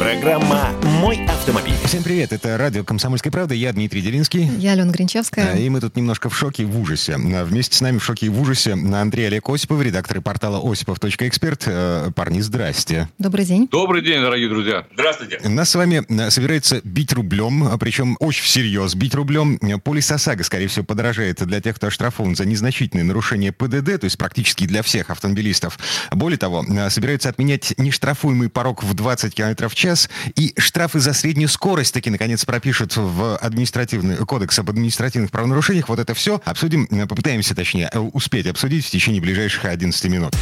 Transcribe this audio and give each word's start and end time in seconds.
Программа 0.00 0.70
«Мой 0.82 1.26
автомобиль». 1.26 1.74
Всем 1.84 2.02
привет, 2.02 2.32
это 2.32 2.56
радио 2.56 2.82
«Комсомольская 2.84 3.30
правда», 3.30 3.52
я 3.52 3.70
Дмитрий 3.70 4.00
Делинский. 4.00 4.44
Я 4.56 4.72
Алена 4.72 4.90
Гринчевская. 4.90 5.56
И 5.58 5.68
мы 5.68 5.78
тут 5.82 5.94
немножко 5.94 6.30
в 6.30 6.38
шоке 6.38 6.62
и 6.62 6.64
в 6.64 6.80
ужасе. 6.80 7.18
Вместе 7.18 7.76
с 7.76 7.82
нами 7.82 7.98
в 7.98 8.04
шоке 8.04 8.24
и 8.24 8.28
в 8.30 8.40
ужасе 8.40 8.72
Андрей 8.72 9.26
Олег 9.26 9.50
Осипов, 9.50 9.82
редактор 9.82 10.22
портала 10.22 10.58
осипов.эксперт. 10.58 11.64
Э, 11.66 12.12
парни, 12.16 12.40
здрасте. 12.40 13.10
Добрый 13.18 13.44
день. 13.44 13.68
Добрый 13.70 14.00
день, 14.00 14.22
дорогие 14.22 14.48
друзья. 14.48 14.86
Здравствуйте. 14.94 15.38
Нас 15.46 15.68
с 15.68 15.74
вами 15.74 16.02
э, 16.08 16.30
собирается 16.30 16.80
бить 16.82 17.12
рублем, 17.12 17.64
а 17.64 17.76
причем 17.76 18.16
очень 18.20 18.42
всерьез 18.42 18.94
бить 18.94 19.14
рублем. 19.14 19.58
Полис 19.84 20.10
ОСАГО, 20.10 20.44
скорее 20.44 20.68
всего, 20.68 20.86
подорожает 20.86 21.44
для 21.46 21.60
тех, 21.60 21.76
кто 21.76 21.88
оштрафован 21.88 22.36
за 22.36 22.46
незначительные 22.46 23.04
нарушения 23.04 23.52
ПДД, 23.52 24.00
то 24.00 24.04
есть 24.04 24.16
практически 24.16 24.66
для 24.66 24.82
всех 24.82 25.10
автомобилистов. 25.10 25.78
Более 26.10 26.38
того, 26.38 26.64
э, 26.66 26.88
собираются 26.88 27.28
отменять 27.28 27.74
нештрафуемый 27.76 28.48
порог 28.48 28.82
в 28.82 28.94
20 28.94 29.34
км 29.34 29.68
в 29.68 29.74
час 29.74 29.89
и 30.36 30.54
штрафы 30.58 31.00
за 31.00 31.12
среднюю 31.12 31.48
скорость 31.48 31.94
таки, 31.94 32.10
наконец, 32.10 32.44
пропишут 32.44 32.96
в 32.96 33.36
административный 33.36 34.16
кодекс 34.16 34.58
об 34.58 34.70
административных 34.70 35.30
правонарушениях. 35.30 35.88
Вот 35.88 35.98
это 35.98 36.14
все 36.14 36.40
обсудим, 36.44 36.86
попытаемся, 37.08 37.54
точнее, 37.54 37.90
успеть 38.12 38.46
обсудить 38.46 38.86
в 38.86 38.90
течение 38.90 39.20
ближайших 39.20 39.64
11 39.64 40.04
минут. 40.06 40.34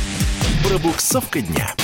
Пробуксовка 0.66 1.41
дня. 1.41 1.74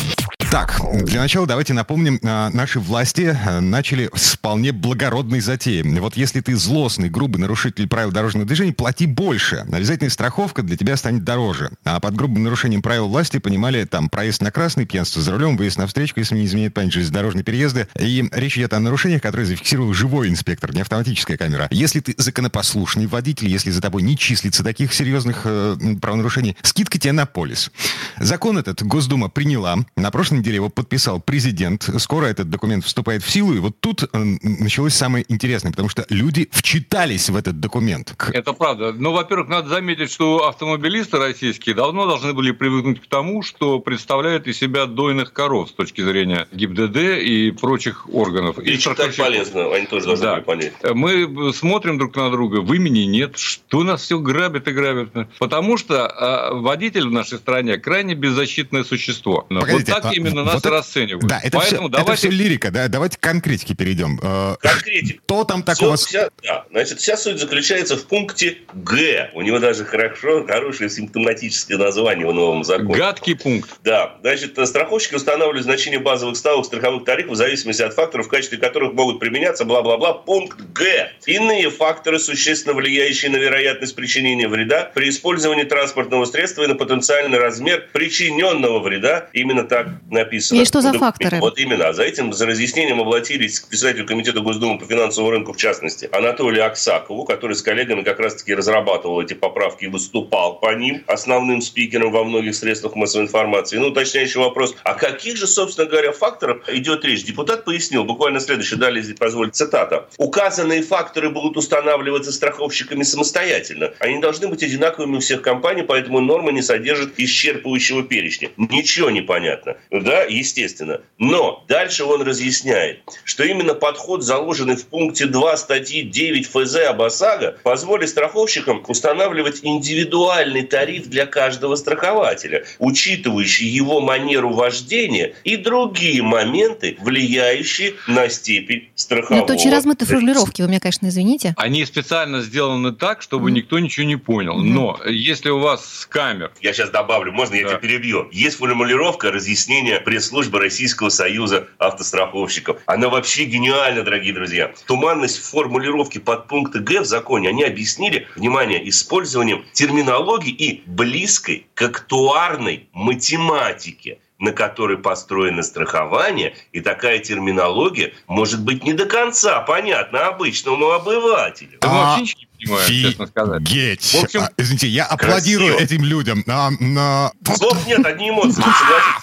Так, 0.54 0.80
для 1.02 1.20
начала 1.20 1.48
давайте 1.48 1.72
напомним, 1.72 2.20
а, 2.22 2.48
наши 2.50 2.78
власти 2.78 3.36
а, 3.44 3.60
начали 3.60 4.08
с 4.14 4.34
вполне 4.34 4.70
благородной 4.70 5.40
затеи. 5.40 5.82
Вот 5.98 6.16
если 6.16 6.40
ты 6.42 6.54
злостный, 6.54 7.08
грубый 7.08 7.40
нарушитель 7.40 7.88
правил 7.88 8.12
дорожного 8.12 8.46
движения, 8.46 8.72
плати 8.72 9.06
больше. 9.06 9.66
Обязательная 9.72 10.10
страховка 10.10 10.62
для 10.62 10.76
тебя 10.76 10.96
станет 10.96 11.24
дороже. 11.24 11.72
А 11.82 11.98
под 11.98 12.14
грубым 12.14 12.44
нарушением 12.44 12.82
правил 12.82 13.08
власти 13.08 13.38
понимали 13.38 13.82
там 13.82 14.08
проезд 14.08 14.42
на 14.42 14.52
красный, 14.52 14.86
пьянство 14.86 15.20
за 15.20 15.32
рулем, 15.32 15.56
выезд 15.56 15.76
на 15.76 15.88
встречку, 15.88 16.20
если 16.20 16.36
не 16.36 16.44
изменяет 16.44 16.72
память, 16.72 16.92
железнодорожные 16.92 17.42
переезды. 17.42 17.88
И 17.98 18.24
речь 18.30 18.56
идет 18.56 18.74
о 18.74 18.78
нарушениях, 18.78 19.22
которые 19.22 19.48
зафиксировал 19.48 19.92
живой 19.92 20.28
инспектор, 20.28 20.72
не 20.72 20.82
автоматическая 20.82 21.36
камера. 21.36 21.66
Если 21.72 21.98
ты 21.98 22.14
законопослушный 22.16 23.08
водитель, 23.08 23.48
если 23.48 23.72
за 23.72 23.80
тобой 23.80 24.02
не 24.02 24.16
числится 24.16 24.62
таких 24.62 24.94
серьезных 24.94 25.40
э, 25.46 25.76
правонарушений, 26.00 26.56
скидка 26.62 27.00
тебе 27.00 27.10
на 27.10 27.26
полис. 27.26 27.72
Закон 28.20 28.56
этот 28.56 28.84
Госдума 28.84 29.28
приняла. 29.28 29.78
На 29.96 30.12
прошлой 30.12 30.43
неделе 30.44 30.56
его 30.56 30.68
подписал 30.68 31.20
президент. 31.20 31.88
Скоро 31.98 32.26
этот 32.26 32.50
документ 32.50 32.84
вступает 32.84 33.22
в 33.22 33.30
силу. 33.30 33.54
И 33.54 33.58
вот 33.58 33.80
тут 33.80 34.02
э, 34.02 34.06
началось 34.42 34.94
самое 34.94 35.24
интересное, 35.28 35.70
потому 35.70 35.88
что 35.88 36.04
люди 36.10 36.48
вчитались 36.52 37.30
в 37.30 37.36
этот 37.36 37.60
документ. 37.60 38.14
Это 38.32 38.52
правда. 38.52 38.92
Но, 38.92 39.12
во-первых, 39.12 39.48
надо 39.48 39.70
заметить, 39.70 40.12
что 40.12 40.46
автомобилисты 40.46 41.18
российские 41.18 41.74
давно 41.74 42.06
должны 42.06 42.34
были 42.34 42.50
привыкнуть 42.50 43.00
к 43.00 43.06
тому, 43.06 43.42
что 43.42 43.80
представляют 43.80 44.46
из 44.46 44.58
себя 44.58 44.84
дойных 44.84 45.32
коров 45.32 45.70
с 45.70 45.72
точки 45.72 46.02
зрения 46.02 46.46
ГИБДД 46.52 46.96
и 47.22 47.50
прочих 47.52 48.06
органов. 48.12 48.58
И, 48.58 48.74
и 48.74 48.78
читать 48.78 49.16
полезно, 49.16 49.74
они 49.74 49.86
тоже 49.86 50.06
должны 50.06 50.26
да. 50.26 50.40
понять. 50.42 50.74
Мы 50.82 51.52
смотрим 51.54 51.96
друг 51.96 52.14
на 52.16 52.30
друга, 52.30 52.60
в 52.60 52.72
имени 52.74 53.04
нет, 53.04 53.38
что 53.38 53.82
нас 53.82 54.02
все 54.02 54.18
грабят 54.18 54.68
и 54.68 54.72
грабят. 54.72 55.08
Потому 55.38 55.78
что 55.78 56.06
а, 56.06 56.54
водитель 56.54 57.08
в 57.08 57.12
нашей 57.12 57.38
стране 57.38 57.78
крайне 57.78 58.14
беззащитное 58.14 58.84
существо. 58.84 59.46
Погодите, 59.48 59.92
вот 59.92 60.02
так 60.02 60.12
а, 60.12 60.14
именно 60.14 60.33
именно 60.34 60.44
нас 60.44 60.54
вот 60.54 60.66
это, 60.66 60.70
расценивают. 60.70 61.26
Да, 61.26 61.40
это, 61.42 61.58
Поэтому 61.58 61.88
все, 61.88 61.96
давайте... 61.96 62.12
это 62.12 62.18
все 62.18 62.30
лирика, 62.30 62.70
да, 62.70 62.88
давайте 62.88 63.18
к 63.18 63.20
конкретике 63.20 63.74
перейдем. 63.74 64.20
Э, 64.22 64.56
Конкретик. 64.60 65.22
Что 65.24 65.44
там 65.44 65.62
такого? 65.62 65.96
Все, 65.96 66.06
вся, 66.06 66.30
да, 66.42 66.64
значит, 66.70 67.00
вся 67.00 67.16
суть 67.16 67.38
заключается 67.38 67.96
в 67.96 68.06
пункте 68.06 68.58
Г. 68.72 69.30
У 69.34 69.42
него 69.42 69.58
даже 69.58 69.84
хорошо, 69.84 70.44
хорошее 70.46 70.90
симптоматическое 70.90 71.78
название 71.78 72.26
в 72.26 72.34
новом 72.34 72.64
законе. 72.64 72.94
Гадкий 72.94 73.36
пункт. 73.36 73.70
Да, 73.82 74.16
значит, 74.22 74.58
страховщики 74.66 75.14
устанавливают 75.14 75.64
значение 75.64 76.00
базовых 76.00 76.36
ставок 76.36 76.66
страховых 76.66 77.04
тарифов 77.04 77.32
в 77.32 77.36
зависимости 77.36 77.82
от 77.82 77.94
факторов, 77.94 78.26
в 78.26 78.28
качестве 78.28 78.58
которых 78.58 78.92
могут 78.94 79.20
применяться, 79.20 79.64
бла-бла-бла, 79.64 80.14
пункт 80.14 80.60
Г. 80.74 81.12
Иные 81.26 81.70
факторы, 81.70 82.18
существенно 82.18 82.74
влияющие 82.74 83.30
на 83.30 83.36
вероятность 83.36 83.94
причинения 83.94 84.48
вреда 84.48 84.90
при 84.94 85.08
использовании 85.08 85.64
транспортного 85.64 86.24
средства 86.24 86.64
и 86.64 86.66
на 86.66 86.74
потенциальный 86.74 87.38
размер 87.38 87.88
причиненного 87.92 88.80
вреда. 88.80 89.28
Именно 89.32 89.64
так 89.64 89.88
написано. 90.24 90.60
И 90.60 90.64
что 90.64 90.80
за 90.80 90.92
факторы? 90.92 91.38
Вот 91.40 91.58
именно. 91.58 91.92
За 91.92 92.02
этим, 92.02 92.32
за 92.32 92.46
разъяснением 92.46 93.00
обратились 93.00 93.60
к 93.60 93.68
председателю 93.68 94.06
Комитета 94.06 94.40
Госдумы 94.40 94.78
по 94.78 94.86
финансовому 94.86 95.30
рынку, 95.30 95.52
в 95.52 95.56
частности, 95.56 96.08
Анатолию 96.12 96.66
Аксакову, 96.66 97.24
который 97.24 97.56
с 97.56 97.62
коллегами 97.62 98.02
как 98.02 98.18
раз-таки 98.20 98.54
разрабатывал 98.54 99.20
эти 99.20 99.34
поправки 99.34 99.84
и 99.84 99.88
выступал 99.88 100.58
по 100.58 100.74
ним 100.74 101.04
основным 101.06 101.60
спикером 101.60 102.12
во 102.12 102.24
многих 102.24 102.54
средствах 102.54 102.94
массовой 102.96 103.24
информации. 103.24 103.78
Ну, 103.78 103.88
уточняющий 103.88 104.40
вопрос, 104.40 104.74
о 104.82 104.94
каких 104.94 105.36
же, 105.36 105.46
собственно 105.46 105.88
говоря, 105.88 106.12
факторах 106.12 106.68
идет 106.68 107.04
речь? 107.04 107.24
Депутат 107.24 107.64
пояснил, 107.64 108.04
буквально 108.04 108.40
следующее, 108.40 108.78
далее 108.78 109.02
здесь 109.02 109.16
позволить 109.16 109.54
цитата. 109.54 110.08
Указанные 110.18 110.82
факторы 110.82 111.30
будут 111.30 111.56
устанавливаться 111.56 112.32
страховщиками 112.32 113.02
самостоятельно. 113.02 113.92
Они 113.98 114.18
должны 114.20 114.48
быть 114.48 114.62
одинаковыми 114.62 115.16
у 115.16 115.20
всех 115.20 115.42
компаний, 115.42 115.82
поэтому 115.82 116.20
норма 116.20 116.52
не 116.52 116.62
содержит 116.62 117.18
исчерпывающего 117.18 118.02
перечня. 118.04 118.50
Ничего 118.56 119.10
не 119.10 119.20
понятно. 119.20 119.76
Да, 119.90 120.13
естественно. 120.22 121.00
Но 121.18 121.64
дальше 121.68 122.04
он 122.04 122.22
разъясняет, 122.22 123.00
что 123.24 123.44
именно 123.44 123.74
подход, 123.74 124.22
заложенный 124.22 124.76
в 124.76 124.86
пункте 124.86 125.26
2 125.26 125.56
статьи 125.56 126.02
9 126.02 126.46
ФЗ 126.46 126.76
об 126.88 127.02
ОСАГО, 127.02 127.58
позволит 127.62 128.08
страховщикам 128.08 128.84
устанавливать 128.86 129.60
индивидуальный 129.62 130.62
тариф 130.62 131.06
для 131.06 131.26
каждого 131.26 131.76
страхователя, 131.76 132.64
учитывающий 132.78 133.66
его 133.66 134.00
манеру 134.00 134.52
вождения 134.52 135.34
и 135.44 135.56
другие 135.56 136.22
моменты, 136.22 136.96
влияющие 137.00 137.94
на 138.06 138.28
степень 138.28 138.88
страхового. 138.94 139.38
Но 139.38 139.44
это 139.44 139.54
очень 139.54 139.70
размытые 139.70 140.08
формулировки, 140.08 140.62
вы 140.62 140.68
меня, 140.68 140.80
конечно, 140.80 141.06
извините. 141.06 141.54
Они 141.56 141.84
специально 141.84 142.40
сделаны 142.40 142.92
так, 142.92 143.22
чтобы 143.22 143.50
mm. 143.50 143.54
никто 143.54 143.78
ничего 143.78 144.06
не 144.06 144.16
понял. 144.16 144.58
Mm. 144.60 144.68
Но 144.68 145.00
если 145.06 145.50
у 145.50 145.58
вас 145.58 145.84
с 146.00 146.06
камер... 146.06 146.52
Я 146.60 146.72
сейчас 146.72 146.90
добавлю, 146.90 147.32
можно 147.32 147.54
я 147.54 147.62
да. 147.62 147.68
тебя 147.70 147.78
перебью? 147.78 148.28
Есть 148.32 148.58
формулировка 148.58 149.30
разъяснения 149.30 149.93
пресс-службы 150.00 150.58
Российского 150.58 151.08
союза 151.08 151.68
автостраховщиков. 151.78 152.80
Она 152.86 153.08
вообще 153.08 153.44
гениальна, 153.44 154.02
дорогие 154.02 154.32
друзья. 154.32 154.72
Туманность 154.86 155.38
формулировки 155.38 156.18
под 156.18 156.48
пункты 156.48 156.80
Г 156.80 157.00
в 157.00 157.04
законе 157.06 157.48
они 157.48 157.64
объяснили, 157.64 158.26
внимание, 158.36 158.88
использованием 158.88 159.64
терминологии 159.72 160.52
и 160.52 160.82
близкой 160.86 161.66
к 161.74 161.82
актуарной 161.82 162.88
математике 162.92 164.18
на 164.38 164.52
которой 164.52 164.98
построено 164.98 165.62
страхование, 165.62 166.54
и 166.72 166.80
такая 166.80 167.18
терминология 167.18 168.14
может 168.26 168.62
быть 168.62 168.84
не 168.84 168.92
до 168.92 169.06
конца 169.06 169.60
понятна 169.60 170.26
обычному 170.26 170.90
обывателю. 170.90 171.78
А, 171.82 172.18
понимаю, 172.58 172.88
честно 172.88 173.26
сказать. 173.26 173.62
В 173.62 174.24
общем, 174.24 174.40
а, 174.40 174.50
извините, 174.56 174.88
я 174.88 175.04
аплодирую 175.04 175.76
красиво. 175.76 175.94
этим 175.94 176.04
людям. 176.04 176.44
А, 176.46 176.70
а... 176.98 177.32
Слов 177.56 177.86
нет, 177.86 178.04
одни 178.04 178.30
эмоции. 178.30 178.62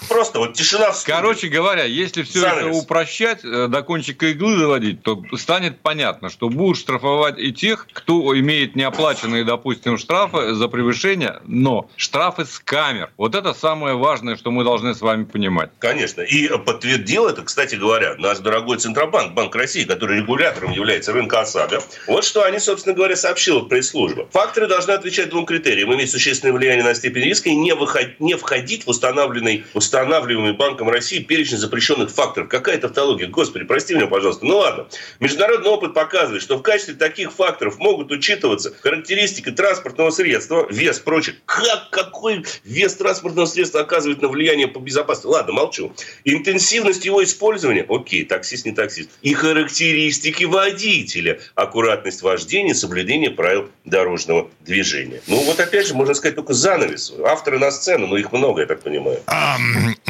Просто 0.08 0.40
вот 0.40 0.54
тишина 0.54 0.92
в 0.92 1.04
Короче 1.04 1.48
говоря, 1.48 1.84
если 1.86 2.24
все 2.24 2.42
Занавес. 2.42 2.68
это 2.68 2.78
упрощать, 2.78 3.44
э, 3.44 3.68
до 3.68 3.82
кончика 3.84 4.28
иглы 4.28 4.58
доводить, 4.58 5.02
то 5.04 5.24
станет 5.38 5.80
понятно, 5.80 6.30
что 6.30 6.50
будут 6.50 6.78
штрафовать 6.78 7.38
и 7.38 7.54
тех, 7.54 7.88
кто 7.92 8.38
имеет 8.38 8.76
неоплаченные, 8.76 9.44
допустим, 9.44 9.98
штрафы 9.98 10.54
за 10.54 10.68
превышение, 10.68 11.42
но 11.46 11.90
штрафы 11.96 12.46
с 12.46 12.60
камер. 12.60 13.12
Вот 13.18 13.36
это 13.36 13.54
самое 13.54 13.96
важное, 13.96 14.36
что 14.36 14.52
мы 14.52 14.64
должны 14.64 14.94
с 14.94 15.02
вами 15.02 15.24
понимать. 15.24 15.72
Конечно. 15.80 16.22
И 16.22 16.48
подтвердил 16.58 17.28
это, 17.28 17.42
кстати 17.44 17.76
говоря, 17.76 18.16
наш 18.18 18.40
дорогой 18.40 18.78
Центробанк, 18.78 19.34
Банк 19.34 19.56
России, 19.56 19.84
который 19.84 20.18
регулятором 20.18 20.72
является 20.72 21.14
рынка 21.14 21.42
ОСАГО. 21.42 21.82
Вот 22.08 22.24
что 22.24 22.44
они, 22.44 22.60
собственно 22.60 22.96
говоря, 22.96 23.16
сообщила 23.32 23.62
пресс-служба. 23.62 24.28
Факторы 24.32 24.68
должны 24.68 24.92
отвечать 24.92 25.30
двум 25.30 25.46
критериям. 25.46 25.94
Иметь 25.94 26.12
существенное 26.12 26.54
влияние 26.54 26.84
на 26.84 26.94
степень 26.94 27.24
риска 27.24 27.48
и 27.48 27.56
не, 27.56 27.74
выход... 27.74 28.20
не 28.20 28.36
входить 28.36 28.86
в 28.86 28.90
установленный, 28.90 29.64
устанавливаемый 29.74 30.52
Банком 30.52 30.90
России 30.90 31.20
перечень 31.20 31.58
запрещенных 31.58 32.12
факторов. 32.12 32.50
Какая 32.50 32.78
тавтология? 32.78 33.28
Господи, 33.28 33.64
прости 33.64 33.96
меня, 33.96 34.08
пожалуйста. 34.08 34.46
Ну 34.46 34.58
ладно. 34.58 34.88
Международный 35.22 35.70
опыт 35.70 35.94
показывает, 35.94 36.42
что 36.42 36.58
в 36.58 36.62
качестве 36.62 36.96
таких 36.96 37.32
факторов 37.32 37.80
могут 37.80 38.12
учитываться 38.12 38.74
характеристики 38.82 39.50
транспортного 39.50 40.10
средства, 40.10 40.68
вес, 40.70 41.00
прочее. 41.00 41.38
Как, 41.46 41.90
какой 41.90 42.44
вес 42.66 42.96
транспортного 42.96 43.46
средства 43.46 43.80
оказывает 43.80 44.22
на 44.22 44.28
влияние 44.28 44.68
по 44.68 44.80
безопасности? 44.80 45.28
Ладно, 45.28 45.54
молчу. 45.54 45.94
Интенсивность 46.26 47.06
его 47.06 47.24
использования, 47.24 47.86
окей, 47.88 48.26
таксист, 48.26 48.66
не 48.66 48.74
таксист. 48.74 49.10
И 49.22 49.34
характеристики 49.34 50.44
водителя, 50.44 51.40
аккуратность 51.56 52.22
вождения, 52.24 52.74
соблюдение 52.74 53.11
соблюдение 53.12 53.32
правил 53.32 53.70
дорожного 53.84 54.48
движения. 54.66 55.22
Ну, 55.28 55.44
вот 55.44 55.60
опять 55.60 55.88
же, 55.88 55.94
можно 55.94 56.14
сказать, 56.14 56.36
только 56.36 56.54
занавес. 56.54 57.14
Авторы 57.28 57.60
на 57.60 57.72
сцену, 57.72 58.08
но 58.08 58.16
их 58.16 58.32
много, 58.32 58.62
я 58.62 58.68
так 58.68 58.82
понимаю. 58.82 59.20
А, 59.28 59.58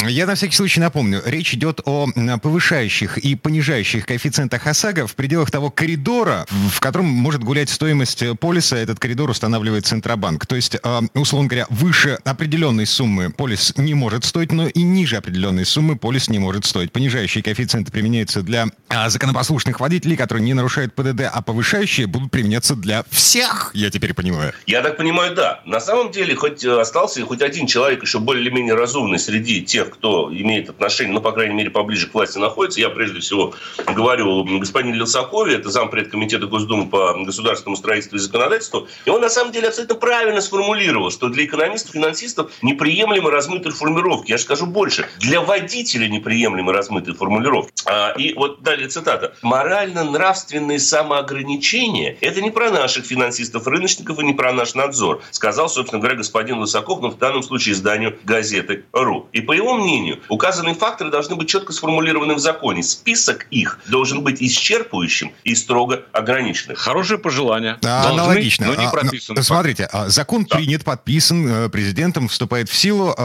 Я 0.07 0.27
на 0.27 0.35
всякий 0.35 0.55
случай 0.55 0.79
напомню, 0.79 1.21
речь 1.25 1.53
идет 1.53 1.81
о 1.85 2.07
повышающих 2.41 3.17
и 3.17 3.35
понижающих 3.35 4.05
коэффициентах 4.05 4.67
ОСАГО 4.67 5.07
в 5.07 5.15
пределах 5.15 5.49
того 5.49 5.71
коридора, 5.71 6.45
в 6.49 6.79
котором 6.79 7.05
может 7.05 7.43
гулять 7.43 7.69
стоимость 7.69 8.23
полиса. 8.39 8.77
Этот 8.77 8.99
коридор 8.99 9.29
устанавливает 9.29 9.85
Центробанк. 9.85 10.45
То 10.45 10.55
есть, 10.55 10.77
условно 11.15 11.47
говоря, 11.47 11.65
выше 11.69 12.19
определенной 12.23 12.85
суммы 12.85 13.31
полис 13.31 13.73
не 13.77 13.93
может 13.93 14.25
стоить, 14.25 14.51
но 14.51 14.67
и 14.67 14.83
ниже 14.83 15.17
определенной 15.17 15.65
суммы 15.65 15.95
полис 15.95 16.29
не 16.29 16.39
может 16.39 16.65
стоить. 16.65 16.91
Понижающие 16.91 17.43
коэффициенты 17.43 17.91
применяются 17.91 18.41
для 18.41 18.67
а, 18.89 19.09
законопослушных 19.09 19.79
водителей, 19.79 20.17
которые 20.17 20.43
не 20.43 20.53
нарушают 20.53 20.93
ПДД, 20.93 21.29
а 21.31 21.41
повышающие 21.41 22.05
будут 22.07 22.31
применяться 22.31 22.75
для 22.75 22.90
всех, 23.09 23.71
я 23.73 23.89
теперь 23.89 24.13
понимаю. 24.13 24.53
Я 24.67 24.81
так 24.81 24.97
понимаю, 24.97 25.35
да. 25.35 25.61
На 25.65 25.79
самом 25.79 26.11
деле, 26.11 26.35
хоть 26.35 26.63
э, 26.63 26.79
остался 26.79 27.21
хоть 27.23 27.41
один 27.41 27.67
человек 27.67 28.01
еще 28.01 28.19
более-менее 28.19 28.73
разумный 28.73 29.19
среди 29.19 29.61
тех, 29.61 29.89
кто 29.89 30.29
имеет 30.31 30.69
отношение, 30.69 31.13
ну, 31.13 31.21
по 31.21 31.31
крайней 31.31 31.55
мере, 31.55 31.69
поближе 31.69 32.07
к 32.07 32.13
власти 32.13 32.37
находится, 32.37 32.79
я 32.81 32.89
прежде 32.89 33.19
всего 33.19 33.53
говорю 33.87 34.43
господин 34.59 34.95
Лилсакове, 34.95 35.55
это 35.55 35.69
зампред 35.69 36.09
комитета 36.09 36.47
Госдумы 36.47 36.89
по 36.89 37.13
государственному 37.23 37.77
строительству 37.77 38.17
и 38.17 38.19
законодательству, 38.19 38.87
и 39.05 39.09
он 39.09 39.21
на 39.21 39.29
самом 39.29 39.51
деле 39.51 39.69
абсолютно 39.69 39.95
правильно 39.95 40.41
сформулировал, 40.41 41.11
что 41.11 41.29
для 41.29 41.45
экономистов, 41.45 41.93
финансистов 41.93 42.51
неприемлемы 42.61 43.31
размытые 43.31 43.73
формулировки. 43.73 44.31
Я 44.31 44.37
же 44.37 44.43
скажу 44.43 44.65
больше, 44.65 45.07
для 45.19 45.41
водителя 45.41 46.07
неприемлемы 46.07 46.73
размытые 46.73 47.15
формулировки. 47.15 47.71
А, 47.85 48.13
и 48.17 48.33
вот 48.33 48.61
далее 48.61 48.87
цитата. 48.87 49.35
Морально-нравственные 49.41 50.79
самоограничения– 50.79 52.17
это 52.21 52.41
не 52.41 52.51
про 52.51 52.69
наших 52.81 53.05
финансистов-рыночников 53.05 54.19
и 54.19 54.23
не 54.23 54.33
про 54.33 54.51
наш 54.53 54.73
надзор, 54.73 55.21
сказал, 55.31 55.69
собственно 55.69 55.99
говоря, 55.99 56.17
господин 56.17 56.57
Лысаков, 56.57 57.01
но 57.01 57.11
в 57.11 57.17
данном 57.17 57.43
случае 57.43 57.73
изданию 57.73 58.17
газеты 58.23 58.85
«Ру». 58.91 59.27
И 59.33 59.41
по 59.41 59.51
его 59.51 59.75
мнению, 59.75 60.19
указанные 60.29 60.73
факторы 60.73 61.11
должны 61.11 61.35
быть 61.35 61.47
четко 61.47 61.73
сформулированы 61.73 62.33
в 62.33 62.39
законе. 62.39 62.81
Список 62.81 63.45
их 63.51 63.79
должен 63.87 64.21
быть 64.21 64.41
исчерпывающим 64.41 65.31
и 65.43 65.55
строго 65.55 66.03
ограниченным. 66.11 66.75
Хорошее 66.75 67.19
пожелание. 67.19 67.77
А, 67.83 68.03
Должны, 68.03 68.21
аналогично. 68.21 68.67
но 68.67 68.75
не 68.75 68.85
а, 68.85 68.89
прописано. 68.89 69.39
А, 69.39 69.43
смотрите, 69.43 69.89
закон 70.07 70.45
да. 70.49 70.55
принят, 70.55 70.83
подписан 70.83 71.47
э, 71.47 71.69
президентом, 71.69 72.27
вступает 72.27 72.69
в 72.69 72.75
силу. 72.75 73.15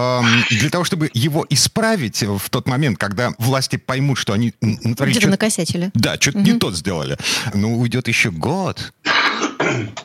Для 0.50 0.70
того, 0.70 0.85
чтобы 0.85 1.11
его 1.14 1.47
исправить 1.49 2.23
в 2.23 2.50
тот 2.50 2.69
момент, 2.69 2.99
когда 2.99 3.32
власти 3.38 3.76
поймут, 3.76 4.19
что 4.19 4.32
они. 4.32 4.53
Где-то 4.61 5.29
накосячили. 5.29 5.91
Да, 5.94 6.17
что-то 6.20 6.38
угу. 6.38 6.47
не 6.47 6.58
тот 6.58 6.76
сделали. 6.76 7.17
Ну, 7.55 7.79
уйдет 7.81 8.08
еще 8.08 8.31
год. 8.31 8.93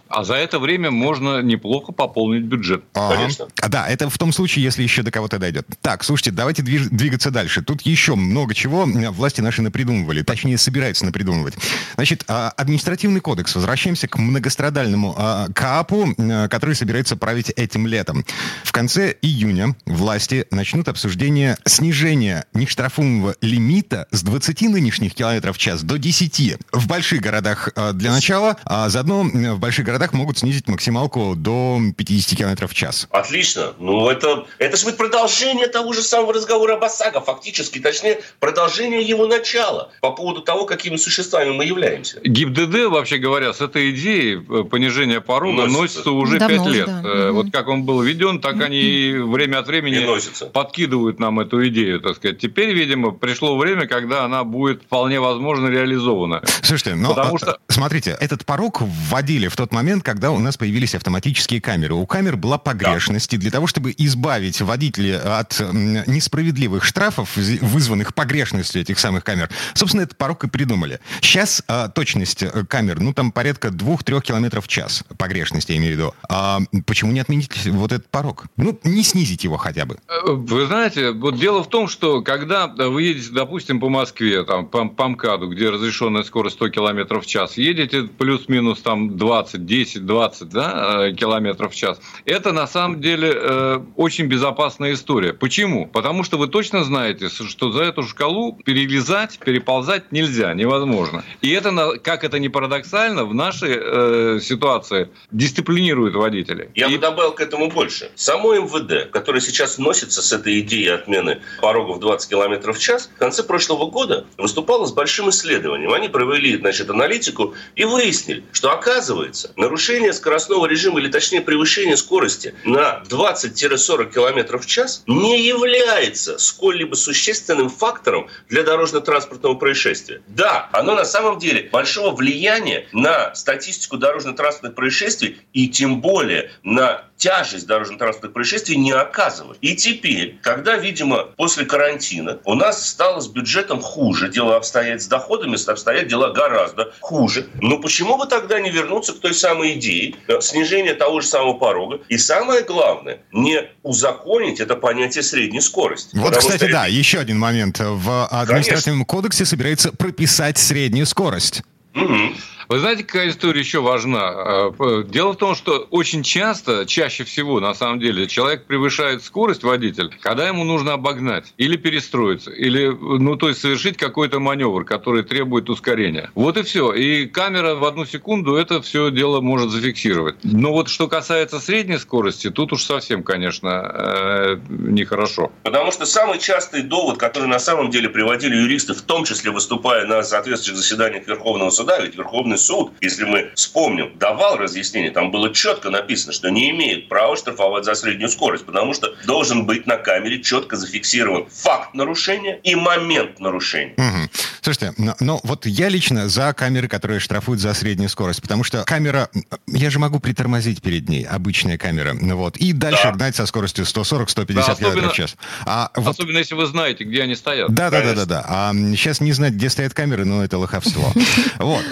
А 0.09 0.23
за 0.23 0.35
это 0.35 0.59
время 0.59 0.91
можно 0.91 1.41
неплохо 1.41 1.91
пополнить 1.93 2.43
бюджет. 2.43 2.83
Ага. 2.93 3.15
Конечно. 3.15 3.47
А, 3.61 3.69
да, 3.69 3.87
это 3.87 4.09
в 4.09 4.17
том 4.17 4.33
случае, 4.33 4.63
если 4.63 4.83
еще 4.83 5.03
до 5.03 5.11
кого-то 5.11 5.39
дойдет. 5.39 5.65
Так, 5.81 6.03
слушайте, 6.03 6.31
давайте 6.31 6.61
движ- 6.63 6.89
двигаться 6.89 7.31
дальше. 7.31 7.61
Тут 7.61 7.81
еще 7.83 8.15
много 8.15 8.53
чего 8.53 8.85
власти 8.85 9.41
наши 9.41 9.61
напридумывали. 9.61 10.21
Точнее, 10.21 10.57
собираются 10.57 11.05
напридумывать. 11.05 11.53
Значит, 11.95 12.25
а, 12.27 12.49
административный 12.57 13.21
кодекс. 13.21 13.55
Возвращаемся 13.55 14.07
к 14.07 14.17
многострадальному 14.17 15.15
а, 15.17 15.47
КАПу, 15.53 16.13
который 16.49 16.75
собирается 16.75 17.15
править 17.15 17.49
этим 17.51 17.87
летом. 17.87 18.25
В 18.63 18.71
конце 18.71 19.15
июня 19.21 19.75
власти 19.85 20.45
начнут 20.51 20.87
обсуждение 20.89 21.57
снижения 21.65 22.45
нештрафуемого 22.53 23.35
лимита 23.41 24.07
с 24.11 24.23
20 24.23 24.61
нынешних 24.63 25.13
километров 25.13 25.55
в 25.55 25.59
час 25.59 25.83
до 25.83 25.97
10 25.97 26.57
в 26.71 26.87
больших 26.87 27.21
городах 27.21 27.69
для 27.93 28.11
начала, 28.11 28.57
а 28.65 28.89
заодно 28.89 29.23
в 29.55 29.59
больших 29.59 29.85
городах 29.85 30.13
могут 30.13 30.37
снизить 30.37 30.67
максималку 30.67 31.35
до 31.35 31.79
50 31.95 32.37
км 32.37 32.67
в 32.67 32.73
час. 32.73 33.07
Отлично. 33.11 33.73
Ну, 33.79 34.09
это, 34.09 34.45
это 34.57 34.77
же 34.77 34.85
будет 34.85 34.97
продолжение 34.97 35.67
того 35.67 35.93
же 35.93 36.01
самого 36.01 36.33
разговора 36.33 36.75
об 36.75 36.83
ОСАГО, 36.83 37.21
фактически. 37.21 37.79
Точнее, 37.79 38.21
продолжение 38.39 39.01
его 39.01 39.27
начала 39.27 39.89
по 40.01 40.11
поводу 40.11 40.41
того, 40.41 40.65
какими 40.65 40.97
существами 40.97 41.51
мы 41.51 41.65
являемся. 41.65 42.19
ГИБДД, 42.23 42.87
вообще 42.87 43.17
говоря, 43.17 43.53
с 43.53 43.61
этой 43.61 43.91
идеей 43.91 44.37
э, 44.37 44.63
понижения 44.63 45.21
порога 45.21 45.65
носится, 45.65 45.81
носится 45.81 46.11
уже 46.11 46.39
Давно 46.39 46.65
5 46.65 46.73
лет. 46.73 46.85
Да. 46.87 47.31
Вот 47.31 47.51
как 47.51 47.67
он 47.67 47.83
был 47.83 48.01
введен, 48.01 48.39
так 48.39 48.61
они 48.61 49.13
время 49.15 49.59
от 49.59 49.67
времени 49.67 50.05
подкидывают 50.51 51.19
нам 51.19 51.39
эту 51.39 51.67
идею, 51.67 51.99
так 51.99 52.17
сказать. 52.17 52.39
Теперь, 52.39 52.73
видимо, 52.73 53.11
пришло 53.11 53.57
время, 53.57 53.87
когда 53.87 54.23
она 54.23 54.43
будет 54.43 54.83
вполне 54.83 55.19
возможно 55.19 55.67
реализована. 55.67 56.41
Слушайте, 56.61 56.95
но 56.95 57.09
Потому 57.09 57.37
что... 57.37 57.57
смотрите, 57.67 58.17
этот 58.19 58.45
порог 58.45 58.81
вводили 58.81 59.40
в 59.47 59.55
тот 59.55 59.71
момент, 59.71 60.03
когда 60.03 60.31
у 60.31 60.39
нас 60.39 60.57
появились 60.57 60.95
автоматические 60.95 61.61
камеры. 61.61 61.95
У 61.95 62.05
камер 62.05 62.37
была 62.37 62.57
погрешность, 62.57 63.33
и 63.33 63.37
для 63.37 63.51
того, 63.51 63.67
чтобы 63.67 63.93
избавить 63.97 64.61
водителей 64.61 65.17
от 65.17 65.59
несправедливых 66.07 66.83
штрафов, 66.83 67.35
вызванных 67.35 68.13
погрешностью 68.13 68.81
этих 68.81 68.99
самых 68.99 69.23
камер, 69.23 69.49
собственно, 69.73 70.01
этот 70.01 70.17
порог 70.17 70.43
и 70.43 70.49
придумали. 70.49 70.99
Сейчас 71.21 71.63
а, 71.67 71.87
точность 71.89 72.43
э, 72.43 72.49
камер, 72.67 72.99
ну, 72.99 73.13
там 73.13 73.31
порядка 73.31 73.69
2-3 73.69 74.21
километров 74.21 74.65
в 74.65 74.67
час 74.67 75.03
погрешности, 75.17 75.71
я 75.71 75.77
имею 75.77 75.95
в 75.95 75.97
виду. 75.97 76.13
А 76.29 76.59
почему 76.85 77.11
не 77.11 77.19
отменить 77.19 77.65
вот 77.67 77.91
этот 77.91 78.09
порог? 78.09 78.45
Ну, 78.57 78.79
не 78.83 79.03
снизить 79.03 79.43
его 79.43 79.57
хотя 79.57 79.85
бы. 79.85 79.97
Э, 80.07 80.31
вы 80.31 80.65
знаете, 80.65 81.11
вот 81.11 81.37
дело 81.37 81.63
в 81.63 81.69
том, 81.69 81.87
что 81.87 82.21
когда 82.21 82.67
вы 82.67 83.03
едете, 83.03 83.29
допустим, 83.31 83.79
по 83.79 83.89
Москве, 83.89 84.43
там, 84.43 84.67
по, 84.67 84.87
по 84.87 85.07
МКАДу, 85.07 85.49
где 85.49 85.69
разрешенная 85.69 86.23
скорость 86.23 86.55
100 86.55 86.69
километров 86.69 87.25
в 87.25 87.27
час, 87.27 87.57
едете 87.57 88.03
плюс-минус 88.03 88.81
там 88.81 89.17
20, 89.17 89.30
10, 89.65 90.05
20 90.05 90.49
да, 90.49 91.07
э, 91.07 91.13
километров 91.13 91.73
в 91.73 91.75
час. 91.75 91.99
Это 92.25 92.51
на 92.51 92.67
самом 92.67 93.01
деле 93.01 93.33
э, 93.33 93.79
очень 93.95 94.25
безопасная 94.25 94.93
история. 94.93 95.33
Почему? 95.33 95.87
Потому 95.87 96.23
что 96.23 96.37
вы 96.37 96.47
точно 96.47 96.83
знаете, 96.83 97.29
что 97.29 97.71
за 97.71 97.83
эту 97.83 98.03
шкалу 98.03 98.57
перелезать, 98.65 99.39
переползать 99.39 100.11
нельзя, 100.11 100.53
невозможно. 100.53 101.23
И 101.41 101.49
это, 101.51 101.97
как 102.03 102.23
это 102.23 102.39
ни 102.39 102.47
парадоксально, 102.47 103.25
в 103.25 103.33
нашей 103.33 103.77
э, 103.79 104.39
ситуации 104.41 105.09
дисциплинирует 105.31 106.15
водителей. 106.15 106.69
Я 106.75 106.87
И... 106.87 106.95
бы 106.95 106.97
добавил 107.01 107.31
к 107.31 107.41
этому 107.41 107.69
больше. 107.69 108.11
Само 108.15 108.55
МВД, 108.55 109.09
которое 109.11 109.41
сейчас 109.41 109.77
носится 109.77 110.21
с 110.21 110.33
этой 110.33 110.59
идеей 110.59 110.89
отмены 110.89 111.41
порогов 111.61 111.99
20 111.99 112.29
км 112.29 112.73
в 112.73 112.79
час, 112.79 113.09
в 113.15 113.19
конце 113.19 113.43
прошлого 113.43 113.89
года 113.89 114.25
выступало 114.37 114.85
с 114.85 114.91
большим 114.91 115.29
исследованием. 115.29 115.93
Они 115.93 116.09
провели 116.09 116.57
значит, 116.57 116.89
аналитику 116.89 117.53
и 117.75 117.85
выяснили, 117.85 118.43
что 118.51 118.71
оказывается, 118.71 119.20
нарушение 119.55 120.13
скоростного 120.13 120.65
режима, 120.65 120.99
или 120.99 121.09
точнее 121.09 121.41
превышение 121.41 121.97
скорости 121.97 122.55
на 122.63 123.03
20-40 123.09 124.11
км 124.11 124.57
в 124.57 124.65
час 124.65 125.03
не 125.07 125.41
является 125.45 126.37
сколь-либо 126.37 126.95
существенным 126.95 127.69
фактором 127.69 128.29
для 128.49 128.63
дорожно-транспортного 128.63 129.55
происшествия. 129.55 130.21
Да, 130.27 130.69
оно 130.71 130.95
на 130.95 131.05
самом 131.05 131.39
деле 131.39 131.69
большого 131.71 132.15
влияния 132.15 132.87
на 132.91 133.33
статистику 133.35 133.97
дорожно-транспортных 133.97 134.75
происшествий 134.75 135.41
и 135.53 135.69
тем 135.69 136.01
более 136.01 136.51
на 136.63 137.05
тяжесть 137.21 137.67
дорожно-транспортных 137.67 138.33
происшествий 138.33 138.75
не 138.77 138.91
оказывает. 138.91 139.59
И 139.61 139.75
теперь, 139.75 140.39
когда, 140.41 140.75
видимо, 140.77 141.25
после 141.37 141.65
карантина 141.65 142.39
у 142.45 142.55
нас 142.55 142.89
стало 142.89 143.19
с 143.19 143.27
бюджетом 143.27 143.79
хуже, 143.79 144.27
дело 144.29 144.57
обстоят 144.57 145.03
с 145.03 145.07
доходами, 145.07 145.55
обстоят 145.69 146.07
дела 146.07 146.31
гораздо 146.31 146.93
хуже, 146.99 147.47
ну 147.61 147.79
почему 147.79 148.17
бы 148.17 148.25
тогда 148.25 148.59
не 148.59 148.71
вернуться 148.71 149.13
к 149.13 149.19
той 149.19 149.35
самой 149.35 149.73
идее 149.73 150.15
э, 150.27 150.41
снижения 150.41 150.95
того 150.95 151.21
же 151.21 151.27
самого 151.27 151.53
порога? 151.53 151.99
И 152.09 152.17
самое 152.17 152.63
главное, 152.63 153.21
не 153.31 153.69
узаконить 153.83 154.59
это 154.59 154.75
понятие 154.75 155.21
средней 155.21 155.61
скорости. 155.61 156.15
Вот, 156.17 156.35
кстати, 156.35 156.63
что... 156.63 156.71
да, 156.71 156.87
еще 156.87 157.19
один 157.19 157.37
момент. 157.37 157.77
В 157.79 158.25
административном 158.25 158.81
Конечно. 158.83 159.05
кодексе 159.05 159.45
собирается 159.45 159.91
прописать 159.91 160.57
среднюю 160.57 161.05
скорость. 161.05 161.61
Угу. 161.93 162.33
Вы 162.71 162.79
знаете, 162.79 163.03
какая 163.03 163.27
история 163.27 163.59
еще 163.59 163.81
важна? 163.81 164.29
А, 164.29 165.03
дело 165.03 165.33
в 165.33 165.35
том, 165.35 165.55
что 165.55 165.87
очень 165.91 166.23
часто, 166.23 166.85
чаще 166.85 167.25
всего, 167.25 167.59
на 167.59 167.73
самом 167.73 167.99
деле, 167.99 168.27
человек 168.27 168.63
превышает 168.63 169.25
скорость, 169.25 169.63
водитель, 169.63 170.09
когда 170.21 170.47
ему 170.47 170.63
нужно 170.63 170.93
обогнать 170.93 171.53
или 171.57 171.75
перестроиться, 171.75 172.49
или, 172.49 172.87
ну, 172.87 173.35
то 173.35 173.49
есть 173.49 173.59
совершить 173.59 173.97
какой-то 173.97 174.39
маневр, 174.39 174.85
который 174.85 175.23
требует 175.23 175.69
ускорения. 175.69 176.31
Вот 176.33 176.55
и 176.55 176.63
все. 176.63 176.93
И 176.93 177.25
камера 177.25 177.75
в 177.75 177.83
одну 177.83 178.05
секунду 178.05 178.55
это 178.55 178.81
все 178.81 179.11
дело 179.11 179.41
может 179.41 179.69
зафиксировать. 179.71 180.37
Но 180.43 180.71
вот 180.71 180.87
что 180.87 181.09
касается 181.09 181.59
средней 181.59 181.97
скорости, 181.97 182.49
тут 182.51 182.71
уж 182.71 182.85
совсем, 182.85 183.23
конечно, 183.23 183.67
э, 183.69 184.59
нехорошо. 184.69 185.51
Потому 185.63 185.91
что 185.91 186.05
самый 186.05 186.39
частый 186.39 186.83
довод, 186.83 187.17
который 187.17 187.49
на 187.49 187.59
самом 187.59 187.89
деле 187.89 188.07
приводили 188.07 188.55
юристы, 188.55 188.93
в 188.93 189.01
том 189.01 189.25
числе 189.25 189.51
выступая 189.51 190.05
на 190.05 190.23
соответствующих 190.23 190.77
заседаниях 190.77 191.27
Верховного 191.27 191.69
суда, 191.69 191.99
ведь 191.99 192.15
Верховный 192.15 192.60
суд, 192.61 192.93
если 193.01 193.25
мы 193.25 193.51
вспомним, 193.55 194.17
давал 194.17 194.57
разъяснение, 194.57 195.11
там 195.11 195.31
было 195.31 195.53
четко 195.53 195.89
написано, 195.89 196.33
что 196.33 196.49
не 196.49 196.71
имеет 196.71 197.09
права 197.09 197.35
штрафовать 197.35 197.85
за 197.85 197.95
среднюю 197.95 198.29
скорость, 198.29 198.65
потому 198.65 198.93
что 198.93 199.13
должен 199.25 199.65
быть 199.65 199.87
на 199.87 199.97
камере 199.97 200.41
четко 200.41 200.77
зафиксирован 200.77 201.47
факт 201.49 201.93
нарушения 201.93 202.59
и 202.63 202.75
момент 202.75 203.39
нарушения. 203.39 203.95
Угу. 203.97 204.29
Слушайте, 204.61 204.93
но, 204.97 205.15
но 205.19 205.39
вот 205.43 205.65
я 205.65 205.89
лично 205.89 206.29
за 206.29 206.53
камеры, 206.53 206.87
которые 206.87 207.19
штрафуют 207.19 207.59
за 207.61 207.73
среднюю 207.73 208.09
скорость, 208.09 208.41
потому 208.41 208.63
что 208.63 208.83
камера, 208.83 209.29
я 209.67 209.89
же 209.89 209.99
могу 209.99 210.19
притормозить 210.19 210.81
перед 210.81 211.09
ней, 211.09 211.23
обычная 211.23 211.77
камера, 211.77 212.13
ну 212.13 212.37
вот, 212.37 212.57
и 212.57 212.73
дальше 212.73 213.03
да. 213.05 213.11
гнать 213.11 213.35
со 213.35 213.45
скоростью 213.45 213.85
140-150 213.85 214.53
да, 214.53 214.75
км 214.75 215.09
в 215.09 215.13
час. 215.13 215.35
А 215.65 215.91
вот... 215.95 216.11
Особенно 216.11 216.37
если 216.37 216.55
вы 216.55 216.65
знаете, 216.65 217.03
где 217.03 217.23
они 217.23 217.35
стоят. 217.35 217.73
Да, 217.73 217.89
да, 217.89 218.01
да, 218.01 218.13
да, 218.13 218.25
да. 218.25 218.45
А 218.47 218.73
сейчас 218.73 219.19
не 219.21 219.31
знать, 219.31 219.53
где 219.53 219.69
стоят 219.69 219.93
камеры, 219.93 220.25
ну 220.25 220.41
это 220.41 220.57
лоховство. 220.57 221.11
Вот. 221.57 221.83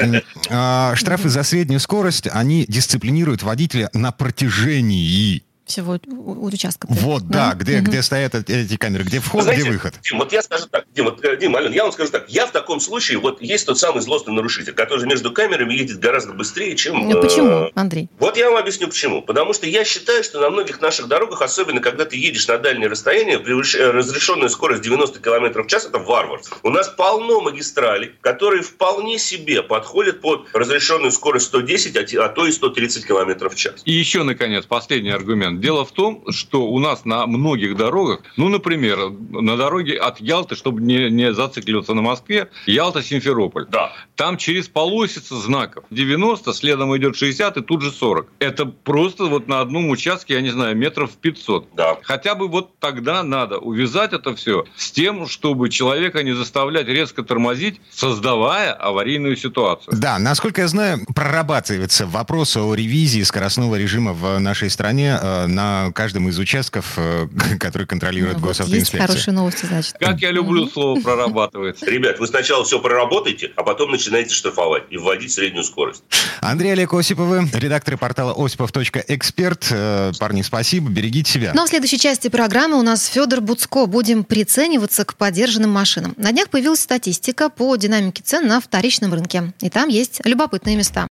А, 0.50 0.96
штрафы 0.96 1.30
за 1.30 1.44
среднюю 1.44 1.80
скорость, 1.80 2.28
они 2.32 2.66
дисциплинируют 2.68 3.44
водителя 3.44 3.90
на 3.94 4.12
протяжении 4.12 5.44
всего 5.70 6.00
участка. 6.04 6.88
Вот, 6.90 7.28
да, 7.28 7.54
да 7.54 7.56
где, 7.56 7.78
угу. 7.78 7.86
где 7.86 8.02
стоят 8.02 8.36
эти 8.36 8.78
камеры, 8.78 9.04
где 9.04 9.20
вход, 9.20 9.44
Знаете, 9.44 9.62
где 9.62 9.72
выход. 9.72 9.94
Дим, 10.02 10.20
вот 10.20 10.34
я 10.34 10.42
скажу 10.42 10.66
так, 10.68 10.86
Дим, 10.94 11.06
вот, 11.06 11.24
э, 11.24 11.38
Дим, 11.38 11.56
Ален, 11.56 11.72
я 11.72 11.84
вам 11.84 11.92
скажу 11.92 12.12
так, 12.12 12.30
я 12.30 12.46
в 12.46 12.52
таком 12.52 12.80
случае, 12.80 13.20
вот 13.20 13.42
есть 13.42 13.66
тот 13.66 13.78
самый 13.80 14.02
злостный 14.02 14.34
нарушитель, 14.34 14.74
который 14.74 15.06
между 15.06 15.32
камерами 15.32 15.74
едет 15.74 16.00
гораздо 16.00 16.34
быстрее, 16.34 16.76
чем... 16.76 17.08
Ну, 17.08 17.22
почему, 17.22 17.50
э, 17.50 17.72
Андрей? 17.76 18.10
Вот 18.20 18.38
я 18.38 18.50
вам 18.50 18.60
объясню, 18.60 18.88
почему. 18.88 19.22
Потому 19.22 19.54
что 19.54 19.68
я 19.68 19.86
считаю, 19.86 20.24
что 20.24 20.40
на 20.40 20.50
многих 20.50 20.82
наших 20.82 21.08
дорогах, 21.08 21.42
особенно 21.42 21.82
когда 21.82 22.06
ты 22.06 22.18
едешь 22.18 22.48
на 22.48 22.58
дальние 22.58 22.88
расстояния, 22.88 23.36
э, 23.38 23.92
разрешенная 23.92 24.50
скорость 24.50 24.82
90 24.82 25.20
км 25.20 25.64
в 25.64 25.68
час– 25.68 25.86
это 25.90 26.00
варварство. 26.00 26.58
У 26.64 26.70
нас 26.70 26.90
полно 26.90 27.42
магистралей, 27.42 28.14
которые 28.22 28.64
вполне 28.64 29.20
себе 29.20 29.62
подходят 29.62 30.22
под 30.22 30.48
разрешенную 30.54 31.12
скорость 31.12 31.48
110, 31.48 32.16
а, 32.16 32.26
а 32.26 32.30
то 32.30 32.48
и 32.48 32.52
130 32.52 33.06
км 33.06 33.50
в 33.50 33.56
час. 33.56 33.82
И 33.86 33.92
еще, 33.92 34.24
наконец, 34.24 34.66
последний 34.66 35.12
аргумент. 35.12 35.59
Дело 35.60 35.86
в 35.86 35.92
том, 35.92 36.24
что 36.30 36.66
у 36.66 36.80
нас 36.80 37.06
на 37.06 37.26
многих 37.28 37.76
дорогах, 37.76 38.22
ну, 38.38 38.50
например, 38.50 39.10
на 39.30 39.58
дороге 39.58 39.98
от 39.98 40.22
Ялты, 40.22 40.56
чтобы 40.56 40.82
не, 40.82 41.10
не 41.10 41.34
зацикливаться 41.34 41.94
на 41.94 42.02
Москве, 42.02 42.50
Ялта-Симферополь. 42.66 43.66
Да. 43.70 43.92
Там 44.16 44.38
через 44.38 44.68
полосица 44.68 45.36
знаков 45.36 45.84
90, 45.90 46.54
следом 46.54 46.96
идет 46.98 47.16
60 47.16 47.58
и 47.58 47.62
тут 47.62 47.82
же 47.82 47.92
40. 47.92 48.28
Это 48.40 48.66
просто 48.66 49.26
вот 49.26 49.48
на 49.48 49.62
одном 49.62 49.90
участке, 49.90 50.36
я 50.36 50.42
не 50.42 50.50
знаю, 50.50 50.76
метров 50.78 51.12
500. 51.12 51.68
Да. 51.76 51.98
Хотя 52.04 52.36
бы 52.36 52.48
вот 52.48 52.80
тогда 52.80 53.24
надо 53.24 53.58
увязать 53.58 54.14
это 54.14 54.36
все 54.36 54.66
с 54.76 54.92
тем, 54.92 55.28
чтобы 55.28 55.70
человека 55.70 56.24
не 56.24 56.34
заставлять 56.34 56.88
резко 56.88 57.24
тормозить, 57.24 57.82
создавая 57.92 58.74
аварийную 58.74 59.36
ситуацию. 59.36 59.94
Да, 59.98 60.20
насколько 60.20 60.62
я 60.62 60.68
знаю, 60.68 61.00
прорабатывается 61.14 62.08
вопрос 62.08 62.56
о 62.58 62.74
ревизии 62.74 63.22
скоростного 63.24 63.76
режима 63.76 64.14
в 64.14 64.40
нашей 64.40 64.70
стране 64.70 65.18
э, 65.22 65.48
на 65.50 65.92
каждом 65.94 66.30
из 66.30 66.40
участков, 66.40 66.94
э, 66.98 67.28
который 67.60 67.88
контролирует 67.88 68.38
ну, 68.38 68.48
госавтоинспекция. 68.48 69.02
Вот 69.02 69.02
есть 69.02 69.12
хорошие 69.12 69.34
новости, 69.34 69.66
значит. 69.66 69.96
Как 70.00 70.22
я 70.22 70.32
люблю 70.32 70.68
слово 70.68 71.00
«прорабатывается». 71.02 71.86
Ребят, 71.90 72.20
вы 72.20 72.28
сначала 72.28 72.64
все 72.64 72.80
проработаете, 72.80 73.52
а 73.56 73.64
потом 73.64 73.92
начинаете 73.92 74.34
штрафовать 74.34 74.84
и 74.90 74.98
вводить 74.98 75.32
среднюю 75.32 75.64
скорость. 75.64 76.04
Андрей 76.42 76.74
Олег 76.74 76.94
Осиповы, 76.94 77.48
редактор 77.54 77.98
портала 77.98 78.34
осипов.эксперт. 78.34 79.68
Э, 79.72 80.12
парни, 80.20 80.42
спасибо, 80.42 80.90
берегите 80.90 81.32
себя. 81.32 81.52
Ну 81.54 81.64
а 81.64 81.66
в 81.66 81.70
следующей 81.70 82.00
части 82.00 82.28
программы 82.30 82.80
у 82.80 82.84
нас 82.84 83.06
Федор 83.08 83.42
Буцко. 83.42 83.86
Будем 83.86 84.24
прицениваться 84.24 85.06
к 85.06 85.16
подержанным 85.16 85.72
машинам. 85.72 86.14
На 86.18 86.32
днях 86.32 86.50
появилась 86.50 86.82
статистика 86.82 87.50
по 87.50 87.76
динамике 87.76 88.24
цен 88.24 88.48
на 88.48 88.62
вторичном 88.62 89.14
рынке. 89.14 89.54
И 89.62 89.70
там 89.70 89.90
есть 89.90 90.22
любопытные 90.26 90.76
места. 90.76 91.08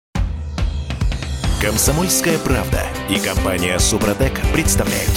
Комсомольская 1.66 2.38
правда 2.38 2.86
и 3.10 3.18
компания 3.18 3.76
Супротек 3.80 4.40
представляют. 4.52 5.10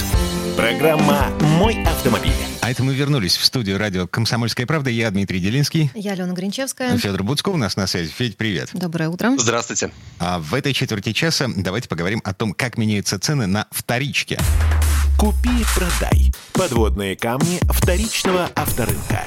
Программа 0.56 1.28
«Мой 1.60 1.80
автомобиль». 1.84 2.32
А 2.60 2.72
это 2.72 2.82
мы 2.82 2.92
вернулись 2.92 3.36
в 3.36 3.44
студию 3.44 3.78
радио 3.78 4.08
«Комсомольская 4.08 4.66
правда». 4.66 4.90
Я 4.90 5.12
Дмитрий 5.12 5.38
Делинский. 5.38 5.92
Я 5.94 6.14
Алена 6.14 6.32
Гринчевская. 6.32 6.98
Федор 6.98 7.22
Буцко 7.22 7.50
у 7.50 7.56
нас 7.56 7.76
на 7.76 7.86
связи. 7.86 8.10
Федь, 8.10 8.36
привет. 8.36 8.70
Доброе 8.72 9.10
утро. 9.10 9.32
Здравствуйте. 9.38 9.92
А 10.18 10.40
в 10.40 10.52
этой 10.52 10.72
четверти 10.72 11.12
часа 11.12 11.46
давайте 11.54 11.88
поговорим 11.88 12.20
о 12.24 12.34
том, 12.34 12.52
как 12.52 12.78
меняются 12.78 13.20
цены 13.20 13.46
на 13.46 13.68
вторичке. 13.70 14.36
Купи-продай. 15.20 16.32
Подводные 16.54 17.14
камни 17.14 17.60
вторичного 17.72 18.50
авторынка. 18.56 19.22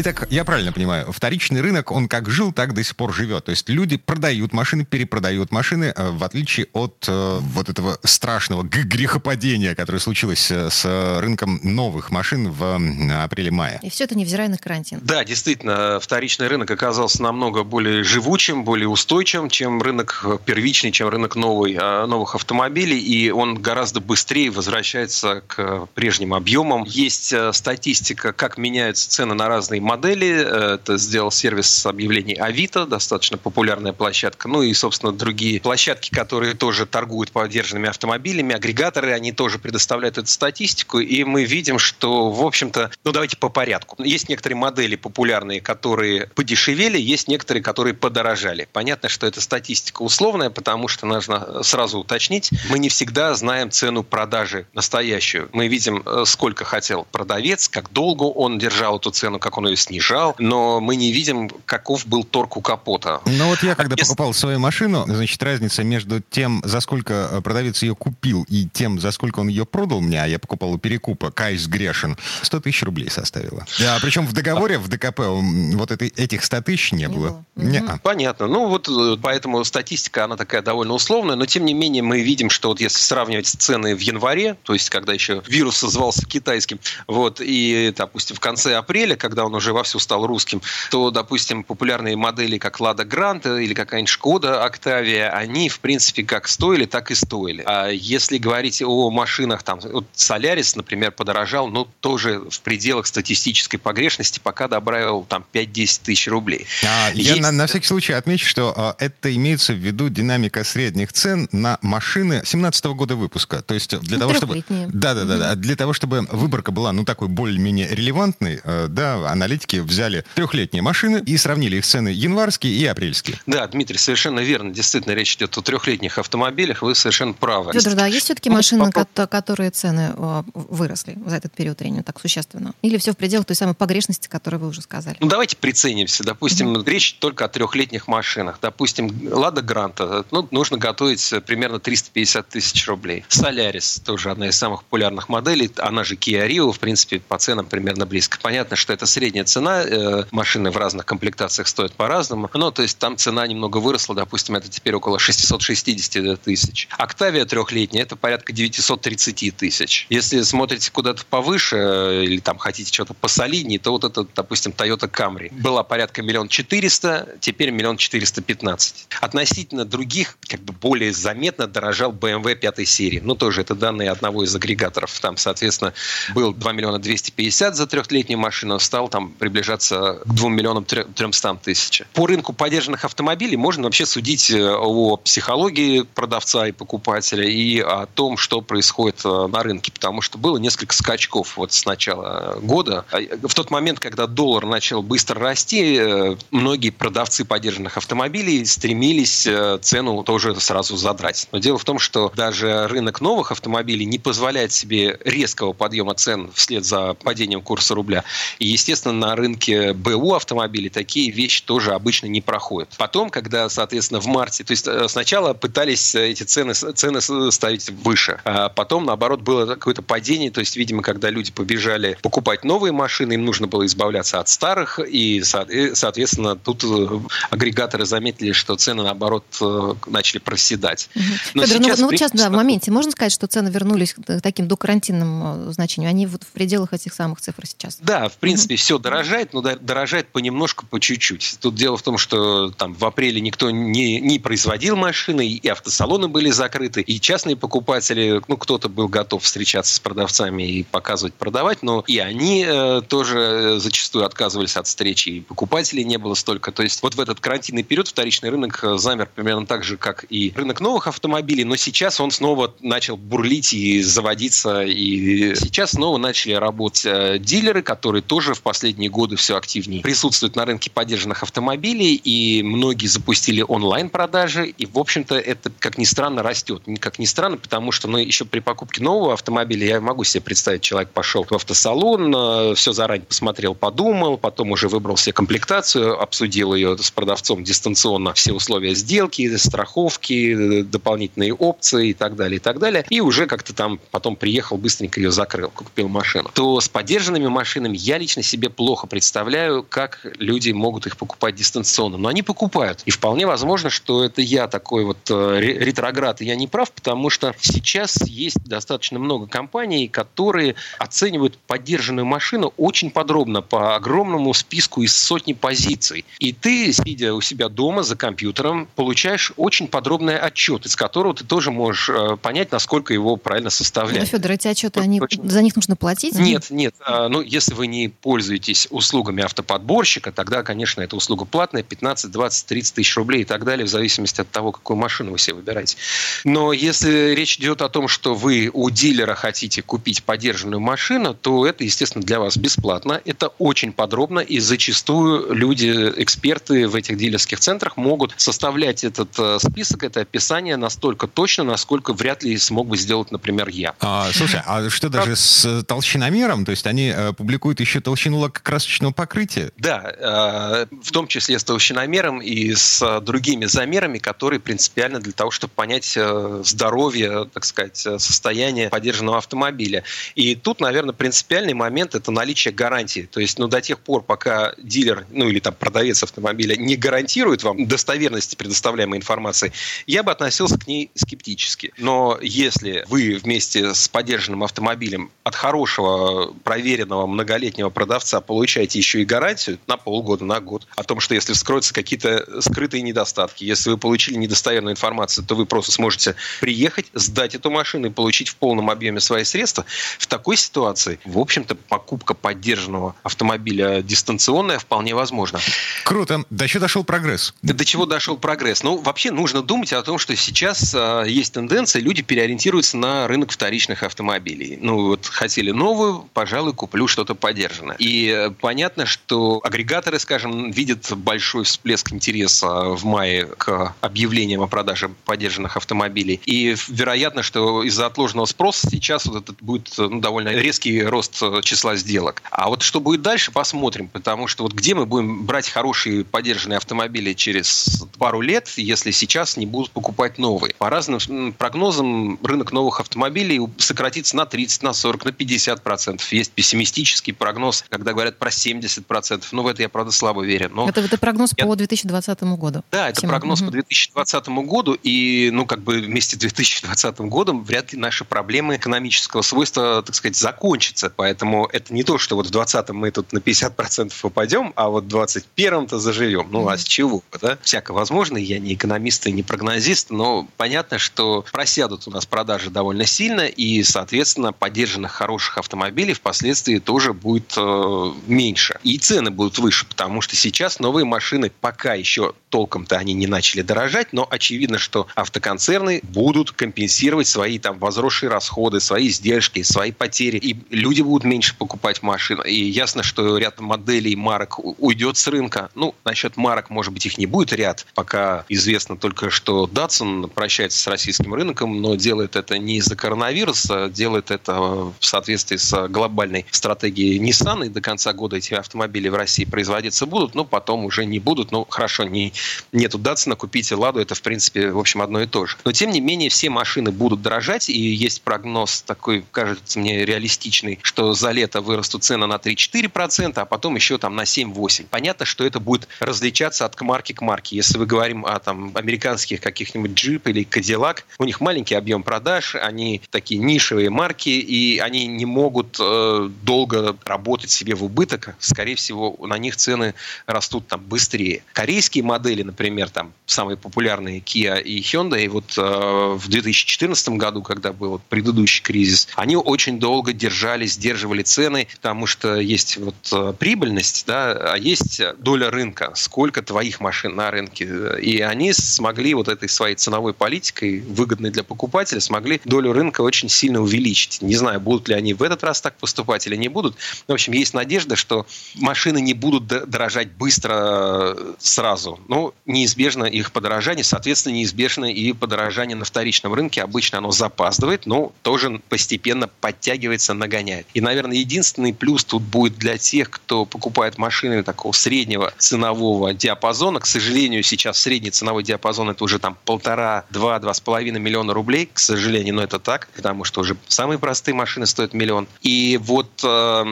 Итак, 0.00 0.28
я 0.30 0.44
правильно 0.44 0.70
понимаю, 0.70 1.10
вторичный 1.10 1.60
рынок, 1.60 1.90
он 1.90 2.06
как 2.06 2.30
жил, 2.30 2.52
так 2.52 2.72
до 2.72 2.84
сих 2.84 2.94
пор 2.94 3.12
живет. 3.12 3.46
То 3.46 3.50
есть 3.50 3.68
люди 3.68 3.96
продают 3.96 4.52
машины, 4.52 4.84
перепродают 4.84 5.50
машины, 5.50 5.92
э, 5.96 6.10
в 6.10 6.22
отличие 6.22 6.68
от 6.72 7.04
э, 7.08 7.38
вот 7.40 7.68
этого 7.68 7.98
страшного 8.04 8.62
грехопадения, 8.62 9.74
которое 9.74 9.98
случилось 9.98 10.52
э, 10.52 10.70
с 10.70 11.18
рынком 11.20 11.58
новых 11.64 12.12
машин 12.12 12.52
в 12.52 12.80
апреле-мае. 13.24 13.80
И 13.82 13.90
все 13.90 14.04
это 14.04 14.16
невзирая 14.16 14.48
на 14.48 14.56
карантин. 14.56 15.00
Да, 15.02 15.24
действительно, 15.24 15.98
вторичный 16.00 16.46
рынок 16.46 16.70
оказался 16.70 17.20
намного 17.20 17.64
более 17.64 18.04
живучим, 18.04 18.62
более 18.62 18.86
устойчивым, 18.86 19.50
чем 19.50 19.82
рынок 19.82 20.24
первичный, 20.44 20.92
чем 20.92 21.08
рынок 21.08 21.34
новый, 21.34 21.74
новых 21.74 22.36
автомобилей, 22.36 23.00
и 23.00 23.30
он 23.30 23.60
гораздо 23.60 23.98
быстрее 23.98 24.50
возвращается 24.50 25.42
к 25.48 25.88
прежним 25.94 26.34
объемам. 26.34 26.84
Есть 26.84 27.34
статистика, 27.50 28.32
как 28.32 28.58
меняются 28.58 29.10
цены 29.10 29.34
на 29.34 29.48
разные 29.48 29.87
модели. 29.88 30.74
Это 30.74 30.98
сделал 30.98 31.30
сервис 31.30 31.86
объявлений 31.86 32.34
Авито, 32.34 32.86
достаточно 32.86 33.38
популярная 33.38 33.94
площадка. 33.94 34.46
Ну 34.46 34.62
и, 34.62 34.74
собственно, 34.74 35.12
другие 35.12 35.60
площадки, 35.60 36.10
которые 36.10 36.54
тоже 36.54 36.84
торгуют 36.84 37.32
поддержанными 37.32 37.88
автомобилями, 37.88 38.54
агрегаторы, 38.54 39.12
они 39.12 39.32
тоже 39.32 39.58
предоставляют 39.58 40.18
эту 40.18 40.28
статистику. 40.28 40.98
И 40.98 41.24
мы 41.24 41.44
видим, 41.44 41.78
что, 41.78 42.30
в 42.30 42.44
общем-то, 42.44 42.90
ну 43.04 43.12
давайте 43.12 43.38
по 43.38 43.48
порядку. 43.48 44.02
Есть 44.02 44.28
некоторые 44.28 44.56
модели 44.56 44.96
популярные, 44.96 45.62
которые 45.62 46.26
подешевели, 46.34 46.98
есть 46.98 47.26
некоторые, 47.28 47.62
которые 47.62 47.94
подорожали. 47.94 48.68
Понятно, 48.72 49.08
что 49.08 49.26
эта 49.26 49.40
статистика 49.40 50.02
условная, 50.02 50.50
потому 50.50 50.88
что 50.88 51.06
нужно 51.06 51.62
сразу 51.62 51.98
уточнить, 51.98 52.50
мы 52.68 52.78
не 52.78 52.90
всегда 52.90 53.34
знаем 53.34 53.70
цену 53.70 54.02
продажи 54.02 54.66
настоящую. 54.74 55.48
Мы 55.52 55.68
видим, 55.68 56.02
э, 56.04 56.24
сколько 56.26 56.64
хотел 56.64 57.06
продавец, 57.10 57.68
как 57.68 57.90
долго 57.90 58.24
он 58.24 58.58
держал 58.58 58.98
эту 58.98 59.10
цену, 59.10 59.38
как 59.38 59.56
он 59.56 59.68
ее 59.68 59.77
снижал, 59.78 60.34
но 60.38 60.80
мы 60.80 60.96
не 60.96 61.12
видим, 61.12 61.50
каков 61.64 62.06
был 62.06 62.24
торг 62.24 62.56
у 62.56 62.60
капота. 62.60 63.20
Ну 63.26 63.48
вот 63.48 63.62
я 63.62 63.74
когда 63.74 63.94
Если... 63.96 64.08
покупал 64.08 64.32
свою 64.34 64.58
машину, 64.58 65.04
значит, 65.06 65.42
разница 65.42 65.82
между 65.82 66.20
тем, 66.20 66.62
за 66.64 66.80
сколько 66.80 67.28
э, 67.30 67.40
продавец 67.40 67.82
ее 67.82 67.94
купил, 67.94 68.44
и 68.48 68.68
тем, 68.72 69.00
за 69.00 69.10
сколько 69.10 69.40
он 69.40 69.48
ее 69.48 69.64
продал 69.64 70.00
мне, 70.00 70.22
а 70.22 70.26
я 70.26 70.38
покупал 70.38 70.72
у 70.72 70.78
перекупа, 70.78 71.30
кайс 71.30 71.66
грешен, 71.66 72.16
100 72.42 72.60
тысяч 72.60 72.82
рублей 72.82 73.10
составила. 73.10 73.66
Да, 73.78 73.98
причем 74.02 74.26
в 74.26 74.32
договоре, 74.32 74.78
в 74.78 74.88
ДКП 74.88 75.20
вот 75.20 75.90
этой, 75.90 76.08
этих 76.08 76.44
100 76.44 76.62
тысяч 76.62 76.92
не, 76.92 76.98
не 76.98 77.08
было. 77.08 77.44
Не 77.56 77.78
-а. 77.78 77.98
Понятно. 78.02 78.46
Ну 78.46 78.68
вот 78.68 78.88
э, 78.88 79.16
поэтому 79.20 79.64
статистика, 79.64 80.24
она 80.24 80.36
такая 80.36 80.62
довольно 80.62 80.94
условная, 80.94 81.36
но 81.36 81.46
тем 81.46 81.64
не 81.64 81.74
менее 81.74 82.02
мы 82.02 82.20
видим, 82.20 82.50
что 82.50 82.68
вот 82.68 82.80
если 82.80 82.98
сравнивать 82.98 83.46
цены 83.46 83.94
в 83.94 84.00
январе, 84.00 84.56
то 84.62 84.72
есть 84.72 84.90
когда 84.90 85.12
еще 85.12 85.42
вирус 85.46 85.76
созвался 85.76 86.26
китайским, 86.26 86.78
вот, 87.06 87.40
и, 87.40 87.92
допустим, 87.96 88.36
в 88.36 88.40
конце 88.40 88.76
апреля, 88.76 89.16
когда 89.16 89.44
он 89.44 89.54
уже 89.54 89.67
вовсю 89.72 89.98
стал 89.98 90.26
русским, 90.26 90.60
то, 90.90 91.10
допустим, 91.10 91.64
популярные 91.64 92.16
модели, 92.16 92.58
как 92.58 92.80
Лада 92.80 93.04
Гранта 93.04 93.58
или 93.58 93.74
какая-нибудь 93.74 94.10
Шкода 94.10 94.64
Октавия, 94.64 95.30
они, 95.30 95.68
в 95.68 95.80
принципе, 95.80 96.22
как 96.24 96.48
стоили, 96.48 96.84
так 96.84 97.10
и 97.10 97.14
стоили. 97.14 97.62
А 97.66 97.88
если 97.88 98.38
говорить 98.38 98.82
о 98.82 99.10
машинах, 99.10 99.62
там, 99.62 99.80
вот 99.80 100.06
Солярис, 100.12 100.76
например, 100.76 101.12
подорожал, 101.12 101.68
но 101.68 101.88
тоже 102.00 102.42
в 102.50 102.60
пределах 102.60 103.06
статистической 103.06 103.78
погрешности, 103.78 104.40
пока 104.42 104.68
добавил 104.68 105.24
там 105.28 105.44
5-10 105.52 106.00
тысяч 106.04 106.28
рублей. 106.28 106.66
А, 106.84 107.10
Есть... 107.12 107.30
Я 107.30 107.42
на, 107.42 107.52
на 107.52 107.66
всякий 107.66 107.86
случай 107.86 108.12
отмечу, 108.12 108.46
что 108.46 108.72
а, 108.76 108.96
это 108.98 109.34
имеется 109.34 109.72
в 109.72 109.76
виду 109.76 110.08
динамика 110.08 110.64
средних 110.64 111.12
цен 111.12 111.48
на 111.52 111.78
машины 111.82 112.42
17 112.44 112.84
года 112.86 113.16
выпуска. 113.16 113.62
То 113.62 113.74
есть 113.74 113.98
для 114.00 114.18
ну, 114.18 114.20
того, 114.20 114.34
чтобы... 114.34 114.64
Да, 114.68 115.14
да, 115.14 115.24
да, 115.24 115.38
да. 115.38 115.54
Для 115.54 115.76
того, 115.76 115.92
чтобы 115.92 116.26
выборка 116.30 116.72
была, 116.72 116.92
ну, 116.92 117.04
такой 117.04 117.28
более-менее 117.28 117.88
релевантной, 117.88 118.60
э, 118.62 118.86
да, 118.88 119.30
аналитики 119.48 119.76
взяли 119.76 120.24
трехлетние 120.34 120.82
машины 120.82 121.22
и 121.24 121.36
сравнили 121.38 121.76
их 121.76 121.86
цены 121.86 122.08
январские 122.08 122.74
и 122.74 122.84
апрельские. 122.84 123.40
Да, 123.46 123.66
Дмитрий, 123.66 123.96
совершенно 123.96 124.40
верно. 124.40 124.72
Действительно, 124.72 125.14
речь 125.14 125.36
идет 125.36 125.56
о 125.56 125.62
трехлетних 125.62 126.18
автомобилях. 126.18 126.82
Вы 126.82 126.94
совершенно 126.94 127.32
правы. 127.32 127.72
Федор, 127.72 127.94
да, 127.94 128.06
есть 128.06 128.26
все-таки 128.26 128.50
машины, 128.50 128.92
которые 129.14 129.70
цены 129.70 130.12
э, 130.16 130.42
выросли 130.54 131.16
за 131.26 131.36
этот 131.36 131.52
период 131.52 131.80
времени 131.80 132.02
так 132.02 132.20
существенно? 132.20 132.72
Или 132.82 132.98
все 132.98 133.12
в 133.12 133.16
пределах 133.16 133.46
той 133.46 133.56
самой 133.56 133.74
погрешности, 133.74 134.28
которую 134.28 134.60
вы 134.60 134.68
уже 134.68 134.82
сказали? 134.82 135.16
Ну, 135.20 135.28
давайте 135.28 135.56
приценимся. 135.56 136.24
Допустим, 136.24 136.76
mm-hmm. 136.76 136.90
речь 136.90 137.14
только 137.14 137.46
о 137.46 137.48
трехлетних 137.48 138.06
машинах. 138.06 138.58
Допустим, 138.60 139.10
Лада 139.30 139.62
Гранта, 139.62 140.26
ну, 140.30 140.46
нужно 140.50 140.76
готовить 140.76 141.32
примерно 141.46 141.78
350 141.78 142.48
тысяч 142.48 142.86
рублей. 142.86 143.24
Солярис, 143.28 144.00
тоже 144.04 144.30
одна 144.30 144.48
из 144.48 144.56
самых 144.56 144.84
популярных 144.84 145.28
моделей, 145.28 145.70
она 145.78 146.04
же 146.04 146.16
Kia 146.16 146.46
Rio, 146.46 146.72
в 146.72 146.78
принципе, 146.78 147.20
по 147.20 147.38
ценам 147.38 147.66
примерно 147.66 148.04
близко. 148.04 148.38
Понятно, 148.42 148.76
что 148.76 148.92
это 148.92 149.06
средняя 149.06 149.37
трехлетняя 149.38 149.44
цена. 149.44 149.82
Э, 149.82 150.24
машины 150.30 150.70
в 150.70 150.76
разных 150.76 151.06
комплектациях 151.06 151.68
стоят 151.68 151.92
по-разному. 151.92 152.50
Ну, 152.52 152.70
то 152.70 152.82
есть 152.82 152.98
там 152.98 153.16
цена 153.16 153.46
немного 153.46 153.78
выросла, 153.78 154.14
допустим, 154.14 154.56
это 154.56 154.68
теперь 154.68 154.94
около 154.94 155.18
660 155.18 156.40
тысяч. 156.40 156.88
Октавия 156.98 157.44
трехлетняя, 157.44 158.02
это 158.02 158.16
порядка 158.16 158.52
930 158.52 159.56
тысяч. 159.56 160.06
Если 160.10 160.42
смотрите 160.42 160.90
куда-то 160.90 161.24
повыше 161.24 161.76
э, 161.76 162.24
или 162.24 162.40
там 162.40 162.58
хотите 162.58 162.92
что-то 162.92 163.14
посолиднее, 163.14 163.78
то 163.78 163.92
вот 163.92 164.04
это, 164.04 164.26
допустим, 164.34 164.72
Toyota 164.72 165.10
Camry 165.10 165.52
была 165.52 165.82
порядка 165.82 166.22
миллион 166.22 166.48
четыреста, 166.48 167.28
теперь 167.40 167.70
миллион 167.70 167.96
четыреста 167.96 168.42
пятнадцать. 168.42 169.06
Относительно 169.20 169.84
других, 169.84 170.36
как 170.48 170.60
бы 170.60 170.72
более 170.72 171.12
заметно 171.12 171.66
дорожал 171.66 172.12
BMW 172.12 172.54
пятой 172.54 172.86
серии. 172.86 173.20
Ну, 173.22 173.34
тоже 173.34 173.60
это 173.60 173.74
данные 173.74 174.10
одного 174.10 174.44
из 174.44 174.54
агрегаторов. 174.54 175.18
Там, 175.20 175.36
соответственно, 175.36 175.92
был 176.34 176.52
2 176.52 176.72
миллиона 176.72 176.98
250 176.98 177.76
за 177.76 177.86
трехлетнюю 177.86 178.38
машину, 178.38 178.78
стал 178.78 179.08
там 179.08 179.27
приближаться 179.38 180.20
к 180.24 180.32
2 180.32 180.50
миллионам 180.50 180.84
300 180.84 181.54
тысяч. 181.62 182.02
По 182.14 182.26
рынку 182.26 182.52
поддержанных 182.52 183.04
автомобилей 183.04 183.56
можно 183.56 183.84
вообще 183.84 184.06
судить 184.06 184.50
э, 184.50 184.74
о 184.74 185.16
психологии 185.16 186.02
продавца 186.02 186.66
и 186.66 186.72
покупателя 186.72 187.48
и 187.48 187.80
о 187.80 188.06
том, 188.06 188.36
что 188.36 188.60
происходит 188.60 189.20
э, 189.24 189.46
на 189.46 189.62
рынке, 189.62 189.92
потому 189.92 190.20
что 190.20 190.38
было 190.38 190.58
несколько 190.58 190.94
скачков 190.94 191.56
вот 191.56 191.72
с 191.72 191.84
начала 191.84 192.58
года. 192.62 193.04
А, 193.10 193.18
в 193.46 193.54
тот 193.54 193.70
момент, 193.70 194.00
когда 194.00 194.26
доллар 194.26 194.66
начал 194.66 195.02
быстро 195.02 195.40
расти, 195.40 195.96
э, 195.98 196.36
многие 196.50 196.90
продавцы 196.90 197.44
поддержанных 197.44 197.96
автомобилей 197.96 198.64
стремились 198.64 199.48
цену 199.82 200.22
тоже 200.22 200.58
сразу 200.60 200.96
задрать. 200.96 201.48
Но 201.52 201.58
дело 201.58 201.78
в 201.78 201.84
том, 201.84 201.98
что 201.98 202.32
даже 202.34 202.86
рынок 202.88 203.20
новых 203.20 203.52
автомобилей 203.52 204.04
не 204.04 204.18
позволяет 204.18 204.72
себе 204.72 205.18
резкого 205.24 205.72
подъема 205.72 206.14
цен 206.14 206.50
вслед 206.54 206.84
за 206.84 207.14
падением 207.14 207.62
курса 207.62 207.94
рубля. 207.94 208.24
И, 208.58 208.66
естественно, 208.66 209.17
на 209.18 209.34
рынке 209.36 209.92
БУ 209.92 210.34
автомобилей 210.34 210.88
такие 210.88 211.30
вещи 211.30 211.62
тоже 211.64 211.92
обычно 211.92 212.26
не 212.26 212.40
проходят. 212.40 212.94
Потом, 212.98 213.30
когда, 213.30 213.68
соответственно, 213.68 214.20
в 214.20 214.26
марте, 214.26 214.64
то 214.64 214.72
есть 214.72 214.86
э, 214.86 215.08
сначала 215.08 215.54
пытались 215.54 216.14
эти 216.14 216.42
цены, 216.42 216.74
цены 216.74 217.20
ставить 217.52 217.90
выше, 217.90 218.40
а 218.44 218.68
потом, 218.68 219.04
наоборот, 219.04 219.40
было 219.40 219.66
какое-то 219.66 220.02
падение, 220.02 220.50
то 220.50 220.60
есть, 220.60 220.76
видимо, 220.76 221.02
когда 221.02 221.30
люди 221.30 221.52
побежали 221.52 222.18
покупать 222.22 222.64
новые 222.64 222.92
машины, 222.92 223.34
им 223.34 223.44
нужно 223.44 223.66
было 223.66 223.86
избавляться 223.86 224.40
от 224.40 224.48
старых, 224.48 225.00
и, 225.00 225.42
соответственно, 225.42 226.56
тут 226.56 226.84
э, 226.84 227.20
агрегаторы 227.50 228.06
заметили, 228.06 228.52
что 228.52 228.76
цены, 228.76 229.02
наоборот, 229.02 229.44
э, 229.60 229.94
начали 230.06 230.38
проседать. 230.38 231.10
Но 231.54 231.66
Федор, 231.66 231.82
сейчас, 231.82 231.98
ну, 231.98 232.10
ну, 232.10 232.16
сейчас, 232.16 232.32
да, 232.32 232.48
в 232.48 232.52
моменте, 232.52 232.90
можно 232.90 233.12
сказать, 233.12 233.32
что 233.32 233.46
цены 233.46 233.68
вернулись 233.68 234.14
к 234.14 234.40
таким 234.40 234.68
докарантинным 234.68 235.72
значению? 235.72 236.10
Они 236.10 236.26
вот 236.26 236.44
в 236.44 236.48
пределах 236.48 236.92
этих 236.92 237.14
самых 237.14 237.40
цифр 237.40 237.66
сейчас? 237.66 237.98
Да, 238.00 238.28
в 238.28 238.36
принципе, 238.36 238.74
угу. 238.74 238.80
все 238.80 238.98
дорожает, 239.10 239.52
но 239.52 239.62
дорожает 239.62 240.28
понемножку, 240.28 240.86
по 240.86 241.00
чуть-чуть. 241.00 241.58
Тут 241.60 241.74
дело 241.74 241.96
в 241.96 242.02
том, 242.02 242.18
что 242.18 242.70
там 242.70 242.94
в 242.94 243.04
апреле 243.04 243.40
никто 243.40 243.70
не, 243.70 244.20
не 244.20 244.38
производил 244.38 244.96
машины, 244.96 245.46
и 245.46 245.68
автосалоны 245.68 246.28
были 246.28 246.50
закрыты, 246.50 247.00
и 247.00 247.20
частные 247.20 247.56
покупатели, 247.56 248.40
ну, 248.48 248.56
кто-то 248.56 248.88
был 248.88 249.08
готов 249.08 249.42
встречаться 249.42 249.94
с 249.94 250.00
продавцами 250.00 250.62
и 250.62 250.82
показывать, 250.82 251.34
продавать, 251.34 251.82
но 251.82 252.04
и 252.06 252.18
они 252.18 252.64
э, 252.66 253.02
тоже 253.08 253.76
зачастую 253.78 254.24
отказывались 254.24 254.76
от 254.76 254.86
встречи, 254.86 255.28
и 255.28 255.40
покупателей 255.40 256.04
не 256.04 256.18
было 256.18 256.34
столько. 256.34 256.72
То 256.72 256.82
есть 256.82 257.02
вот 257.02 257.14
в 257.14 257.20
этот 257.20 257.40
карантинный 257.40 257.82
период 257.82 258.08
вторичный 258.08 258.50
рынок 258.50 258.80
э, 258.82 258.98
замер 258.98 259.28
примерно 259.34 259.66
так 259.66 259.84
же, 259.84 259.96
как 259.96 260.24
и 260.28 260.52
рынок 260.54 260.80
новых 260.80 261.06
автомобилей, 261.06 261.64
но 261.64 261.76
сейчас 261.76 262.20
он 262.20 262.30
снова 262.30 262.74
начал 262.80 263.16
бурлить 263.16 263.72
и 263.72 264.02
заводиться, 264.02 264.82
и 264.82 265.54
сейчас 265.54 265.92
снова 265.92 266.18
начали 266.18 266.54
работать 266.54 267.06
э, 267.06 267.38
дилеры, 267.38 267.82
которые 267.82 268.22
тоже 268.22 268.54
в 268.54 268.62
последние 268.62 268.97
годы 269.06 269.36
все 269.36 269.56
активнее 269.56 270.02
присутствуют 270.02 270.56
на 270.56 270.64
рынке 270.64 270.90
поддержанных 270.90 271.44
автомобилей, 271.44 272.14
и 272.16 272.62
многие 272.64 273.06
запустили 273.06 273.62
онлайн-продажи, 273.62 274.66
и, 274.66 274.86
в 274.86 274.98
общем-то, 274.98 275.36
это, 275.36 275.70
как 275.78 275.98
ни 275.98 276.04
странно, 276.04 276.42
растет. 276.42 276.82
Как 276.98 277.20
ни 277.20 277.24
странно, 277.24 277.56
потому 277.56 277.92
что 277.92 278.08
ну, 278.08 278.18
еще 278.18 278.44
при 278.44 278.60
покупке 278.60 279.02
нового 279.02 279.34
автомобиля 279.34 279.86
я 279.86 280.00
могу 280.00 280.24
себе 280.24 280.40
представить, 280.40 280.82
человек 280.82 281.10
пошел 281.10 281.44
в 281.44 281.52
автосалон, 281.52 282.34
э, 282.34 282.74
все 282.74 282.92
заранее 282.92 283.26
посмотрел, 283.26 283.74
подумал, 283.74 284.38
потом 284.38 284.72
уже 284.72 284.88
выбрал 284.88 285.16
себе 285.16 285.34
комплектацию, 285.34 286.20
обсудил 286.20 286.74
ее 286.74 286.96
с 286.98 287.10
продавцом 287.10 287.62
дистанционно, 287.62 288.32
все 288.32 288.52
условия 288.52 288.94
сделки, 288.94 289.56
страховки, 289.56 290.82
дополнительные 290.82 291.54
опции 291.54 292.08
и 292.08 292.14
так 292.14 292.34
далее, 292.34 292.56
и 292.56 292.60
так 292.60 292.78
далее, 292.78 293.04
и 293.10 293.20
уже 293.20 293.46
как-то 293.46 293.74
там 293.74 294.00
потом 294.10 294.36
приехал, 294.36 294.78
быстренько 294.78 295.20
ее 295.20 295.30
закрыл, 295.30 295.68
купил 295.68 296.08
машину. 296.08 296.50
То 296.54 296.80
с 296.80 296.88
поддержанными 296.88 297.48
машинами 297.48 297.96
я 297.96 298.18
лично 298.18 298.42
себе 298.42 298.70
плохо 298.70 298.87
представляю, 298.96 299.82
как 299.82 300.20
люди 300.38 300.70
могут 300.70 301.06
их 301.06 301.16
покупать 301.16 301.54
дистанционно. 301.54 302.16
Но 302.16 302.28
они 302.28 302.42
покупают. 302.42 303.02
И 303.04 303.10
вполне 303.10 303.46
возможно, 303.46 303.90
что 303.90 304.24
это 304.24 304.40
я 304.42 304.68
такой 304.68 305.04
вот 305.04 305.18
э, 305.30 305.60
ретроград, 305.60 306.40
и 306.40 306.44
я 306.44 306.56
не 306.56 306.66
прав, 306.66 306.90
потому 306.92 307.30
что 307.30 307.54
сейчас 307.60 308.20
есть 308.26 308.62
достаточно 308.64 309.18
много 309.18 309.46
компаний, 309.46 310.08
которые 310.08 310.74
оценивают 310.98 311.58
поддержанную 311.58 312.26
машину 312.26 312.72
очень 312.76 313.10
подробно, 313.10 313.62
по 313.62 313.96
огромному 313.96 314.54
списку 314.54 315.02
из 315.02 315.16
сотни 315.16 315.52
позиций. 315.52 316.24
И 316.38 316.52
ты, 316.52 316.92
сидя 316.92 317.34
у 317.34 317.40
себя 317.40 317.68
дома 317.68 318.02
за 318.02 318.16
компьютером, 318.16 318.88
получаешь 318.94 319.52
очень 319.56 319.88
подробный 319.88 320.38
отчет, 320.38 320.86
из 320.86 320.96
которого 320.96 321.34
ты 321.34 321.44
тоже 321.44 321.70
можешь 321.70 322.08
э, 322.08 322.36
понять, 322.36 322.72
насколько 322.72 323.12
его 323.12 323.36
правильно 323.36 323.70
составлять. 323.70 324.20
Ну, 324.20 324.26
Федор, 324.26 324.52
эти 324.52 324.68
отчеты, 324.68 325.00
они, 325.00 325.20
за 325.42 325.62
них 325.62 325.76
нужно 325.76 325.96
платить? 325.96 326.34
Нет, 326.34 326.70
нет. 326.70 326.94
А, 327.00 327.28
ну, 327.28 327.40
если 327.40 327.74
вы 327.74 327.86
не 327.86 328.08
пользуетесь 328.08 328.77
услугами 328.90 329.42
автоподборщика, 329.42 330.32
тогда, 330.32 330.62
конечно, 330.62 331.00
эта 331.00 331.16
услуга 331.16 331.44
платная, 331.44 331.82
15, 331.82 332.30
20, 332.30 332.66
30 332.66 332.94
тысяч 332.94 333.16
рублей 333.16 333.42
и 333.42 333.44
так 333.44 333.64
далее, 333.64 333.84
в 333.84 333.88
зависимости 333.88 334.40
от 334.40 334.50
того, 334.50 334.72
какую 334.72 334.96
машину 334.96 335.32
вы 335.32 335.38
себе 335.38 335.56
выбираете. 335.56 335.96
Но 336.44 336.72
если 336.72 337.34
речь 337.34 337.58
идет 337.58 337.82
о 337.82 337.88
том, 337.88 338.08
что 338.08 338.34
вы 338.34 338.70
у 338.72 338.90
дилера 338.90 339.34
хотите 339.34 339.82
купить 339.82 340.22
поддержанную 340.22 340.80
машину, 340.80 341.34
то 341.34 341.66
это, 341.66 341.84
естественно, 341.84 342.24
для 342.24 342.40
вас 342.40 342.56
бесплатно. 342.56 343.20
Это 343.24 343.48
очень 343.58 343.92
подробно, 343.92 344.40
и 344.40 344.58
зачастую 344.58 345.52
люди, 345.52 346.12
эксперты 346.16 346.88
в 346.88 346.94
этих 346.94 347.16
дилерских 347.16 347.60
центрах 347.60 347.96
могут 347.96 348.34
составлять 348.36 349.04
этот 349.04 349.38
э, 349.38 349.58
список, 349.60 350.04
это 350.04 350.20
описание 350.20 350.76
настолько 350.76 351.26
точно, 351.26 351.64
насколько 351.64 352.12
вряд 352.12 352.42
ли 352.42 352.56
смог 352.58 352.88
бы 352.88 352.96
сделать, 352.96 353.30
например, 353.30 353.68
я. 353.68 353.94
А, 354.00 354.30
слушай, 354.32 354.60
а 354.64 354.88
что 354.90 355.08
даже 355.08 355.36
с 355.36 355.84
толщиномером? 355.84 356.64
То 356.64 356.70
есть 356.70 356.86
они 356.86 357.12
э, 357.14 357.32
публикуют 357.32 357.80
еще 357.80 358.00
толщину 358.00 358.38
лакокрасочного 358.68 359.12
покрытия? 359.12 359.70
Да, 359.76 360.12
э, 360.16 360.86
в 361.02 361.10
том 361.10 361.26
числе 361.26 361.58
с 361.58 361.64
толщиномером 361.64 362.40
и 362.40 362.74
с 362.74 363.20
другими 363.20 363.64
замерами, 363.64 364.18
которые 364.18 364.60
принципиально 364.60 365.20
для 365.20 365.32
того, 365.32 365.50
чтобы 365.50 365.72
понять 365.74 366.14
э, 366.16 366.62
здоровье, 366.64 367.48
так 367.52 367.64
сказать, 367.64 367.96
состояние 367.96 368.90
поддержанного 368.90 369.38
автомобиля. 369.38 370.04
И 370.34 370.54
тут, 370.54 370.80
наверное, 370.80 371.14
принципиальный 371.14 371.74
момент– 371.74 372.14
это 372.14 372.30
наличие 372.30 372.74
гарантии. 372.74 373.28
То 373.30 373.40
есть, 373.40 373.58
ну, 373.58 373.68
до 373.68 373.80
тех 373.80 373.98
пор, 373.98 374.22
пока 374.22 374.74
дилер, 374.78 375.26
ну, 375.30 375.48
или 375.48 375.60
там 375.60 375.74
продавец 375.74 376.22
автомобиля 376.22 376.76
не 376.76 376.96
гарантирует 376.96 377.62
вам 377.62 377.86
достоверности 377.86 378.56
предоставляемой 378.56 379.18
информации, 379.18 379.72
я 380.06 380.22
бы 380.22 380.30
относился 380.30 380.78
к 380.78 380.86
ней 380.86 381.10
скептически. 381.14 381.92
Но 381.96 382.38
если 382.42 383.04
вы 383.08 383.40
вместе 383.42 383.94
с 383.94 384.08
поддержанным 384.08 384.64
автомобилем 384.64 385.30
от 385.44 385.54
хорошего, 385.54 386.52
проверенного, 386.64 387.26
многолетнего 387.26 387.88
продавца 387.88 388.40
получаете 388.48 388.98
еще 388.98 389.20
и 389.20 389.24
гарантию 389.26 389.78
на 389.86 389.98
полгода, 389.98 390.44
на 390.44 390.58
год, 390.60 390.86
о 390.96 391.04
том, 391.04 391.20
что 391.20 391.34
если 391.34 391.52
вскроются 391.52 391.92
какие-то 391.92 392.62
скрытые 392.62 393.02
недостатки, 393.02 393.62
если 393.62 393.90
вы 393.90 393.98
получили 393.98 394.36
недостоверную 394.36 394.94
информацию, 394.94 395.44
то 395.44 395.54
вы 395.54 395.66
просто 395.66 395.92
сможете 395.92 396.34
приехать, 396.60 397.06
сдать 397.12 397.54
эту 397.54 397.70
машину 397.70 398.06
и 398.06 398.10
получить 398.10 398.48
в 398.48 398.56
полном 398.56 398.88
объеме 398.88 399.20
свои 399.20 399.44
средства. 399.44 399.84
В 400.18 400.26
такой 400.26 400.56
ситуации, 400.56 401.20
в 401.26 401.38
общем-то, 401.38 401.74
покупка 401.74 402.32
поддержанного 402.32 403.14
автомобиля 403.22 404.00
дистанционная 404.00 404.78
вполне 404.78 405.14
возможна. 405.14 405.60
Круто. 406.04 406.44
До 406.48 406.66
чего 406.66 406.80
дошел 406.80 407.04
прогресс? 407.04 407.52
До 407.60 407.84
чего 407.84 408.06
дошел 408.06 408.38
прогресс? 408.38 408.82
Ну, 408.82 408.96
вообще 408.96 409.30
нужно 409.30 409.62
думать 409.62 409.92
о 409.92 410.02
том, 410.02 410.18
что 410.18 410.34
сейчас 410.36 410.94
э, 410.94 411.24
есть 411.26 411.52
тенденция, 411.52 412.00
люди 412.00 412.22
переориентируются 412.22 412.96
на 412.96 413.28
рынок 413.28 413.50
вторичных 413.50 414.02
автомобилей. 414.02 414.78
Ну, 414.80 415.08
вот 415.08 415.26
хотели 415.26 415.70
новую, 415.70 416.26
пожалуй, 416.32 416.72
куплю 416.72 417.06
что-то 417.08 417.34
поддержанное. 417.34 417.96
И 417.98 418.37
э, 418.46 418.50
понятно, 418.50 419.06
что 419.06 419.60
агрегаторы, 419.62 420.18
скажем, 420.18 420.70
видят 420.70 421.12
большой 421.16 421.64
всплеск 421.64 422.12
интереса 422.12 422.90
в 422.90 423.04
мае 423.04 423.46
к 423.46 423.94
объявлениям 424.00 424.62
о 424.62 424.66
продаже 424.66 425.10
поддержанных 425.24 425.76
автомобилей. 425.76 426.40
И 426.44 426.76
вероятно, 426.88 427.42
что 427.42 427.82
из-за 427.82 428.06
отложенного 428.06 428.46
спроса 428.46 428.88
сейчас 428.90 429.26
вот 429.26 429.42
этот 429.42 429.62
будет 429.62 429.92
ну, 429.96 430.20
довольно 430.20 430.50
резкий 430.50 431.02
рост 431.02 431.42
числа 431.62 431.96
сделок. 431.96 432.42
А 432.50 432.68
вот 432.68 432.82
что 432.82 433.00
будет 433.00 433.22
дальше, 433.22 433.52
посмотрим. 433.52 434.08
Потому 434.08 434.46
что 434.46 434.62
вот 434.62 434.72
где 434.72 434.94
мы 434.94 435.06
будем 435.06 435.44
брать 435.44 435.68
хорошие 435.68 436.24
поддержанные 436.24 436.78
автомобили 436.78 437.32
через 437.32 438.04
пару 438.18 438.40
лет, 438.40 438.68
если 438.76 439.10
сейчас 439.10 439.56
не 439.56 439.66
будут 439.66 439.90
покупать 439.90 440.38
новые. 440.38 440.74
По 440.78 440.90
разным 440.90 441.52
прогнозам 441.52 442.38
рынок 442.42 442.72
новых 442.72 443.00
автомобилей 443.00 443.60
сократится 443.78 444.36
на 444.36 444.46
30, 444.46 444.82
на 444.82 444.92
40, 444.92 445.24
на 445.24 445.32
50 445.32 445.82
процентов. 445.82 446.32
Есть 446.32 446.52
пессимистический 446.52 447.32
прогноз, 447.32 447.84
когда 447.88 448.12
говорят, 448.12 448.27
говорят 448.28 448.38
про 448.38 448.50
70%. 448.50 449.44
Ну, 449.52 449.62
в 449.62 449.66
это 449.66 449.82
я, 449.82 449.88
правда, 449.88 450.12
слабо 450.12 450.44
верю. 450.44 450.70
Но 450.72 450.88
это, 450.88 451.00
это 451.00 451.18
прогноз 451.18 451.52
я... 451.56 451.66
по 451.66 451.74
2020 451.76 452.42
году. 452.42 452.84
Да, 452.90 453.08
это 453.08 453.20
Всему. 453.20 453.30
прогноз 453.30 453.60
угу. 453.60 453.66
по 453.66 453.72
2020 453.72 454.48
году. 454.48 454.96
И, 455.02 455.50
ну, 455.52 455.66
как 455.66 455.80
бы 455.80 456.00
вместе 456.00 456.36
с 456.36 456.38
2020 456.38 457.18
годом 457.20 457.64
вряд 457.64 457.92
ли 457.92 457.98
наши 457.98 458.24
проблемы 458.24 458.76
экономического 458.76 459.42
свойства, 459.42 460.02
так 460.02 460.14
сказать, 460.14 460.36
закончатся. 460.36 461.10
Поэтому 461.14 461.68
это 461.72 461.94
не 461.94 462.04
то, 462.04 462.18
что 462.18 462.36
вот 462.36 462.46
в 462.46 462.50
2020 462.50 462.90
мы 462.90 463.10
тут 463.10 463.32
на 463.32 463.38
50% 463.38 464.12
упадем, 464.22 464.72
а 464.76 464.88
вот 464.88 465.04
в 465.04 465.06
2021-то 465.08 465.98
заживем. 465.98 466.48
Ну, 466.50 466.68
а 466.68 466.76
с 466.76 466.84
чего? 466.84 467.22
Да? 467.40 467.58
Всяко 467.62 467.92
возможно. 467.92 468.36
Я 468.36 468.58
не 468.58 468.74
экономист 468.74 469.26
и 469.26 469.32
не 469.32 469.42
прогнозист, 469.42 470.10
но 470.10 470.48
понятно, 470.56 470.98
что 470.98 471.44
просядут 471.52 472.06
у 472.06 472.10
нас 472.10 472.26
продажи 472.26 472.70
довольно 472.70 473.06
сильно, 473.06 473.46
и, 473.46 473.82
соответственно, 473.82 474.52
поддержанных 474.52 475.12
хороших 475.12 475.58
автомобилей 475.58 476.14
впоследствии 476.14 476.78
тоже 476.78 477.12
будет 477.12 477.54
э, 477.56 478.12
меньше. 478.26 478.78
И 478.82 478.98
цены 478.98 479.30
будут 479.30 479.58
выше, 479.58 479.86
потому 479.86 480.20
что 480.20 480.36
сейчас 480.36 480.80
новые 480.80 481.04
машины 481.04 481.50
пока 481.60 481.94
еще 481.94 482.34
толком-то 482.50 482.96
они 482.96 483.12
не 483.14 483.26
начали 483.26 483.62
дорожать, 483.62 484.12
но 484.12 484.26
очевидно, 484.30 484.78
что 484.78 485.06
автоконцерны 485.14 486.00
будут 486.02 486.52
компенсировать 486.52 487.26
свои 487.26 487.58
там 487.58 487.78
возросшие 487.78 488.30
расходы, 488.30 488.80
свои 488.80 489.08
издержки, 489.08 489.62
свои 489.62 489.92
потери, 489.92 490.38
и 490.38 490.56
люди 490.70 491.02
будут 491.02 491.24
меньше 491.24 491.54
покупать 491.56 492.02
машин. 492.02 492.40
И 492.42 492.54
ясно, 492.54 493.02
что 493.02 493.36
ряд 493.38 493.60
моделей 493.60 494.16
марок 494.16 494.58
уйдет 494.58 495.16
с 495.16 495.26
рынка. 495.26 495.70
Ну, 495.74 495.94
насчет 496.04 496.36
марок, 496.36 496.70
может 496.70 496.92
быть, 496.92 497.06
их 497.06 497.18
не 497.18 497.26
будет 497.26 497.52
ряд. 497.52 497.86
Пока 497.94 498.44
известно 498.48 498.96
только, 498.96 499.30
что 499.30 499.66
Datsun 499.66 500.28
прощается 500.28 500.78
с 500.78 500.86
российским 500.86 501.34
рынком, 501.34 501.80
но 501.80 501.94
делает 501.94 502.36
это 502.36 502.58
не 502.58 502.78
из-за 502.78 502.96
коронавируса, 502.96 503.88
делает 503.88 504.30
это 504.30 504.54
в 504.54 504.94
соответствии 505.00 505.56
с 505.56 505.88
глобальной 505.88 506.46
стратегией 506.50 507.18
Nissan, 507.18 507.66
и 507.66 507.68
до 507.68 507.80
конца 507.80 508.07
года 508.12 508.36
эти 508.36 508.54
автомобили 508.54 509.08
в 509.08 509.14
России 509.14 509.44
производиться 509.44 510.06
будут, 510.06 510.34
но 510.34 510.44
потом 510.44 510.84
уже 510.84 511.04
не 511.04 511.18
будут. 511.18 511.52
Ну, 511.52 511.64
хорошо, 511.68 512.04
не, 512.04 512.32
нету 512.72 512.98
Datsun, 512.98 513.36
купите 513.36 513.74
Ладу, 513.74 514.00
это, 514.00 514.14
в 514.14 514.22
принципе, 514.22 514.70
в 514.70 514.78
общем, 514.78 515.02
одно 515.02 515.20
и 515.20 515.26
то 515.26 515.46
же. 515.46 515.56
Но, 515.64 515.72
тем 515.72 515.90
не 515.90 516.00
менее, 516.00 516.30
все 516.30 516.50
машины 516.50 516.90
будут 516.90 517.22
дорожать, 517.22 517.68
и 517.68 517.78
есть 517.78 518.22
прогноз 518.22 518.82
такой, 518.82 519.24
кажется 519.30 519.78
мне, 519.78 520.04
реалистичный, 520.04 520.78
что 520.82 521.12
за 521.12 521.30
лето 521.30 521.60
вырастут 521.60 522.04
цены 522.04 522.26
на 522.26 522.36
3-4%, 522.36 523.38
а 523.38 523.44
потом 523.44 523.76
еще 523.76 523.98
там 523.98 524.16
на 524.16 524.22
7-8%. 524.22 524.86
Понятно, 524.90 525.26
что 525.26 525.44
это 525.44 525.60
будет 525.60 525.88
различаться 526.00 526.64
от 526.64 526.78
марки 526.88 527.12
к 527.12 527.20
марке. 527.20 527.56
Если 527.56 527.78
вы 527.78 527.86
говорим 527.86 528.24
о 528.24 528.38
там 528.38 528.72
американских 528.74 529.40
каких-нибудь 529.40 529.92
Jeep 529.92 530.22
или 530.30 530.46
Cadillac, 530.46 531.00
у 531.18 531.24
них 531.24 531.40
маленький 531.40 531.74
объем 531.74 532.02
продаж, 532.02 532.54
они 532.54 533.02
такие 533.10 533.40
нишевые 533.40 533.90
марки, 533.90 534.30
и 534.30 534.78
они 534.78 535.06
не 535.06 535.26
могут 535.26 535.76
э, 535.80 536.30
долго 536.42 536.96
работать 537.04 537.50
себе 537.50 537.74
в 537.74 537.84
убыток. 537.98 538.36
Скорее 538.38 538.76
всего, 538.76 539.16
на 539.26 539.38
них 539.38 539.56
цены 539.56 539.94
растут 540.26 540.68
там 540.68 540.80
быстрее. 540.80 541.42
Корейские 541.52 542.04
модели, 542.04 542.44
например, 542.44 542.90
там 542.90 543.12
самые 543.26 543.56
популярные 543.56 544.20
Kia 544.20 544.62
и 544.62 544.80
Hyundai, 544.80 545.28
вот 545.28 545.58
э, 545.58 545.60
в 545.60 546.28
2014 546.28 547.08
году, 547.10 547.42
когда 547.42 547.72
был 547.72 548.00
предыдущий 548.08 548.62
кризис, 548.62 549.08
они 549.16 549.36
очень 549.36 549.80
долго 549.80 550.12
держали, 550.12 550.66
сдерживали 550.66 551.22
цены, 551.22 551.66
потому 551.74 552.06
что 552.06 552.36
есть 552.36 552.76
вот 552.76 552.94
э, 553.12 553.34
прибыльность, 553.36 554.04
да, 554.06 554.52
а 554.52 554.56
есть 554.56 555.02
доля 555.18 555.50
рынка, 555.50 555.92
сколько 555.96 556.42
твоих 556.42 556.80
машин 556.80 557.16
на 557.16 557.32
рынке. 557.32 557.98
И 558.00 558.20
они 558.20 558.52
смогли 558.52 559.14
вот 559.14 559.26
этой 559.26 559.48
своей 559.48 559.74
ценовой 559.74 560.14
политикой, 560.14 560.80
выгодной 560.80 561.30
для 561.30 561.42
покупателя, 561.42 562.00
смогли 562.00 562.40
долю 562.44 562.72
рынка 562.72 563.00
очень 563.00 563.28
сильно 563.28 563.60
увеличить. 563.60 564.22
Не 564.22 564.36
знаю, 564.36 564.60
будут 564.60 564.88
ли 564.88 564.94
они 564.94 565.14
в 565.14 565.22
этот 565.22 565.42
раз 565.42 565.60
так 565.60 565.76
поступать 565.76 566.28
или 566.28 566.36
не 566.36 566.48
будут. 566.48 566.76
В 567.08 567.12
общем, 567.12 567.32
есть 567.32 567.54
надежда, 567.54 567.87
что 567.96 568.26
машины 568.56 569.00
не 569.00 569.14
будут 569.14 569.46
дорожать 569.46 570.12
быстро 570.12 571.16
сразу. 571.38 571.98
Но 572.08 572.34
неизбежно 572.46 573.04
их 573.04 573.32
подорожание, 573.32 573.84
соответственно, 573.84 574.34
неизбежно 574.34 574.86
и 574.86 575.12
подорожание 575.12 575.76
на 575.76 575.84
вторичном 575.84 576.34
рынке. 576.34 576.62
Обычно 576.62 576.98
оно 576.98 577.10
запаздывает, 577.10 577.86
но 577.86 578.12
тоже 578.22 578.60
постепенно 578.68 579.28
подтягивается, 579.28 580.14
нагоняет. 580.14 580.66
И, 580.74 580.80
наверное, 580.80 581.16
единственный 581.16 581.72
плюс 581.72 582.04
тут 582.04 582.22
будет 582.22 582.58
для 582.58 582.78
тех, 582.78 583.10
кто 583.10 583.44
покупает 583.44 583.98
машины 583.98 584.42
такого 584.42 584.72
среднего 584.72 585.32
ценового 585.38 586.14
диапазона. 586.14 586.80
К 586.80 586.86
сожалению, 586.86 587.42
сейчас 587.42 587.78
средний 587.78 588.10
ценовой 588.10 588.42
диапазон 588.42 588.90
это 588.90 589.04
уже 589.04 589.18
там 589.18 589.36
полтора, 589.44 590.04
два, 590.10 590.38
два 590.38 590.54
с 590.54 590.60
половиной 590.60 591.00
миллиона 591.00 591.32
рублей. 591.34 591.70
К 591.72 591.78
сожалению, 591.78 592.34
но 592.34 592.42
это 592.42 592.58
так, 592.58 592.88
потому 592.94 593.24
что 593.24 593.40
уже 593.40 593.56
самые 593.68 593.98
простые 593.98 594.34
машины 594.34 594.66
стоят 594.66 594.94
миллион. 594.94 595.26
И 595.42 595.78
вот 595.82 596.10
э, 596.22 596.62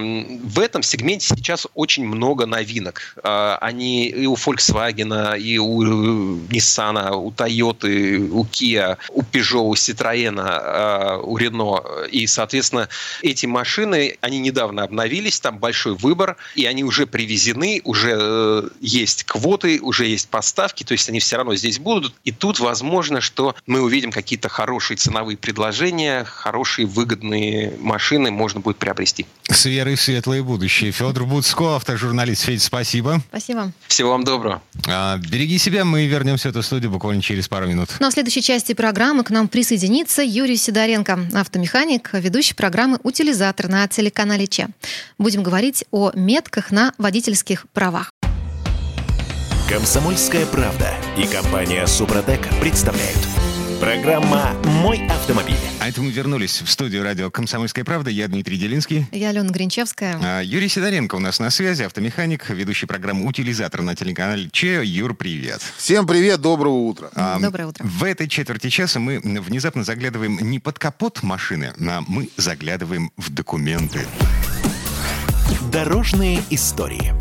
в 0.45 0.59
этом 0.59 0.83
сегменте 0.83 1.06
сейчас 1.19 1.66
очень 1.75 2.07
много 2.07 2.47
новинок. 2.47 3.16
Э, 3.23 3.57
они 3.61 4.09
и 4.09 4.27
у 4.27 4.35
Volkswagen, 4.35 5.38
и 5.38 5.59
у 5.59 5.83
Nissan, 6.49 7.14
у 7.14 7.31
Toyota, 7.31 8.19
у 8.31 8.45
Kia, 8.45 8.99
у 9.11 9.23
Peugeot, 9.23 9.62
у 9.62 9.75
Citroёn, 9.75 10.40
э, 10.40 11.21
у 11.23 11.38
Renault. 11.38 12.09
И, 12.11 12.27
соответственно, 12.27 12.88
эти 13.23 13.47
машины, 13.47 14.16
они 14.21 14.38
недавно 14.38 14.83
обновились, 14.83 15.40
там 15.40 15.59
большой 15.59 15.95
выбор, 15.95 16.37
и 16.55 16.66
они 16.66 16.85
уже 16.85 17.07
привезены, 17.07 17.81
уже 17.85 18.16
э, 18.19 18.69
есть 18.81 19.25
квоты, 19.25 19.81
уже 19.81 20.07
есть 20.07 20.29
поставки, 20.29 20.85
то 20.85 20.92
есть 20.92 21.09
они 21.09 21.21
все 21.21 21.37
равно 21.37 21.55
здесь 21.55 21.79
будут. 21.79 22.14
И 22.25 22.33
тут 22.33 22.59
возможно, 22.61 23.21
что 23.21 23.55
мы 23.66 23.81
увидим 23.81 24.11
какие-то 24.11 24.49
хорошие 24.49 24.97
ценовые 24.97 25.37
предложения, 25.37 26.25
хорошие 26.25 26.87
выгодные 26.87 27.75
машины 27.81 28.31
можно 28.31 28.61
будет 28.61 28.77
приобрести. 28.77 29.27
С 29.49 29.66
верой 29.66 29.95
в 29.95 30.01
светлое 30.01 30.42
будущее. 30.42 30.86
Федор 30.90 31.25
Буцко, 31.25 31.77
автожурналист. 31.77 32.42
Федь, 32.42 32.62
спасибо. 32.62 33.22
Спасибо. 33.29 33.72
Всего 33.87 34.11
вам 34.11 34.25
доброго. 34.25 34.62
А, 34.88 35.18
береги 35.18 35.59
себя, 35.59 35.85
мы 35.85 36.07
вернемся 36.07 36.49
в 36.49 36.51
эту 36.51 36.62
студию 36.62 36.90
буквально 36.90 37.22
через 37.22 37.49
пару 37.49 37.66
минут. 37.66 37.90
Ну 38.01 38.07
а 38.07 38.11
в 38.11 38.12
следующей 38.12 38.42
части 38.42 38.75
программы 38.75 39.25
к 39.25 39.31
нам 39.31 39.49
присоединится 39.49 40.22
Юрий 40.22 40.57
Сидоренко, 40.57 41.18
автомеханик, 41.35 42.11
ведущий 42.12 42.55
программы 42.55 42.99
«Утилизатор» 43.03 43.68
на 43.68 43.87
телеканале 43.88 44.46
ЧЕ. 44.46 44.68
Будем 45.18 45.42
говорить 45.42 45.85
о 45.90 46.12
метках 46.14 46.70
на 46.70 46.92
водительских 46.99 47.66
правах. 47.72 48.11
Комсомольская 49.68 50.46
правда 50.46 50.94
и 51.16 51.27
компания 51.27 51.87
«Супротек» 51.87 52.40
представляют– 52.61 53.18
Программа 53.81 54.55
«Мой 54.83 55.07
автомобиль». 55.07 55.57
А 55.81 55.89
это 55.89 56.01
мы 56.01 56.11
вернулись 56.11 56.62
в 56.62 56.71
студию 56.71 57.03
радио 57.03 57.31
«Комсомольская 57.31 57.85
правда». 57.85 58.09
Я 58.09 58.27
Дмитрий 58.27 58.57
Делинский. 58.57 59.07
Я 59.12 59.29
Алена 59.29 59.51
Гринчевская. 59.51 60.19
А, 60.23 60.41
Юрий 60.41 60.69
Сидоренко 60.69 61.15
у 61.17 61.19
нас 61.19 61.41
на 61.41 61.51
связи, 61.51 61.83
автомеханик, 61.83 62.49
ведущий 62.49 62.87
программу 62.87 63.29
«Утилизатор» 63.29 63.83
на 63.83 63.95
телеканале 63.95 64.49
Че. 64.51 64.83
Юр, 64.83 65.15
привет. 65.15 65.61
Всем 65.77 66.07
привет, 66.07 66.41
доброго 66.41 66.75
утра. 66.75 67.11
А, 67.15 67.39
Доброе 67.39 67.67
утро. 67.67 67.85
В 67.85 68.05
этой 68.05 68.29
четверти 68.29 68.71
часа 68.71 68.99
мы 68.99 69.21
внезапно 69.21 69.85
заглядываем 69.85 70.39
не 70.41 70.59
под 70.59 70.79
капот 70.79 71.23
машины, 71.23 71.75
а 71.79 72.03
мы 72.07 72.31
заглядываем 72.39 73.12
в 73.19 73.29
документы. 73.31 74.07
Дорожные 75.71 76.43
истории. 76.49 77.12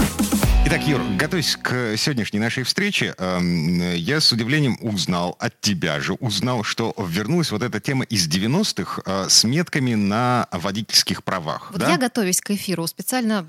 Итак, 0.68 0.82
Юр, 0.88 1.00
готовясь 1.16 1.58
к 1.58 1.96
сегодняшней 1.96 2.40
нашей 2.40 2.64
встрече, 2.64 3.14
э, 3.20 3.94
я 3.98 4.20
с 4.20 4.32
удивлением 4.32 4.80
узнал 4.82 5.36
от 5.38 5.62
тебя 5.62 6.00
же, 6.00 6.14
узнал, 6.14 6.64
что 6.64 6.96
вернулась 6.98 7.52
вот 7.52 7.62
эта 7.62 7.80
тема 7.80 8.04
из 8.06 8.28
90-х 8.28 9.04
э, 9.06 9.30
с 9.30 9.44
метками 9.44 9.94
на 9.94 10.48
водительских 10.52 11.24
правах. 11.24 11.70
Вот 11.72 11.82
да? 11.82 11.92
я 11.92 11.98
готовюсь 11.98 12.42
к 12.42 12.50
эфиру 12.50 12.88
специально 12.88 13.48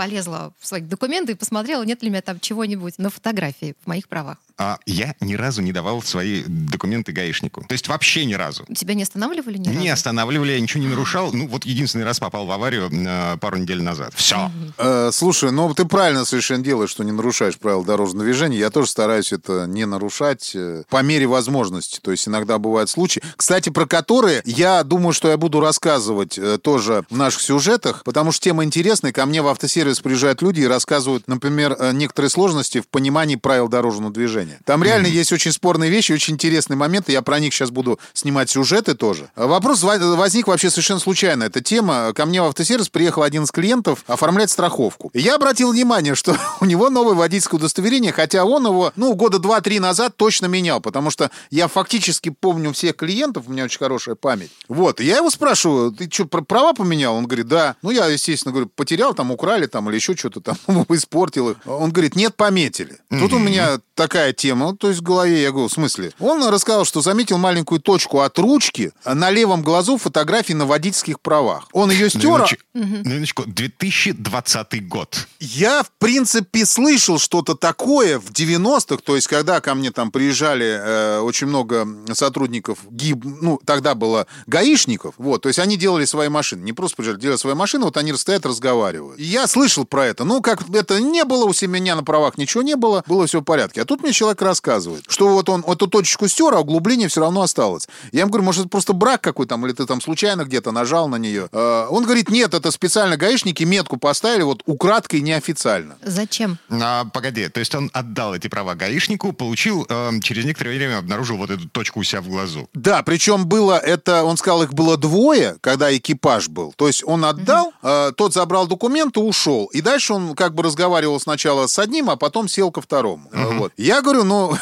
полезла 0.00 0.54
в 0.58 0.66
свои 0.66 0.80
документы 0.80 1.32
и 1.32 1.34
посмотрела, 1.34 1.82
нет 1.82 2.02
ли 2.02 2.08
у 2.08 2.12
меня 2.12 2.22
там 2.22 2.40
чего-нибудь 2.40 2.94
на 2.96 3.10
фотографии 3.10 3.74
в 3.84 3.86
моих 3.86 4.08
правах. 4.08 4.38
А 4.56 4.78
я 4.86 5.14
ни 5.20 5.34
разу 5.34 5.62
не 5.62 5.72
давал 5.72 6.02
свои 6.02 6.42
документы 6.46 7.12
гаишнику. 7.12 7.64
То 7.66 7.72
есть 7.72 7.88
вообще 7.88 8.26
ни 8.26 8.34
разу. 8.34 8.66
Тебя 8.74 8.92
не 8.92 9.02
останавливали 9.04 9.56
ни 9.56 9.68
Не 9.68 9.88
разу? 9.88 9.92
останавливали, 9.92 10.52
я 10.52 10.60
ничего 10.60 10.82
не 10.82 10.88
нарушал. 10.88 11.32
Ну, 11.32 11.46
вот 11.48 11.64
единственный 11.64 12.04
раз 12.04 12.18
попал 12.18 12.44
в 12.46 12.50
аварию 12.50 12.90
э, 12.92 13.38
пару 13.38 13.56
недель 13.56 13.82
назад. 13.82 14.12
Все. 14.14 14.50
Э, 14.76 15.10
слушай, 15.12 15.50
ну 15.50 15.72
ты 15.72 15.86
правильно 15.86 16.26
совершенно 16.26 16.62
делаешь, 16.62 16.90
что 16.90 17.04
не 17.04 17.12
нарушаешь 17.12 17.56
правила 17.58 17.82
дорожного 17.84 18.24
движения. 18.24 18.58
Я 18.58 18.70
тоже 18.70 18.90
стараюсь 18.90 19.32
это 19.32 19.66
не 19.66 19.86
нарушать 19.86 20.52
э, 20.54 20.84
по 20.90 21.02
мере 21.02 21.26
возможности. 21.26 22.00
То 22.00 22.10
есть 22.10 22.28
иногда 22.28 22.58
бывают 22.58 22.90
случаи, 22.90 23.22
кстати, 23.36 23.70
про 23.70 23.86
которые 23.86 24.42
я 24.44 24.82
думаю, 24.84 25.14
что 25.14 25.28
я 25.28 25.38
буду 25.38 25.60
рассказывать 25.60 26.36
э, 26.36 26.58
тоже 26.58 27.04
в 27.08 27.16
наших 27.16 27.40
сюжетах, 27.40 28.02
потому 28.04 28.30
что 28.30 28.44
тема 28.44 28.64
интересная. 28.64 29.12
Ко 29.12 29.24
мне 29.24 29.40
в 29.40 29.48
автосервис 29.48 29.89
автосервис 29.90 30.00
приезжают 30.00 30.42
люди 30.42 30.60
и 30.60 30.66
рассказывают, 30.66 31.28
например, 31.28 31.76
э, 31.78 31.92
некоторые 31.92 32.30
сложности 32.30 32.80
в 32.80 32.88
понимании 32.88 33.36
правил 33.36 33.68
дорожного 33.68 34.12
движения. 34.12 34.60
Там 34.64 34.82
реально 34.82 35.06
mm-hmm. 35.06 35.10
есть 35.10 35.32
очень 35.32 35.52
спорные 35.52 35.90
вещи, 35.90 36.12
очень 36.12 36.34
интересные 36.34 36.76
моменты. 36.76 37.12
Я 37.12 37.22
про 37.22 37.38
них 37.40 37.52
сейчас 37.52 37.70
буду 37.70 37.98
снимать 38.12 38.50
сюжеты 38.50 38.94
тоже. 38.94 39.30
Вопрос 39.36 39.82
возник 39.82 40.46
вообще 40.46 40.70
совершенно 40.70 41.00
случайно. 41.00 41.44
Эта 41.44 41.60
тема. 41.60 42.12
Ко 42.14 42.26
мне 42.26 42.42
в 42.42 42.46
автосервис 42.46 42.88
приехал 42.88 43.22
один 43.22 43.44
из 43.44 43.50
клиентов 43.50 44.04
оформлять 44.06 44.50
страховку. 44.50 45.10
Я 45.14 45.34
обратил 45.34 45.72
внимание, 45.72 46.14
что 46.14 46.36
у 46.60 46.64
него 46.64 46.90
новое 46.90 47.14
водительское 47.14 47.58
удостоверение, 47.58 48.12
хотя 48.12 48.44
он 48.44 48.66
его, 48.66 48.92
ну, 48.96 49.14
года 49.14 49.38
два-три 49.38 49.80
назад 49.80 50.16
точно 50.16 50.46
менял, 50.46 50.80
потому 50.80 51.10
что 51.10 51.30
я 51.50 51.68
фактически 51.68 52.30
помню 52.30 52.72
всех 52.72 52.96
клиентов, 52.96 53.44
у 53.46 53.52
меня 53.52 53.64
очень 53.64 53.78
хорошая 53.78 54.14
память. 54.14 54.50
Вот, 54.68 55.00
я 55.00 55.16
его 55.16 55.30
спрашиваю, 55.30 55.92
ты 55.92 56.08
что, 56.10 56.26
права 56.26 56.72
поменял? 56.72 57.14
Он 57.14 57.26
говорит, 57.26 57.48
да. 57.48 57.76
Ну, 57.82 57.90
я, 57.90 58.06
естественно, 58.06 58.52
говорю, 58.52 58.70
потерял, 58.74 59.14
там, 59.14 59.30
украли, 59.30 59.66
там, 59.66 59.79
или 59.88 59.96
еще 59.96 60.16
что-то 60.16 60.40
там, 60.40 60.56
испортил 60.90 61.50
их. 61.50 61.56
Он 61.66 61.90
говорит, 61.90 62.16
нет, 62.16 62.36
пометили. 62.36 62.98
Тут 63.08 63.32
у 63.32 63.38
меня 63.38 63.80
такая 63.94 64.32
тема, 64.32 64.74
то 64.76 64.88
есть 64.88 65.00
в 65.00 65.02
голове, 65.02 65.42
я 65.42 65.50
говорю, 65.50 65.68
в 65.68 65.72
смысле? 65.72 66.12
Он 66.18 66.42
рассказал, 66.48 66.84
что 66.84 67.02
заметил 67.02 67.36
маленькую 67.38 67.80
точку 67.80 68.20
от 68.20 68.38
ручки 68.38 68.92
на 69.04 69.30
левом 69.30 69.62
глазу 69.62 69.98
фотографии 69.98 70.54
на 70.54 70.64
водительских 70.64 71.20
правах. 71.20 71.68
Он 71.72 71.90
ее 71.90 72.08
стер... 72.08 72.46
На 72.72 73.08
минуточку, 73.08 73.44
2020 73.46 74.88
год. 74.88 75.26
Я, 75.38 75.82
в 75.82 75.90
принципе, 75.98 76.64
слышал 76.64 77.18
что-то 77.18 77.54
такое 77.54 78.18
в 78.18 78.30
90-х, 78.30 79.02
то 79.04 79.16
есть 79.16 79.26
когда 79.26 79.60
ко 79.60 79.74
мне 79.74 79.90
там 79.90 80.10
приезжали 80.10 80.66
э, 80.66 81.20
очень 81.20 81.46
много 81.46 81.86
сотрудников 82.14 82.78
ГИБ, 82.90 83.24
ну, 83.42 83.60
тогда 83.64 83.94
было 83.94 84.26
гаишников, 84.46 85.14
вот, 85.18 85.42
то 85.42 85.48
есть 85.48 85.58
они 85.58 85.76
делали 85.76 86.04
свои 86.06 86.28
машины, 86.28 86.62
не 86.62 86.72
просто 86.72 86.96
приезжали, 86.96 87.20
делали 87.20 87.36
свои 87.36 87.54
машины, 87.54 87.84
вот 87.84 87.96
они 87.96 88.14
стоят, 88.14 88.46
разговаривают. 88.46 89.18
И 89.18 89.24
я 89.24 89.46
слышал 89.46 89.59
про 89.88 90.06
это, 90.06 90.24
ну, 90.24 90.40
как 90.40 90.68
это 90.72 91.00
не 91.00 91.24
было 91.24 91.44
у 91.44 91.52
меня 91.66 91.96
на 91.96 92.02
правах, 92.02 92.38
ничего 92.38 92.62
не 92.62 92.76
было, 92.76 93.02
было 93.06 93.26
все 93.26 93.40
в 93.40 93.44
порядке. 93.44 93.82
А 93.82 93.84
тут 93.84 94.02
мне 94.02 94.12
человек 94.12 94.40
рассказывает, 94.42 95.04
что 95.08 95.28
вот 95.28 95.48
он 95.48 95.64
эту 95.66 95.86
точечку 95.86 96.28
стер, 96.28 96.54
а 96.54 96.60
углубление 96.60 97.08
все 97.08 97.20
равно 97.20 97.42
осталось. 97.42 97.88
Я 98.12 98.20
ему 98.20 98.30
говорю, 98.30 98.44
может, 98.44 98.60
это 98.62 98.68
просто 98.68 98.92
брак 98.92 99.20
какой 99.20 99.46
там, 99.46 99.66
или 99.66 99.72
ты 99.72 99.86
там 99.86 100.00
случайно 100.00 100.44
где-то 100.44 100.72
нажал 100.72 101.08
на 101.08 101.16
нее. 101.16 101.48
А, 101.52 101.88
он 101.88 102.04
говорит, 102.04 102.30
нет, 102.30 102.54
это 102.54 102.70
специально 102.70 103.16
гаишники 103.16 103.64
метку 103.64 103.96
поставили, 103.96 104.42
вот 104.42 104.62
украдкой 104.66 105.20
неофициально. 105.20 105.96
Зачем? 106.02 106.58
А, 106.70 107.04
погоди, 107.06 107.48
то 107.48 107.60
есть 107.60 107.74
он 107.74 107.90
отдал 107.92 108.34
эти 108.34 108.48
права 108.48 108.74
гаишнику, 108.74 109.32
получил, 109.32 109.86
э, 109.88 110.10
через 110.22 110.44
некоторое 110.44 110.76
время 110.76 110.98
обнаружил 110.98 111.36
вот 111.36 111.50
эту 111.50 111.68
точку 111.68 112.00
у 112.00 112.02
себя 112.02 112.20
в 112.20 112.28
глазу. 112.28 112.68
Да, 112.74 113.02
причем 113.02 113.46
было 113.46 113.78
это, 113.78 114.24
он 114.24 114.36
сказал, 114.36 114.62
их 114.62 114.74
было 114.74 114.96
двое, 114.96 115.56
когда 115.60 115.94
экипаж 115.94 116.48
был. 116.48 116.72
То 116.76 116.86
есть 116.86 117.02
он 117.04 117.24
отдал, 117.24 117.72
mm-hmm. 117.82 118.08
э, 118.10 118.12
тот 118.12 118.32
забрал 118.32 118.66
документы, 118.66 119.20
ушел. 119.20 119.49
И 119.72 119.80
дальше 119.80 120.14
он 120.14 120.34
как 120.34 120.54
бы 120.54 120.62
разговаривал 120.62 121.20
сначала 121.20 121.66
с 121.66 121.78
одним, 121.78 122.10
а 122.10 122.16
потом 122.16 122.48
сел 122.48 122.70
ко 122.70 122.80
второму. 122.80 123.28
Mm-hmm. 123.30 123.58
Вот. 123.58 123.72
Я 123.76 124.02
говорю, 124.02 124.24
ну, 124.24 124.56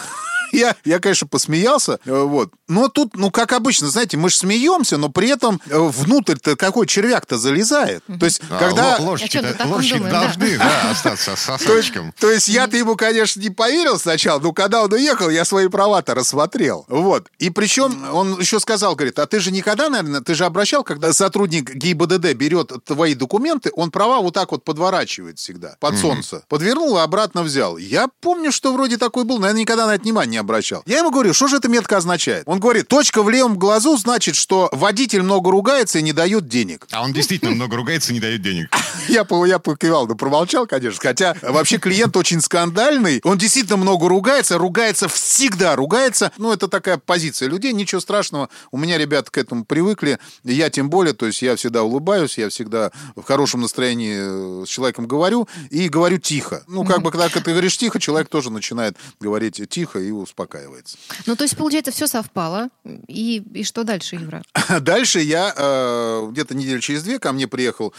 я, 0.53 0.77
я, 0.85 0.99
конечно, 0.99 1.27
посмеялся, 1.27 1.99
э, 2.05 2.23
вот. 2.23 2.51
Но 2.69 2.89
тут, 2.89 3.17
ну, 3.17 3.31
как 3.31 3.53
обычно, 3.53 3.89
знаете, 3.89 4.17
мы 4.17 4.29
же 4.29 4.37
смеемся, 4.37 4.99
но 4.99 5.09
при 5.09 5.29
этом 5.29 5.61
э, 5.67 5.79
внутрь-то 5.79 6.57
какой 6.57 6.87
червяк-то 6.87 7.39
залезает. 7.39 8.05
То 8.21 8.27
есть, 8.27 8.41
а, 8.51 8.59
когда... 8.59 8.97
Ложки, 8.99 9.41
ложки 9.65 9.99
должны, 9.99 10.59
да, 10.59 10.91
остаться 10.91 11.37
с 11.37 11.41
сосочком. 11.41 12.13
То, 12.13 12.29
то 12.29 12.33
есть, 12.33 12.49
я-то 12.49 12.77
ему, 12.77 12.97
конечно, 12.97 13.41
не 13.41 13.51
поверил 13.51 13.99
сначала, 13.99 14.39
но 14.39 14.53
когда 14.53 14.83
он 14.83 14.93
уехал, 14.93 15.31
я 15.31 15.45
свои 15.45 15.69
права-то 15.69 16.15
рассмотрел. 16.15 16.85
Вот. 16.89 17.29
И 17.39 17.51
причем 17.51 18.05
он 18.13 18.39
еще 18.39 18.61
сказал, 18.61 18.95
говорит, 18.95 19.19
а 19.19 19.27
ты 19.27 19.41
же 19.41 19.51
никогда, 19.51 19.89
наверное, 19.89 20.21
ты 20.21 20.35
же 20.35 20.45
обращал, 20.45 20.85
когда 20.85 21.13
сотрудник 21.13 21.75
ГИБДД 21.75 22.35
берет 22.35 22.73
твои 22.85 23.15
документы, 23.15 23.71
он 23.75 23.91
права 23.91 24.21
вот 24.21 24.35
так 24.35 24.53
вот 24.53 24.65
подворачивает 24.65 25.39
всегда, 25.39 25.77
под 25.81 25.97
солнце. 25.97 26.43
Подвернул, 26.49 26.99
и 26.99 27.01
обратно 27.01 27.43
взял. 27.43 27.77
Я 27.77 28.09
помню, 28.21 28.53
что 28.53 28.73
вроде 28.73 28.97
такой 28.97 29.25
был, 29.25 29.39
наверное, 29.39 29.63
никогда 29.63 29.87
на 29.87 29.95
это 29.95 30.05
внимание 30.05 30.38
не 30.39 30.41
обращал. 30.41 30.83
Я 30.87 30.99
ему 30.99 31.11
говорю, 31.11 31.35
что 31.35 31.49
же 31.49 31.57
эта 31.57 31.69
метка 31.69 31.97
означает? 31.97 32.45
Он 32.47 32.61
говорит, 32.61 32.87
точка 32.89 33.23
в 33.23 33.31
левом 33.31 33.59
глазу 33.59 33.97
значит, 33.97 34.37
что 34.37 34.69
водитель 34.73 35.23
много 35.23 35.51
ругается 35.51 35.99
и 35.99 36.03
не 36.03 36.13
дает 36.13 36.47
денег. 36.49 36.87
А 36.93 37.03
он 37.03 37.13
действительно 37.13 37.51
много 37.51 37.77
ругается 37.77 38.13
и 38.13 38.15
не 38.15 38.21
дает 38.21 38.41
денег. 38.41 38.71
Я, 39.09 39.27
я 39.47 39.59
покивал, 39.59 40.07
да 40.07 40.15
промолчал, 40.15 40.67
конечно. 40.67 41.01
Хотя 41.01 41.35
вообще 41.41 41.79
клиент 41.79 42.15
очень 42.17 42.43
скандальный. 42.43 43.21
Он 43.25 43.39
действительно 43.39 43.79
много 43.79 44.07
ругается, 44.07 44.59
ругается 44.59 45.09
всегда, 45.09 45.77
ругается. 45.77 46.31
Ну, 46.37 46.53
это 46.53 46.69
такая 46.69 46.99
позиция 46.99 47.49
людей, 47.49 47.73
ничего 47.73 48.03
страшного. 48.03 48.51
У 48.71 48.77
меня 48.77 48.99
ребята 48.99 49.31
к 49.31 49.39
этому 49.39 49.65
привыкли. 49.65 50.19
Я 50.45 50.69
тем 50.69 50.91
более, 50.91 51.15
то 51.15 51.27
есть 51.27 51.41
я 51.41 51.57
всегда 51.57 51.85
улыбаюсь, 51.85 52.37
я 52.37 52.51
всегда 52.51 52.93
в 53.17 53.23
хорошем 53.23 53.63
настроении 53.63 54.63
э, 54.63 54.67
с 54.67 54.69
человеком 54.69 55.07
говорю 55.07 55.49
и 55.71 55.89
говорю 55.89 56.19
тихо. 56.19 56.65
Ну, 56.67 56.85
как 56.85 57.01
бы, 57.01 57.11
когда 57.11 57.29
ты 57.31 57.41
говоришь 57.41 57.79
тихо, 57.79 57.99
человек 57.99 58.29
тоже 58.29 58.51
начинает 58.51 58.97
говорить 59.21 59.63
тихо 59.71 59.99
и 60.01 60.11
успокаивается. 60.29 60.97
Ну, 61.27 61.37
то 61.37 61.45
есть, 61.45 61.57
получается, 61.57 61.91
все 61.91 62.07
совпало. 62.07 62.69
И, 63.09 63.43
и 63.55 63.65
что 63.65 63.85
дальше, 63.85 64.17
Юра? 64.17 64.43
Дальше 64.81 65.21
я 65.21 65.53
э, 65.57 66.29
где-то 66.31 66.55
неделю 66.55 66.81
через 66.81 67.03
две 67.03 67.19
ко 67.19 67.33
мне 67.33 67.49
приехал 67.49 67.93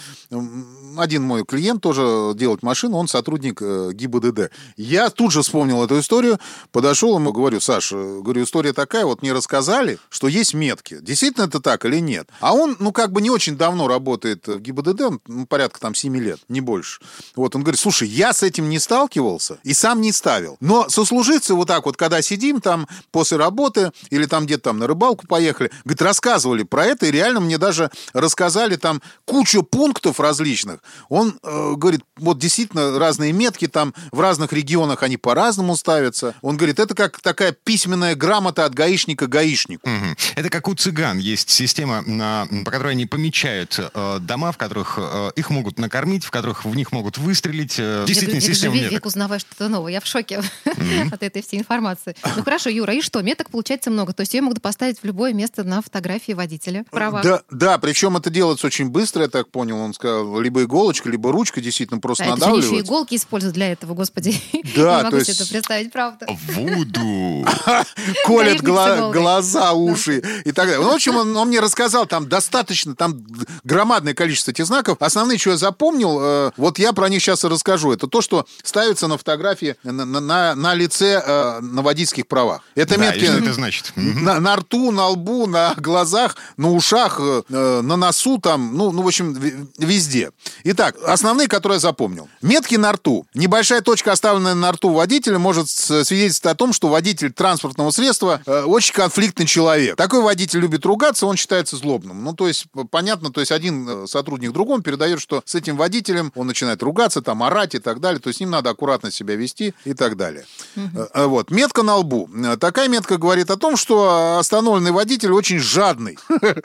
один 0.98 1.24
мой 1.24 1.46
клиент 1.46 1.82
тоже 1.82 2.34
делать 2.36 2.64
машину, 2.64 2.98
он 2.98 3.08
сотрудник 3.08 3.62
э, 3.62 3.92
ГИБДД. 3.94 4.52
Я 4.78 5.10
тут 5.10 5.32
же 5.32 5.42
вспомнил 5.42 5.84
эту 5.84 6.00
историю, 6.00 6.40
подошел 6.72 7.16
ему, 7.16 7.32
говорю, 7.32 7.60
Саш, 7.60 7.92
э, 7.94 8.20
говорю, 8.22 8.44
история 8.44 8.74
такая, 8.74 9.06
вот 9.06 9.22
мне 9.22 9.34
рассказали, 9.34 10.00
что 10.10 10.28
есть 10.28 10.54
метки. 10.54 10.98
Действительно 11.02 11.46
это 11.46 11.60
так 11.60 11.86
или 11.86 12.00
нет? 12.00 12.30
А 12.40 12.54
он, 12.54 12.76
ну, 12.80 12.92
как 12.92 13.12
бы 13.12 13.22
не 13.22 13.30
очень 13.30 13.56
давно 13.56 13.88
работает 13.88 14.48
в 14.48 14.60
ГИБДД, 14.60 15.22
ну, 15.28 15.46
порядка 15.46 15.80
там 15.80 15.96
7 15.96 16.16
лет, 16.18 16.40
не 16.48 16.62
больше. 16.62 17.02
Вот 17.36 17.56
он 17.56 17.64
говорит, 17.64 17.80
слушай, 17.80 18.08
я 18.08 18.34
с 18.34 18.44
этим 18.44 18.70
не 18.70 18.80
сталкивался 18.80 19.60
и 19.64 19.74
сам 19.74 20.02
не 20.02 20.12
ставил. 20.12 20.58
Но 20.60 20.90
сослуживцы 20.90 21.54
вот 21.54 21.68
так 21.68 21.86
вот, 21.86 21.98
когда 21.98 22.19
сидим 22.22 22.62
там 22.62 22.88
после 23.12 23.38
работы 23.38 23.92
или 24.10 24.26
там 24.26 24.46
где-то 24.46 24.64
там 24.64 24.80
на 24.80 24.88
рыбалку 24.88 25.28
поехали, 25.28 25.72
говорит, 25.84 26.02
рассказывали 26.02 26.64
про 26.64 26.86
это, 26.86 27.06
и 27.06 27.12
реально 27.12 27.40
мне 27.40 27.58
даже 27.58 27.90
рассказали 28.14 28.76
там 28.76 29.02
кучу 29.26 29.64
пунктов 29.64 30.20
различных. 30.20 30.80
Он 31.10 31.38
э, 31.44 31.74
говорит, 31.76 32.02
вот 32.18 32.40
действительно 32.40 32.98
разные 33.00 33.32
метки 33.32 33.68
там, 33.68 33.94
в 34.12 34.20
разных 34.20 34.54
регионах 34.54 35.04
они 35.04 35.18
по-разному 35.18 35.76
ставятся. 35.76 36.36
Он 36.42 36.58
говорит, 36.58 36.80
это 36.80 36.96
как 36.96 37.20
такая 37.20 37.52
письменная 37.52 38.16
грамота 38.16 38.66
от 38.66 38.74
гаишника 38.74 39.28
гаишнику. 39.28 39.90
Угу. 39.90 40.16
Это 40.36 40.50
как 40.50 40.68
у 40.68 40.76
цыган 40.76 41.18
есть 41.18 41.50
система, 41.50 42.02
на, 42.02 42.48
по 42.66 42.72
которой 42.72 42.94
они 42.94 43.06
помечают 43.06 43.80
э, 43.80 44.18
дома, 44.22 44.52
в 44.52 44.58
которых 44.58 44.96
э, 44.98 45.32
их 45.36 45.50
могут 45.50 45.80
накормить, 45.80 46.26
в 46.26 46.32
которых 46.32 46.66
в 46.66 46.76
них 46.76 46.92
могут 46.92 47.18
выстрелить. 47.18 47.76
Э, 47.78 48.04
действительно, 48.08 48.40
век, 48.40 48.50
система 48.50 48.76
век, 48.76 48.92
век 48.92 49.06
узнавая 49.06 49.40
что-то 49.40 49.68
новое. 49.68 49.94
Я 49.94 50.02
в 50.02 50.06
шоке 50.06 50.42
от 51.12 51.24
этой 51.24 51.42
всей 51.42 51.60
информации. 51.60 52.09
Ну 52.36 52.44
хорошо, 52.44 52.70
Юра, 52.70 52.94
и 52.94 53.02
что? 53.02 53.22
Меток 53.22 53.50
получается 53.50 53.90
много. 53.90 54.14
То 54.14 54.22
есть 54.22 54.34
ее 54.34 54.42
могут 54.42 54.62
поставить 54.62 55.00
в 55.00 55.04
любое 55.04 55.34
место 55.34 55.64
на 55.64 55.82
фотографии 55.82 56.34
водителя. 56.34 56.86
Права. 56.92 57.22
Да, 57.22 57.42
да, 57.50 57.78
причем 57.78 58.18
это 58.18 58.30
делается 58.30 58.68
очень 58.68 58.90
быстро, 58.90 59.24
я 59.24 59.28
так 59.30 59.50
понял. 59.50 59.78
Он 59.78 59.94
сказал, 59.94 60.40
либо 60.40 60.64
иголочка, 60.64 61.10
либо 61.10 61.32
ручка 61.32 61.62
действительно 61.62 62.00
просто 62.00 62.26
а 62.26 62.30
надавливать. 62.30 62.66
Это 62.66 62.76
еще 62.76 62.84
иголки 62.84 63.16
используют 63.16 63.56
для 63.56 63.72
этого, 63.72 63.94
господи. 63.94 64.36
Да, 64.76 64.98
Не 65.00 65.04
могу 65.04 65.10
то 65.12 65.18
есть... 65.18 65.34
себе 65.34 65.44
это 65.44 65.52
представить, 65.52 65.92
правда. 65.92 66.28
Вуду. 66.54 67.46
Колят 68.26 68.62
глаза, 68.62 69.74
уши 69.74 70.22
и 70.46 70.52
так 70.52 70.66
далее. 70.68 70.80
Ну, 70.80 70.92
в 70.92 70.96
общем, 70.96 71.16
он, 71.16 71.36
он 71.36 71.48
мне 71.48 71.60
рассказал, 71.60 72.06
там 72.06 72.28
достаточно, 72.28 72.96
там 72.96 73.26
громадное 73.64 74.14
количество 74.14 74.52
этих 74.52 74.66
знаков. 74.66 74.98
Основные, 75.00 75.38
что 75.38 75.52
я 75.52 75.58
запомнил, 75.58 76.20
э, 76.22 76.52
вот 76.58 76.80
я 76.80 76.94
про 76.94 77.10
них 77.10 77.22
сейчас 77.22 77.44
и 77.44 77.48
расскажу. 77.48 77.92
Это 77.92 78.08
то, 78.08 78.22
что 78.22 78.46
ставится 78.64 79.08
на 79.08 79.18
фотографии 79.18 79.76
на, 79.84 80.06
на, 80.06 80.56
на 80.56 80.74
лице 80.74 81.22
э, 81.26 81.60
на 81.62 81.82
водительских 81.82 82.28
правах. 82.28 82.62
Это 82.76 82.98
да, 82.98 83.02
метки 83.02 83.26
это 83.26 83.54
значит? 83.54 83.92
На, 83.96 84.40
на 84.40 84.56
рту, 84.56 84.92
на 84.92 85.08
лбу, 85.08 85.48
на 85.48 85.74
глазах, 85.78 86.36
на 86.58 86.72
ушах, 86.72 87.20
э, 87.20 87.82
на 87.82 87.96
носу, 87.96 88.40
там, 88.40 88.76
ну, 88.76 88.92
ну, 88.92 89.02
в 89.04 89.08
общем, 89.08 89.34
везде. 89.78 90.32
Итак, 90.64 90.96
основные, 91.06 91.48
которые 91.48 91.78
я 91.78 91.80
запомнил. 91.80 92.30
Метки 92.42 92.76
на 92.76 92.92
рту. 92.92 93.26
Небольшая 93.34 93.82
точка, 93.82 94.12
оставленная 94.12 94.56
на 94.56 94.72
рту 94.72 94.90
водителя, 94.90 95.40
может 95.40 95.70
свидетельствовать 95.70 96.56
о 96.56 96.58
том, 96.58 96.74
что 96.74 96.88
водитель 96.90 97.32
транспортного 97.50 97.90
средства 97.90 98.42
э, 98.46 98.62
очень 98.64 98.94
конфликтный 98.94 99.48
человек. 99.48 99.96
Такой 99.96 100.22
водитель 100.22 100.60
любит 100.60 100.86
ругаться, 100.86 101.26
он 101.26 101.36
считается 101.36 101.78
злобным. 101.78 102.24
Ну, 102.24 102.34
то 102.34 102.48
есть, 102.48 102.66
понятно, 102.92 103.32
то 103.32 103.40
есть 103.40 103.52
один 103.52 104.04
э, 104.04 104.08
сотрудник 104.08 104.52
другому 104.52 104.84
передает, 104.84 105.20
что 105.20 105.42
с 105.46 105.56
этим 105.56 105.76
водителем 105.76 106.32
он 106.36 106.46
начинает 106.46 106.84
ругаться, 106.84 107.24
там, 107.24 107.42
орать 107.42 107.74
и 107.74 107.80
так 107.80 108.02
далее. 108.02 108.20
То 108.20 108.28
есть, 108.28 108.38
с 108.38 108.40
ним 108.40 108.52
надо 108.52 108.70
аккуратно 108.70 109.10
себя 109.10 109.36
вести 109.36 109.74
и 109.84 109.96
так 109.96 110.16
далее. 110.16 110.46
Угу. 110.76 111.28
Вот. 111.28 111.50
Метка 111.50 111.82
на 111.82 111.96
лбу. 111.96 112.30
Такая 112.60 112.88
метка 112.88 113.18
говорит 113.18 113.50
о 113.50 113.58
том, 113.58 113.76
что 113.76 114.38
остановленный 114.38 114.92
водитель 114.92 115.32
очень 115.32 115.60
жадный. 115.60 116.18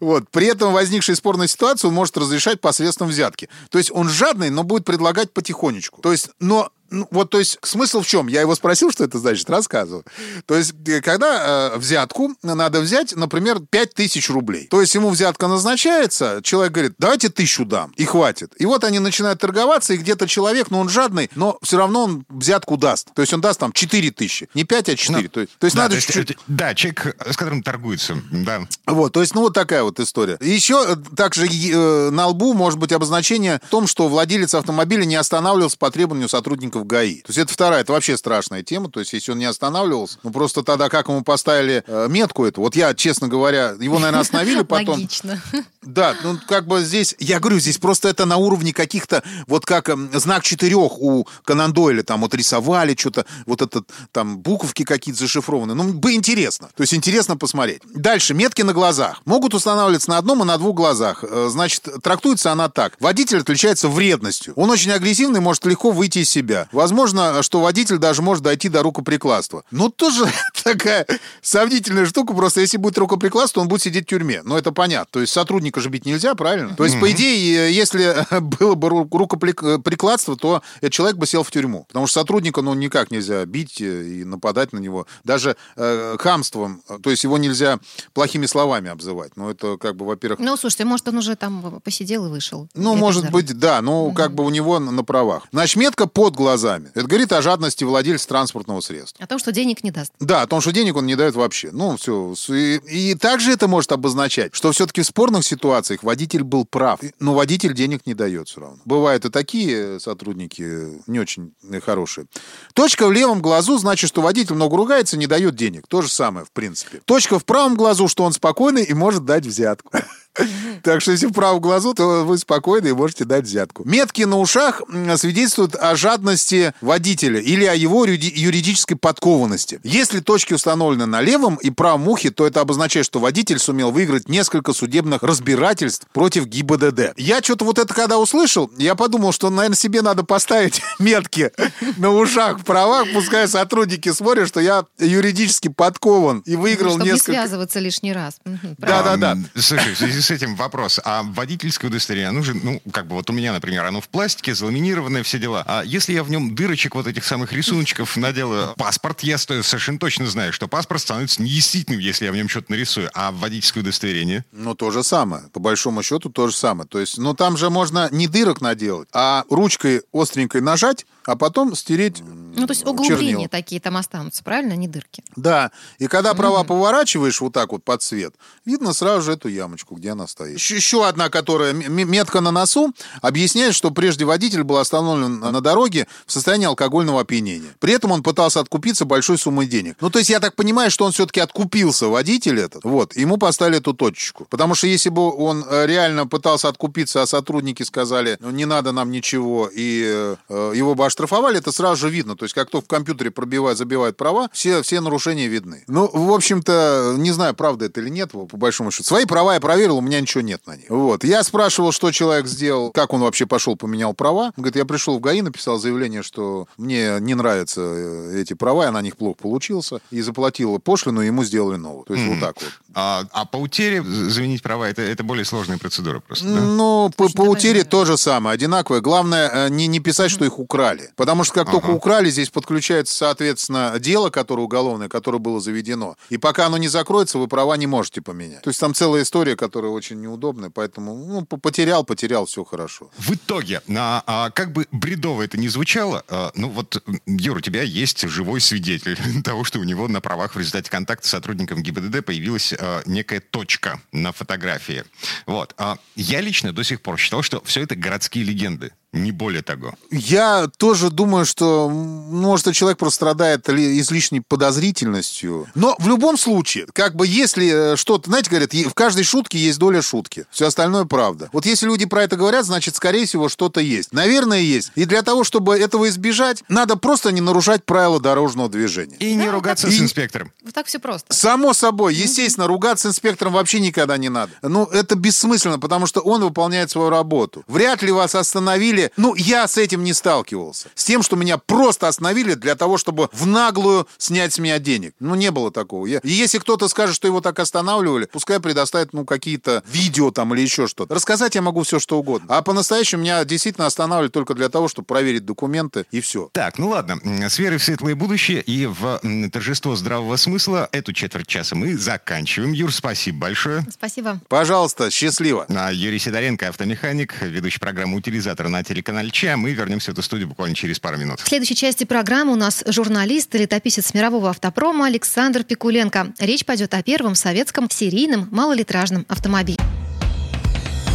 Вот. 0.00 0.28
При 0.30 0.46
этом 0.46 0.72
возникшей 0.72 1.16
спорной 1.16 1.48
ситуации 1.48 1.88
он 1.88 1.94
может 1.94 2.16
разрешать 2.16 2.60
посредством 2.60 3.08
взятки. 3.08 3.48
То 3.70 3.78
есть 3.78 3.90
он 3.90 4.08
жадный, 4.08 4.50
но 4.50 4.62
будет 4.62 4.84
предлагать 4.84 5.32
потихонечку. 5.32 6.02
То 6.02 6.12
есть, 6.12 6.30
но 6.38 6.70
Ну, 6.90 7.06
вот, 7.10 7.30
то 7.30 7.38
есть, 7.38 7.58
смысл 7.62 8.00
в 8.00 8.06
чем? 8.06 8.28
Я 8.28 8.40
его 8.40 8.54
спросил, 8.54 8.90
что 8.90 9.04
это 9.04 9.18
значит, 9.18 9.48
рассказываю. 9.50 10.04
То 10.46 10.56
есть, 10.56 10.74
э, 10.86 11.00
когда 11.00 11.72
э, 11.74 11.78
взятку 11.78 12.34
надо 12.42 12.80
взять, 12.80 13.14
например, 13.14 13.60
5000 13.60 14.30
рублей. 14.30 14.66
То 14.68 14.80
есть, 14.80 14.94
ему 14.94 15.10
взятка 15.10 15.48
назначается, 15.48 16.40
человек 16.42 16.72
говорит, 16.72 16.94
давайте 16.98 17.28
тысячу 17.28 17.64
дам, 17.64 17.92
и 17.96 18.04
хватит. 18.04 18.52
И 18.58 18.66
вот 18.66 18.84
они 18.84 18.98
начинают 18.98 19.40
торговаться, 19.40 19.94
и 19.94 19.96
где-то 19.96 20.26
человек, 20.26 20.70
ну, 20.70 20.78
он 20.78 20.88
жадный, 20.88 21.30
но 21.34 21.58
все 21.62 21.78
равно 21.78 22.04
он 22.04 22.24
взятку 22.28 22.76
даст. 22.76 23.12
То 23.14 23.22
есть, 23.22 23.32
он 23.32 23.40
даст 23.40 23.60
там 23.60 23.72
4 23.72 24.10
тысячи. 24.10 24.48
Не 24.54 24.64
5, 24.64 24.88
а 24.88 24.96
4. 24.96 25.22
Ну, 25.22 25.28
то 25.28 25.40
есть, 25.40 25.58
то 25.58 25.64
есть 25.66 25.76
да, 25.76 25.82
надо 25.82 25.92
то 25.92 25.96
есть, 25.96 26.06
чуть-чуть... 26.06 26.38
Да, 26.46 26.74
человек, 26.74 27.16
с 27.30 27.36
которым 27.36 27.62
торгуется, 27.62 28.16
да. 28.30 28.66
Вот, 28.86 29.12
то 29.12 29.20
есть, 29.20 29.34
ну, 29.34 29.42
вот 29.42 29.54
такая 29.54 29.82
вот 29.82 30.00
история. 30.00 30.38
Еще 30.40 30.84
э, 30.88 30.96
также 31.16 31.46
э, 31.46 32.10
на 32.10 32.28
лбу 32.28 32.54
может 32.54 32.78
быть 32.78 32.92
обозначение 32.92 33.60
в 33.64 33.68
том, 33.68 33.86
что 33.86 34.08
владелец 34.08 34.54
автомобиля 34.54 35.04
не 35.04 35.16
останавливался 35.16 35.78
по 35.78 35.90
требованию 35.90 36.28
сотрудников 36.28 36.77
ГАИ. 36.84 37.16
То 37.22 37.28
есть, 37.28 37.38
это 37.38 37.52
вторая, 37.52 37.80
это 37.80 37.92
вообще 37.92 38.16
страшная 38.16 38.62
тема. 38.62 38.90
То 38.90 39.00
есть, 39.00 39.12
если 39.12 39.32
он 39.32 39.38
не 39.38 39.44
останавливался, 39.44 40.18
ну, 40.22 40.30
просто 40.30 40.62
тогда 40.62 40.88
как 40.88 41.08
ему 41.08 41.22
поставили 41.22 41.84
э, 41.86 42.06
метку 42.08 42.44
эту? 42.44 42.60
Вот 42.60 42.76
я, 42.76 42.94
честно 42.94 43.28
говоря, 43.28 43.74
его, 43.80 43.98
наверное, 43.98 44.20
остановили 44.20 44.62
потом. 44.64 44.94
Логично. 44.94 45.40
Да, 45.82 46.14
ну, 46.22 46.38
как 46.46 46.66
бы 46.66 46.82
здесь, 46.82 47.14
я 47.18 47.40
говорю, 47.40 47.58
здесь 47.58 47.78
просто 47.78 48.08
это 48.08 48.26
на 48.26 48.36
уровне 48.36 48.72
каких-то, 48.72 49.22
вот 49.46 49.64
как 49.64 49.90
знак 50.14 50.42
четырех 50.42 51.00
у 51.00 51.26
Конан 51.44 51.72
Дойля, 51.72 52.02
там 52.02 52.20
вот 52.20 52.34
рисовали 52.34 52.94
что-то, 52.98 53.26
вот 53.46 53.62
этот, 53.62 53.88
там, 54.12 54.38
буковки 54.38 54.84
какие-то 54.84 55.20
зашифрованы. 55.20 55.74
Ну, 55.74 55.92
бы 55.94 56.12
интересно. 56.12 56.68
То 56.76 56.82
есть, 56.82 56.94
интересно 56.94 57.36
посмотреть. 57.36 57.82
Дальше, 57.94 58.34
метки 58.34 58.62
на 58.62 58.72
глазах. 58.72 59.22
Могут 59.24 59.54
устанавливаться 59.54 60.10
на 60.10 60.18
одном 60.18 60.42
и 60.42 60.46
на 60.46 60.58
двух 60.58 60.76
глазах. 60.76 61.24
Э, 61.24 61.48
значит, 61.50 61.88
трактуется 62.02 62.52
она 62.52 62.68
так. 62.68 62.94
Водитель 63.00 63.38
отличается 63.38 63.88
вредностью. 63.88 64.52
Он 64.56 64.70
очень 64.70 64.90
агрессивный, 64.90 65.40
может 65.40 65.64
легко 65.64 65.90
выйти 65.90 66.20
из 66.20 66.30
себя. 66.30 66.67
Возможно, 66.72 67.42
что 67.42 67.60
водитель 67.60 67.98
даже 67.98 68.22
может 68.22 68.42
дойти 68.42 68.68
до 68.68 68.82
рукоприкладства. 68.82 69.64
Ну, 69.70 69.88
тоже 69.88 70.26
такая 70.62 71.06
сомнительная 71.42 72.06
штука. 72.06 72.34
Просто 72.34 72.60
если 72.60 72.76
будет 72.76 72.98
рукоприкладство, 72.98 73.60
он 73.60 73.68
будет 73.68 73.82
сидеть 73.82 74.04
в 74.04 74.08
тюрьме. 74.08 74.42
Но 74.44 74.58
это 74.58 74.72
понятно. 74.72 75.08
То 75.10 75.20
есть 75.20 75.32
сотрудника 75.32 75.80
же 75.80 75.88
бить 75.88 76.06
нельзя, 76.06 76.34
правильно? 76.34 76.74
То 76.76 76.84
есть, 76.84 76.98
по 77.00 77.10
идее, 77.10 77.74
если 77.74 78.26
было 78.40 78.74
бы 78.74 78.88
рукоприкладство, 78.88 80.36
то 80.36 80.62
этот 80.80 80.92
человек 80.92 81.16
бы 81.16 81.26
сел 81.26 81.42
в 81.42 81.50
тюрьму. 81.50 81.84
Потому 81.88 82.06
что 82.06 82.20
сотрудника, 82.20 82.62
ну, 82.62 82.74
никак 82.74 83.10
нельзя 83.10 83.44
бить 83.44 83.80
и 83.80 84.24
нападать 84.24 84.72
на 84.72 84.78
него. 84.78 85.06
Даже 85.24 85.56
э, 85.76 86.16
хамством. 86.18 86.82
То 87.02 87.10
есть 87.10 87.24
его 87.24 87.38
нельзя 87.38 87.78
плохими 88.14 88.46
словами 88.46 88.90
обзывать. 88.90 89.36
Ну, 89.36 89.50
это 89.50 89.76
как 89.76 89.96
бы, 89.96 90.06
во-первых... 90.06 90.40
Ну, 90.40 90.56
слушайте, 90.56 90.84
может, 90.84 91.08
он 91.08 91.18
уже 91.18 91.36
там 91.36 91.80
посидел 91.84 92.26
и 92.26 92.28
вышел. 92.28 92.68
Ну, 92.74 92.94
может 92.96 93.30
быть, 93.30 93.58
да. 93.58 93.80
Ну, 93.82 94.12
как 94.12 94.34
бы 94.34 94.44
у 94.44 94.50
него 94.50 94.78
на 94.78 95.04
правах. 95.04 95.46
Значит, 95.52 95.76
метка 95.76 96.06
под 96.06 96.36
глазами. 96.58 96.90
Это 96.94 97.06
говорит 97.06 97.32
о 97.32 97.42
жадности 97.42 97.84
владельца 97.84 98.28
транспортного 98.28 98.80
средства. 98.80 99.22
О 99.22 99.26
том, 99.26 99.38
что 99.38 99.52
денег 99.52 99.84
не 99.84 99.90
даст. 99.90 100.12
Да, 100.20 100.42
о 100.42 100.46
том, 100.46 100.60
что 100.60 100.72
денег 100.72 100.96
он 100.96 101.06
не 101.06 101.16
дает 101.16 101.34
вообще. 101.34 101.70
Ну, 101.72 101.96
все. 101.96 102.34
И, 102.48 103.10
и 103.10 103.14
также 103.14 103.52
это 103.52 103.68
может 103.68 103.92
обозначать, 103.92 104.54
что 104.54 104.72
все-таки 104.72 105.02
в 105.02 105.06
спорных 105.06 105.44
ситуациях 105.44 106.02
водитель 106.02 106.42
был 106.42 106.64
прав, 106.64 107.00
но 107.20 107.34
водитель 107.34 107.74
денег 107.74 108.06
не 108.06 108.14
дает 108.14 108.48
все 108.48 108.60
равно. 108.60 108.78
Бывают 108.84 109.24
и 109.24 109.30
такие 109.30 110.00
сотрудники 110.00 111.02
не 111.06 111.20
очень 111.20 111.52
хорошие. 111.84 112.26
Точка 112.74 113.06
в 113.06 113.12
левом 113.12 113.40
глазу 113.40 113.78
значит, 113.78 114.08
что 114.08 114.22
водитель 114.22 114.54
много 114.54 114.76
ругается, 114.76 115.16
не 115.16 115.26
дает 115.26 115.54
денег. 115.54 115.86
То 115.88 116.02
же 116.02 116.08
самое, 116.08 116.44
в 116.44 116.50
принципе. 116.50 117.00
Точка 117.04 117.38
в 117.38 117.44
правом 117.44 117.76
глазу, 117.76 118.08
что 118.08 118.24
он 118.24 118.32
спокойный 118.32 118.84
и 118.84 118.94
может 118.94 119.24
дать 119.24 119.46
взятку. 119.46 119.90
Так 120.82 121.00
что 121.00 121.12
если 121.12 121.26
в 121.26 121.32
правом 121.32 121.60
глазу, 121.60 121.92
то 121.92 122.24
вы 122.24 122.38
спокойны 122.38 122.88
и 122.88 122.92
можете 122.92 123.24
дать 123.24 123.44
взятку. 123.44 123.82
Метки 123.84 124.22
на 124.22 124.38
ушах 124.38 124.82
свидетельствуют 125.16 125.74
о 125.74 125.96
жадности 125.96 126.72
водителя 126.80 127.40
или 127.40 127.64
о 127.64 127.74
его 127.74 128.04
юридической 128.04 128.94
подкованности. 128.94 129.80
Если 129.82 130.20
точки 130.20 130.54
установлены 130.54 131.06
на 131.06 131.20
левом 131.20 131.56
и 131.56 131.70
правом 131.70 132.08
ухе, 132.08 132.30
то 132.30 132.46
это 132.46 132.60
обозначает, 132.60 133.06
что 133.06 133.18
водитель 133.18 133.58
сумел 133.58 133.90
выиграть 133.90 134.28
несколько 134.28 134.72
судебных 134.72 135.22
разбирательств 135.22 136.06
против 136.12 136.46
ГИБДД. 136.46 137.14
Я 137.16 137.40
что-то 137.40 137.64
вот 137.64 137.78
это 137.78 137.92
когда 137.92 138.18
услышал, 138.18 138.70
я 138.78 138.94
подумал, 138.94 139.32
что, 139.32 139.50
наверное, 139.50 139.76
себе 139.76 140.02
надо 140.02 140.24
поставить 140.24 140.80
метки 140.98 141.50
на 141.96 142.10
ушах 142.10 142.60
в 142.60 142.64
правах, 142.64 143.06
пускай 143.12 143.48
сотрудники 143.48 144.12
смотрят, 144.12 144.48
что 144.48 144.60
я 144.60 144.84
юридически 144.98 145.68
подкован 145.68 146.42
и 146.46 146.56
выиграл 146.56 146.92
Чтобы 146.92 147.04
несколько... 147.04 147.32
не 147.32 147.38
связываться 147.38 147.78
лишний 147.78 148.12
раз. 148.12 148.38
Да-да-да. 148.78 149.36
Слушай, 149.54 149.94
в 149.94 149.98
связи 149.98 150.20
с 150.20 150.27
этим 150.30 150.56
вопрос. 150.56 151.00
А 151.04 151.22
водительское 151.22 151.90
удостоверение, 151.90 152.42
же, 152.42 152.54
ну, 152.54 152.80
как 152.92 153.06
бы 153.06 153.14
вот 153.14 153.28
у 153.30 153.32
меня, 153.32 153.52
например, 153.52 153.84
оно 153.84 154.00
в 154.00 154.08
пластике, 154.08 154.54
заламинированное, 154.54 155.22
все 155.22 155.38
дела. 155.38 155.64
А 155.66 155.82
если 155.82 156.12
я 156.12 156.22
в 156.22 156.30
нем 156.30 156.54
дырочек 156.54 156.94
вот 156.94 157.06
этих 157.06 157.24
самых 157.24 157.52
рисуночков 157.52 158.16
наделаю, 158.16 158.74
паспорт, 158.76 159.20
я 159.20 159.38
совершенно 159.38 159.98
точно 159.98 160.26
знаю, 160.26 160.52
что 160.52 160.68
паспорт 160.68 161.00
становится 161.00 161.42
неестественным, 161.42 162.00
если 162.00 162.24
я 162.24 162.32
в 162.32 162.36
нем 162.36 162.48
что-то 162.48 162.70
нарисую. 162.70 163.10
А 163.14 163.32
водительское 163.32 163.82
удостоверение? 163.82 164.44
Ну, 164.52 164.74
то 164.74 164.90
же 164.90 165.02
самое. 165.02 165.44
По 165.52 165.60
большому 165.60 166.02
счету, 166.02 166.30
то 166.30 166.48
же 166.48 166.54
самое. 166.54 166.88
То 166.88 166.98
есть, 166.98 167.18
ну, 167.18 167.34
там 167.34 167.56
же 167.56 167.70
можно 167.70 168.08
не 168.10 168.26
дырок 168.28 168.60
наделать, 168.60 169.08
а 169.12 169.44
ручкой 169.50 170.02
остренькой 170.12 170.60
нажать, 170.60 171.06
а 171.28 171.36
потом 171.36 171.76
стереть 171.76 172.22
Ну, 172.56 172.66
то 172.66 172.72
есть 172.72 172.86
углубления 172.86 173.32
чернил. 173.32 173.48
такие 173.50 173.80
там 173.82 173.98
останутся, 173.98 174.42
правильно, 174.42 174.72
не 174.72 174.88
дырки? 174.88 175.22
Да. 175.36 175.70
И 175.98 176.06
когда 176.06 176.32
права 176.32 176.64
поворачиваешь 176.64 177.40
вот 177.42 177.52
так 177.52 177.72
вот 177.72 177.84
под 177.84 178.00
цвет, 178.02 178.34
видно 178.64 178.94
сразу 178.94 179.22
же 179.22 179.32
эту 179.32 179.48
ямочку, 179.48 179.94
где 179.94 180.12
она 180.12 180.26
стоит. 180.26 180.54
Еще, 180.54 180.76
еще 180.76 181.06
одна, 181.06 181.28
которая 181.28 181.74
метка 181.74 182.40
на 182.40 182.50
носу, 182.50 182.94
объясняет, 183.20 183.74
что 183.74 183.90
прежде 183.90 184.24
водитель 184.24 184.62
был 184.62 184.78
остановлен 184.78 185.38
на 185.38 185.60
дороге 185.60 186.08
в 186.26 186.32
состоянии 186.32 186.66
алкогольного 186.66 187.20
опьянения. 187.20 187.74
При 187.78 187.92
этом 187.92 188.12
он 188.12 188.22
пытался 188.22 188.60
откупиться 188.60 189.04
большой 189.04 189.36
суммой 189.36 189.66
денег. 189.66 189.96
Ну, 190.00 190.08
то 190.08 190.18
есть 190.18 190.30
я 190.30 190.40
так 190.40 190.54
понимаю, 190.54 190.90
что 190.90 191.04
он 191.04 191.12
все-таки 191.12 191.40
откупился, 191.40 192.06
водитель 192.06 192.58
этот. 192.58 192.84
Вот. 192.84 193.14
Ему 193.16 193.36
поставили 193.36 193.78
эту 193.78 193.92
точечку. 193.92 194.46
Потому 194.48 194.74
что 194.74 194.86
если 194.86 195.10
бы 195.10 195.30
он 195.30 195.62
э, 195.68 195.86
реально 195.86 196.26
пытался 196.26 196.68
откупиться, 196.68 197.20
а 197.20 197.26
сотрудники 197.26 197.82
сказали, 197.82 198.38
ну, 198.40 198.50
не 198.50 198.64
надо 198.64 198.92
нам 198.92 199.10
ничего, 199.10 199.68
и 199.70 200.36
э, 200.48 200.72
его 200.74 200.94
бы 200.94 201.04
оштрафовали, 201.18 201.58
это 201.58 201.72
сразу 201.72 201.96
же 201.96 202.10
видно. 202.10 202.36
То 202.36 202.44
есть 202.44 202.54
как 202.54 202.70
только 202.70 202.84
в 202.84 202.88
компьютере 202.88 203.30
пробивают, 203.30 203.78
забивают 203.78 204.16
права, 204.16 204.48
все, 204.52 204.82
все 204.82 205.00
нарушения 205.00 205.48
видны. 205.48 205.84
Ну, 205.88 206.08
в 206.12 206.32
общем-то, 206.32 207.14
не 207.18 207.32
знаю, 207.32 207.54
правда 207.54 207.86
это 207.86 208.00
или 208.00 208.08
нет, 208.08 208.30
по 208.32 208.56
большому 208.56 208.90
счету. 208.90 209.04
Свои 209.04 209.24
права 209.24 209.54
я 209.54 209.60
проверил, 209.60 209.98
у 209.98 210.00
меня 210.00 210.20
ничего 210.20 210.42
нет 210.42 210.66
на 210.66 210.76
них. 210.76 210.88
Вот. 210.88 211.24
Я 211.24 211.42
спрашивал, 211.42 211.92
что 211.92 212.12
человек 212.12 212.46
сделал, 212.46 212.90
как 212.92 213.12
он 213.12 213.20
вообще 213.20 213.46
пошел, 213.46 213.76
поменял 213.76 214.14
права. 214.14 214.52
Он 214.56 214.62
говорит, 214.62 214.76
я 214.76 214.84
пришел 214.84 215.18
в 215.18 215.20
ГАИ, 215.20 215.42
написал 215.42 215.78
заявление, 215.78 216.22
что 216.22 216.68
мне 216.76 217.16
не 217.20 217.34
нравятся 217.34 217.80
э, 217.80 218.40
эти 218.40 218.54
права, 218.54 218.84
я 218.84 218.92
на 218.92 219.02
них 219.02 219.16
плохо 219.16 219.38
получился, 219.42 220.00
и 220.10 220.20
заплатил 220.20 220.78
пошлину, 220.78 221.22
и 221.22 221.26
ему 221.26 221.44
сделали 221.44 221.76
новую. 221.76 222.04
То 222.04 222.14
есть 222.14 222.26
mm. 222.26 222.30
вот 222.30 222.40
так 222.40 222.56
вот. 222.60 222.72
А, 223.00 223.24
а 223.30 223.44
по 223.44 223.58
утере 223.58 224.02
заменить 224.02 224.60
права, 224.60 224.88
это, 224.88 225.02
это 225.02 225.22
более 225.22 225.44
сложная 225.44 225.78
процедура 225.78 226.18
просто, 226.18 226.46
да? 226.46 226.60
Ну, 226.60 227.12
по, 227.16 227.28
по 227.28 227.42
утере 227.42 227.84
то 227.84 228.04
же 228.04 228.16
самое, 228.16 228.54
одинаковое. 228.54 229.00
Главное, 229.00 229.48
э, 229.48 229.68
не, 229.68 229.86
не 229.86 230.00
писать, 230.00 230.32
что 230.32 230.44
их 230.44 230.58
украли. 230.58 231.10
Потому 231.14 231.44
что 231.44 231.54
как 231.54 231.68
ага. 231.68 231.78
только 231.78 231.90
украли, 231.90 232.28
здесь 232.28 232.50
подключается, 232.50 233.14
соответственно, 233.14 233.94
дело, 234.00 234.30
которое 234.30 234.62
уголовное, 234.62 235.08
которое 235.08 235.38
было 235.38 235.60
заведено. 235.60 236.16
И 236.28 236.38
пока 236.38 236.66
оно 236.66 236.76
не 236.76 236.88
закроется, 236.88 237.38
вы 237.38 237.46
права 237.46 237.76
не 237.76 237.86
можете 237.86 238.20
поменять. 238.20 238.62
То 238.62 238.70
есть 238.70 238.80
там 238.80 238.94
целая 238.94 239.22
история, 239.22 239.54
которая 239.54 239.92
очень 239.92 240.20
неудобная, 240.20 240.70
поэтому 240.70 241.14
ну, 241.14 241.46
потерял, 241.46 242.02
потерял, 242.02 242.46
все 242.46 242.64
хорошо. 242.64 243.10
В 243.16 243.32
итоге, 243.32 243.80
а, 243.96 244.24
а, 244.26 244.50
как 244.50 244.72
бы 244.72 244.88
бредово 244.90 245.42
это 245.42 245.56
ни 245.56 245.68
звучало, 245.68 246.24
а, 246.26 246.50
ну 246.56 246.68
вот, 246.68 247.00
Юр, 247.26 247.58
у 247.58 247.60
тебя 247.60 247.82
есть 247.82 248.28
живой 248.28 248.60
свидетель 248.60 249.16
того, 249.44 249.62
что 249.62 249.78
у 249.78 249.84
него 249.84 250.08
на 250.08 250.20
правах 250.20 250.56
в 250.56 250.58
результате 250.58 250.90
контакта 250.90 251.28
с 251.28 251.30
сотрудником 251.30 251.80
ГИБДД 251.80 252.24
появилась 252.24 252.74
а, 252.88 253.02
некая 253.04 253.40
точка 253.40 254.00
на 254.12 254.32
фотографии. 254.32 255.04
Вот. 255.46 255.74
А, 255.76 255.98
я 256.16 256.40
лично 256.40 256.72
до 256.72 256.82
сих 256.82 257.02
пор 257.02 257.18
считал, 257.18 257.42
что 257.42 257.62
все 257.64 257.82
это 257.82 257.96
городские 257.96 258.44
легенды. 258.44 258.92
Не 259.12 259.32
более 259.32 259.62
того. 259.62 259.94
Я 260.10 260.68
тоже 260.76 261.10
думаю, 261.10 261.46
что, 261.46 261.88
может, 261.88 262.74
человек 262.74 262.98
просто 262.98 263.16
страдает 263.16 263.68
излишней 263.68 264.40
подозрительностью. 264.40 265.66
Но 265.74 265.96
в 265.98 266.06
любом 266.08 266.36
случае, 266.36 266.86
как 266.92 267.16
бы 267.16 267.26
если 267.26 267.92
э, 267.92 267.96
что-то, 267.96 268.28
знаете, 268.28 268.50
говорят, 268.50 268.74
в 268.74 268.92
каждой 268.92 269.24
шутке 269.24 269.58
есть 269.58 269.78
доля 269.78 270.02
шутки. 270.02 270.44
Все 270.50 270.66
остальное 270.66 271.06
правда. 271.06 271.48
Вот 271.52 271.64
если 271.64 271.86
люди 271.86 272.04
про 272.04 272.22
это 272.22 272.36
говорят, 272.36 272.66
значит, 272.66 272.96
скорее 272.96 273.24
всего, 273.24 273.48
что-то 273.48 273.80
есть. 273.80 274.12
Наверное, 274.12 274.60
есть. 274.60 274.92
И 274.94 275.06
для 275.06 275.22
того, 275.22 275.42
чтобы 275.42 275.78
этого 275.78 276.08
избежать, 276.10 276.62
надо 276.68 276.96
просто 276.96 277.32
не 277.32 277.40
нарушать 277.40 277.84
правила 277.84 278.20
дорожного 278.20 278.68
движения. 278.68 279.16
И 279.16 279.34
не 279.34 279.48
ругаться 279.48 279.88
и... 279.88 279.90
с 279.90 280.00
инспектором. 280.00 280.52
Вот 280.62 280.74
так 280.74 280.86
все 280.86 280.98
просто. 280.98 281.32
Само 281.32 281.72
собой. 281.72 282.14
Естественно, 282.14 282.66
ругаться 282.66 283.08
с 283.08 283.12
инспектором 283.12 283.54
вообще 283.54 283.80
никогда 283.80 284.18
не 284.18 284.28
надо. 284.28 284.52
Ну, 284.60 284.84
это 284.84 285.14
бессмысленно, 285.14 285.78
потому 285.78 286.06
что 286.06 286.20
он 286.20 286.42
выполняет 286.44 286.90
свою 286.90 287.08
работу. 287.08 287.64
Вряд 287.68 288.02
ли 288.02 288.12
вас 288.12 288.34
остановили 288.34 289.07
Ну, 289.16 289.34
я 289.34 289.66
с 289.66 289.76
этим 289.76 290.04
не 290.04 290.12
сталкивался. 290.12 290.88
С 290.94 291.04
тем, 291.04 291.22
что 291.22 291.36
меня 291.36 291.58
просто 291.58 292.08
остановили 292.08 292.54
для 292.54 292.74
того, 292.74 292.98
чтобы 292.98 293.28
в 293.32 293.46
наглую 293.46 294.06
снять 294.18 294.52
с 294.52 294.58
меня 294.58 294.78
денег. 294.78 295.14
Ну, 295.20 295.34
не 295.34 295.50
было 295.50 295.70
такого. 295.70 296.06
Я... 296.06 296.18
И 296.18 296.30
если 296.30 296.58
кто-то 296.58 296.88
скажет, 296.88 297.14
что 297.14 297.26
его 297.26 297.40
так 297.40 297.58
останавливали, 297.58 298.26
пускай 298.26 298.60
предоставит, 298.60 299.12
ну, 299.12 299.24
какие-то 299.24 299.82
видео 299.86 300.30
там 300.30 300.54
или 300.54 300.62
еще 300.62 300.86
что-то. 300.86 301.14
Рассказать 301.14 301.54
я 301.54 301.62
могу 301.62 301.82
все, 301.82 301.98
что 301.98 302.18
угодно. 302.18 302.56
А 302.56 302.62
по-настоящему 302.62 303.22
меня 303.22 303.44
действительно 303.44 303.86
останавливали 303.86 304.30
только 304.30 304.54
для 304.54 304.68
того, 304.68 304.88
чтобы 304.88 305.06
проверить 305.06 305.44
документы 305.44 306.06
и 306.10 306.20
все. 306.20 306.50
Так, 306.52 306.78
ну 306.78 306.88
ладно. 306.88 307.18
С 307.48 307.58
верой 307.58 307.78
в 307.78 307.84
светлое 307.84 308.14
будущее 308.14 308.62
и 308.62 308.86
в 308.86 309.20
торжество 309.52 309.96
здравого 309.96 310.36
смысла 310.36 310.88
эту 310.92 311.12
четверть 311.12 311.46
часа 311.46 311.74
мы 311.74 311.96
заканчиваем. 311.96 312.72
Юр, 312.72 312.92
спасибо 312.92 313.38
большое. 313.38 313.86
Спасибо. 313.90 314.40
Пожалуйста, 314.48 315.10
счастливо. 315.10 315.66
А 315.68 315.92
Юрий 315.92 316.18
Сидоренко, 316.18 316.68
автомеханик, 316.68 317.42
ведущий 317.42 317.78
программы 317.78 318.16
«Утилизатор» 318.16 318.68
на 318.68 318.82
телеканале 318.88 319.30
ЧА. 319.30 319.56
Мы 319.56 319.72
вернемся 319.72 320.10
в 320.10 320.14
эту 320.14 320.22
студию 320.22 320.48
буквально 320.48 320.74
через 320.74 320.98
пару 320.98 321.16
минут. 321.18 321.40
В 321.40 321.48
следующей 321.48 321.76
части 321.76 322.04
программы 322.04 322.52
у 322.52 322.56
нас 322.56 322.82
журналист 322.86 323.54
и 323.54 323.58
летописец 323.58 324.14
мирового 324.14 324.50
автопрома 324.50 325.06
Александр 325.06 325.64
Пикуленко. 325.64 326.32
Речь 326.38 326.64
пойдет 326.64 326.94
о 326.94 327.02
первом 327.02 327.34
советском 327.34 327.90
серийном 327.90 328.48
малолитражном 328.50 329.26
автомобиле. 329.28 329.78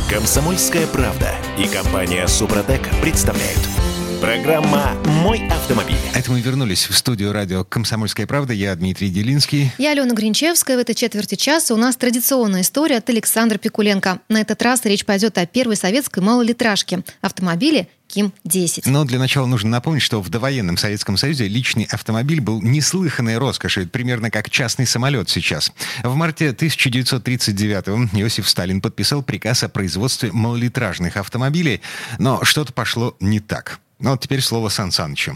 Комсомольская 0.10 0.86
правда 0.88 1.34
и 1.58 1.68
компания 1.68 2.28
«Супротек» 2.28 2.82
представляют– 3.02 3.60
Программа 4.24 4.94
«Мой 5.22 5.46
автомобиль». 5.50 5.98
Это 6.16 6.32
мы 6.32 6.40
вернулись 6.40 6.88
в 6.88 6.96
студию 6.96 7.34
радио 7.34 7.66
«Комсомольская 7.66 8.26
правда». 8.26 8.54
Я 8.54 8.74
Дмитрий 8.74 9.10
Делинский. 9.10 9.74
Я 9.78 9.92
Алена 9.92 10.16
Гринчевская. 10.16 10.78
В 10.78 10.80
этой 10.80 10.96
четверти 10.96 11.36
часа 11.36 11.74
у 11.74 11.78
нас 11.78 11.98
традиционная 11.98 12.62
история 12.62 13.00
от 13.00 13.10
Александра 13.10 13.58
Пикуленко. 13.58 14.22
На 14.30 14.40
этот 14.40 14.62
раз 14.62 14.86
речь 14.86 15.04
пойдет 15.04 15.38
о 15.38 15.46
первой 15.46 15.76
советской 15.76 16.24
малолитражке– 16.24 17.04
автомобиле 17.22 17.90
Ким-10. 18.08 18.84
Но 18.86 19.04
для 19.04 19.20
начала 19.20 19.46
нужно 19.46 19.70
напомнить, 19.70 20.04
что 20.04 20.22
в 20.22 20.30
довоенном 20.30 20.78
Советском 20.78 21.18
Союзе 21.18 21.50
личный 21.50 21.84
автомобиль 21.92 22.40
был 22.40 22.62
неслыханной 22.62 23.38
роскошью, 23.38 23.90
примерно 23.90 24.32
как 24.32 24.50
частный 24.50 24.88
самолет 24.88 25.30
сейчас. 25.30 25.74
В 26.02 26.16
марте 26.16 26.52
1939-го 26.52 28.18
Иосиф 28.18 28.48
Сталин 28.48 28.80
подписал 28.80 29.22
приказ 29.22 29.64
о 29.64 29.68
производстве 29.68 30.32
малолитражных 30.32 31.18
автомобилей, 31.18 31.82
но 32.20 32.42
что-то 32.46 32.72
пошло 32.72 33.18
не 33.20 33.42
так. 33.42 33.82
Ну 34.04 34.10
вот 34.10 34.20
теперь 34.20 34.42
слово 34.42 34.68
Сан 34.68 34.92
Санычу. 34.92 35.34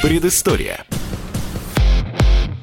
Предыстория. 0.00 0.86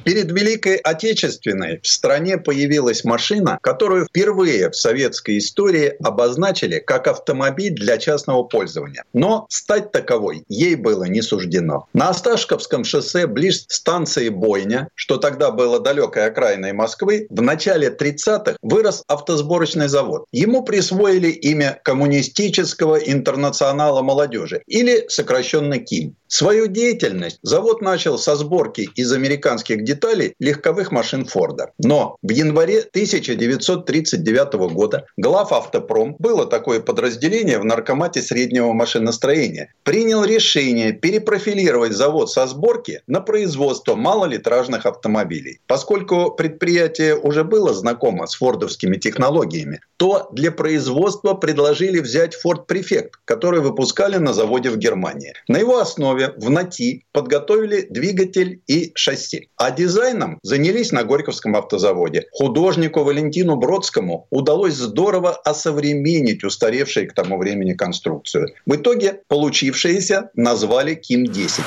Перед 0.04 0.32
Великой 0.32 0.76
Отечественной 0.76 1.80
в 1.82 1.86
стране 1.86 2.38
появилась 2.38 3.04
машина, 3.04 3.58
которую 3.62 4.06
впервые 4.06 4.70
в 4.70 4.76
советской 4.76 5.38
истории 5.38 5.94
обозначили 6.02 6.78
как 6.78 7.06
автомобиль 7.06 7.74
для 7.74 7.98
частного 7.98 8.44
пользования. 8.44 9.04
Но 9.12 9.46
стать 9.50 9.92
таковой 9.92 10.44
ей 10.48 10.74
было 10.76 11.04
не 11.04 11.20
суждено. 11.20 11.86
На 11.92 12.08
Осташковском 12.08 12.84
шоссе 12.84 13.26
близ 13.26 13.66
станции 13.68 14.30
Бойня, 14.30 14.88
что 14.94 15.18
тогда 15.18 15.50
было 15.50 15.80
далекой 15.80 16.26
окраиной 16.26 16.72
Москвы, 16.72 17.26
в 17.28 17.42
начале 17.42 17.88
30-х 17.88 18.56
вырос 18.62 19.04
автосборочный 19.06 19.88
завод. 19.88 20.24
Ему 20.32 20.62
присвоили 20.62 21.28
имя 21.28 21.78
Коммунистического 21.84 22.96
интернационала 22.96 24.02
молодежи 24.02 24.62
или 24.66 25.04
сокращенно 25.08 25.78
КИМ. 25.78 26.16
Свою 26.32 26.68
деятельность 26.68 27.40
завод 27.42 27.82
начал 27.82 28.16
со 28.16 28.36
сборки 28.36 28.88
из 28.94 29.12
американских 29.12 29.82
деталей 29.82 30.34
легковых 30.38 30.92
машин 30.92 31.24
Форда. 31.24 31.72
Но 31.78 32.18
в 32.22 32.30
январе 32.30 32.78
1939 32.78 34.52
года 34.72 35.06
глав 35.16 35.50
Автопром, 35.50 36.14
было 36.20 36.46
такое 36.46 36.78
подразделение 36.78 37.58
в 37.58 37.64
наркомате 37.64 38.22
среднего 38.22 38.72
машиностроения, 38.72 39.74
принял 39.82 40.24
решение 40.24 40.92
перепрофилировать 40.92 41.94
завод 41.94 42.30
со 42.30 42.46
сборки 42.46 43.02
на 43.08 43.20
производство 43.20 43.96
малолитражных 43.96 44.86
автомобилей. 44.86 45.58
Поскольку 45.66 46.30
предприятие 46.30 47.16
уже 47.16 47.42
было 47.42 47.74
знакомо 47.74 48.28
с 48.28 48.36
фордовскими 48.36 48.98
технологиями, 48.98 49.80
то 49.96 50.28
для 50.30 50.52
производства 50.52 51.34
предложили 51.34 51.98
взять 51.98 52.36
Ford 52.42 52.66
Prefect, 52.68 53.10
который 53.24 53.60
выпускали 53.60 54.18
на 54.18 54.32
заводе 54.32 54.70
в 54.70 54.76
Германии. 54.76 55.34
На 55.48 55.58
его 55.58 55.80
основе 55.80 56.19
основе 56.20 56.34
в 56.36 56.50
НАТИ 56.50 57.04
подготовили 57.12 57.86
двигатель 57.88 58.62
и 58.66 58.92
шасси. 58.94 59.48
А 59.56 59.70
дизайном 59.70 60.38
занялись 60.42 60.92
на 60.92 61.04
Горьковском 61.04 61.56
автозаводе. 61.56 62.26
Художнику 62.32 63.02
Валентину 63.02 63.56
Бродскому 63.56 64.26
удалось 64.30 64.74
здорово 64.74 65.32
осовременить 65.32 66.44
устаревшие 66.44 67.06
к 67.06 67.14
тому 67.14 67.38
времени 67.38 67.74
конструкцию. 67.74 68.48
В 68.66 68.76
итоге 68.76 69.20
получившиеся 69.28 70.30
назвали 70.34 70.94
Ким-10. 70.94 71.62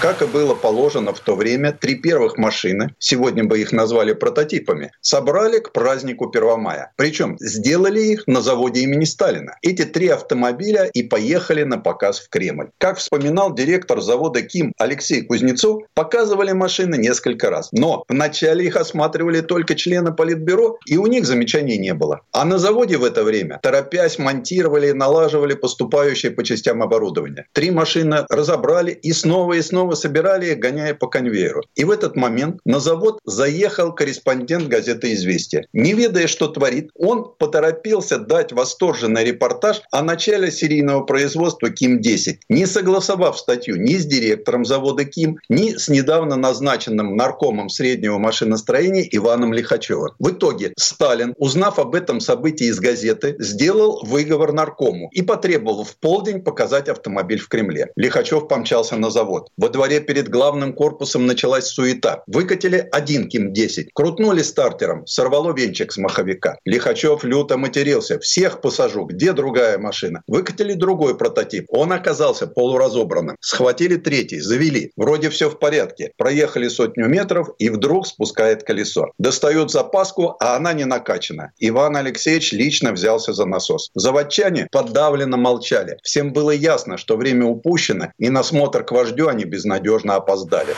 Как 0.00 0.22
и 0.22 0.26
было 0.26 0.54
положено 0.54 1.12
в 1.12 1.18
то 1.18 1.34
время, 1.34 1.72
три 1.72 1.96
первых 1.96 2.38
машины, 2.38 2.94
сегодня 3.00 3.42
бы 3.42 3.58
их 3.58 3.72
назвали 3.72 4.12
прототипами, 4.12 4.92
собрали 5.00 5.58
к 5.58 5.72
празднику 5.72 6.28
Первомая. 6.28 6.92
Причем 6.96 7.36
сделали 7.40 8.00
их 8.00 8.28
на 8.28 8.40
заводе 8.40 8.82
имени 8.82 9.04
Сталина. 9.04 9.56
Эти 9.60 9.84
три 9.84 10.06
автомобиля 10.06 10.84
и 10.84 11.02
поехали 11.02 11.64
на 11.64 11.78
показ 11.78 12.20
в 12.20 12.28
Кремль. 12.28 12.70
Как 12.78 12.98
вспоминал 12.98 13.52
директор 13.52 13.77
директор 13.78 14.00
завода 14.00 14.42
КИМ 14.42 14.72
Алексей 14.76 15.22
Кузнецов 15.22 15.82
показывали 15.94 16.50
машины 16.50 16.96
несколько 16.96 17.48
раз. 17.48 17.68
Но 17.70 18.04
вначале 18.08 18.66
их 18.66 18.74
осматривали 18.74 19.40
только 19.40 19.76
члены 19.76 20.12
Политбюро, 20.12 20.78
и 20.86 20.96
у 20.96 21.06
них 21.06 21.24
замечаний 21.24 21.78
не 21.78 21.94
было. 21.94 22.22
А 22.32 22.44
на 22.44 22.58
заводе 22.58 22.96
в 22.96 23.04
это 23.04 23.22
время, 23.22 23.60
торопясь, 23.62 24.18
монтировали 24.18 24.88
и 24.88 24.92
налаживали 24.92 25.54
поступающие 25.54 26.32
по 26.32 26.42
частям 26.42 26.82
оборудование. 26.82 27.46
Три 27.52 27.70
машины 27.70 28.26
разобрали 28.28 28.90
и 28.90 29.12
снова 29.12 29.52
и 29.52 29.62
снова 29.62 29.94
собирали 29.94 30.46
их, 30.46 30.58
гоняя 30.58 30.94
по 30.94 31.06
конвейеру. 31.06 31.62
И 31.76 31.84
в 31.84 31.90
этот 31.92 32.16
момент 32.16 32.60
на 32.64 32.80
завод 32.80 33.20
заехал 33.24 33.94
корреспондент 33.94 34.66
газеты 34.68 35.12
«Известия». 35.12 35.66
Не 35.72 35.92
ведая, 35.92 36.26
что 36.26 36.48
творит, 36.48 36.90
он 36.94 37.32
поторопился 37.38 38.18
дать 38.18 38.52
восторженный 38.52 39.24
репортаж 39.24 39.82
о 39.92 40.02
начале 40.02 40.50
серийного 40.50 41.04
производства 41.04 41.68
КИМ-10, 41.70 42.38
не 42.48 42.66
согласовав 42.66 43.38
статью 43.38 43.67
статью 43.68 43.76
ни 43.76 43.96
с 43.96 44.06
директором 44.06 44.64
завода 44.64 45.04
КИМ, 45.04 45.38
ни 45.48 45.76
с 45.76 45.88
недавно 45.88 46.36
назначенным 46.36 47.16
наркомом 47.16 47.68
среднего 47.68 48.18
машиностроения 48.18 49.06
Иваном 49.10 49.52
Лихачевым. 49.52 50.12
В 50.18 50.30
итоге 50.30 50.72
Сталин, 50.76 51.34
узнав 51.38 51.78
об 51.78 51.94
этом 51.94 52.20
событии 52.20 52.66
из 52.66 52.80
газеты, 52.80 53.36
сделал 53.38 54.00
выговор 54.04 54.52
наркому 54.52 55.10
и 55.12 55.22
потребовал 55.22 55.84
в 55.84 55.96
полдень 55.96 56.40
показать 56.40 56.88
автомобиль 56.88 57.38
в 57.38 57.48
Кремле. 57.48 57.88
Лихачев 57.96 58.48
помчался 58.48 58.96
на 58.96 59.10
завод. 59.10 59.48
Во 59.56 59.68
дворе 59.68 60.00
перед 60.00 60.28
главным 60.28 60.72
корпусом 60.72 61.26
началась 61.26 61.66
суета. 61.66 62.22
Выкатили 62.26 62.88
один 62.92 63.28
КИМ-10, 63.28 63.88
крутнули 63.94 64.42
стартером, 64.42 65.06
сорвало 65.06 65.52
венчик 65.52 65.92
с 65.92 65.98
маховика. 65.98 66.56
Лихачев 66.64 67.24
люто 67.24 67.56
матерился. 67.56 68.18
Всех 68.18 68.60
посажу, 68.60 69.04
где 69.04 69.32
другая 69.32 69.78
машина? 69.78 70.22
Выкатили 70.26 70.74
другой 70.74 71.16
прототип. 71.16 71.66
Он 71.68 71.92
оказался 71.92 72.46
полуразобранным. 72.46 73.36
С 73.40 73.57
Схватили 73.58 73.96
третий, 73.96 74.38
завели. 74.38 74.92
Вроде 74.96 75.30
все 75.30 75.50
в 75.50 75.58
порядке. 75.58 76.12
Проехали 76.16 76.68
сотню 76.68 77.08
метров 77.08 77.48
и 77.58 77.70
вдруг 77.70 78.06
спускает 78.06 78.62
колесо. 78.62 79.10
Достают 79.18 79.72
запаску, 79.72 80.36
а 80.38 80.54
она 80.54 80.72
не 80.74 80.84
накачана. 80.84 81.50
Иван 81.58 81.96
Алексеевич 81.96 82.52
лично 82.52 82.92
взялся 82.92 83.32
за 83.32 83.46
насос. 83.46 83.90
Заводчане 83.96 84.68
подавленно 84.70 85.36
молчали. 85.36 85.96
Всем 86.04 86.32
было 86.32 86.52
ясно, 86.52 86.96
что 86.98 87.16
время 87.16 87.46
упущено, 87.46 88.12
и 88.16 88.30
на 88.30 88.44
смотр 88.44 88.84
к 88.84 88.92
вождю 88.92 89.26
они 89.26 89.44
безнадежно 89.44 90.14
опоздали. 90.14 90.76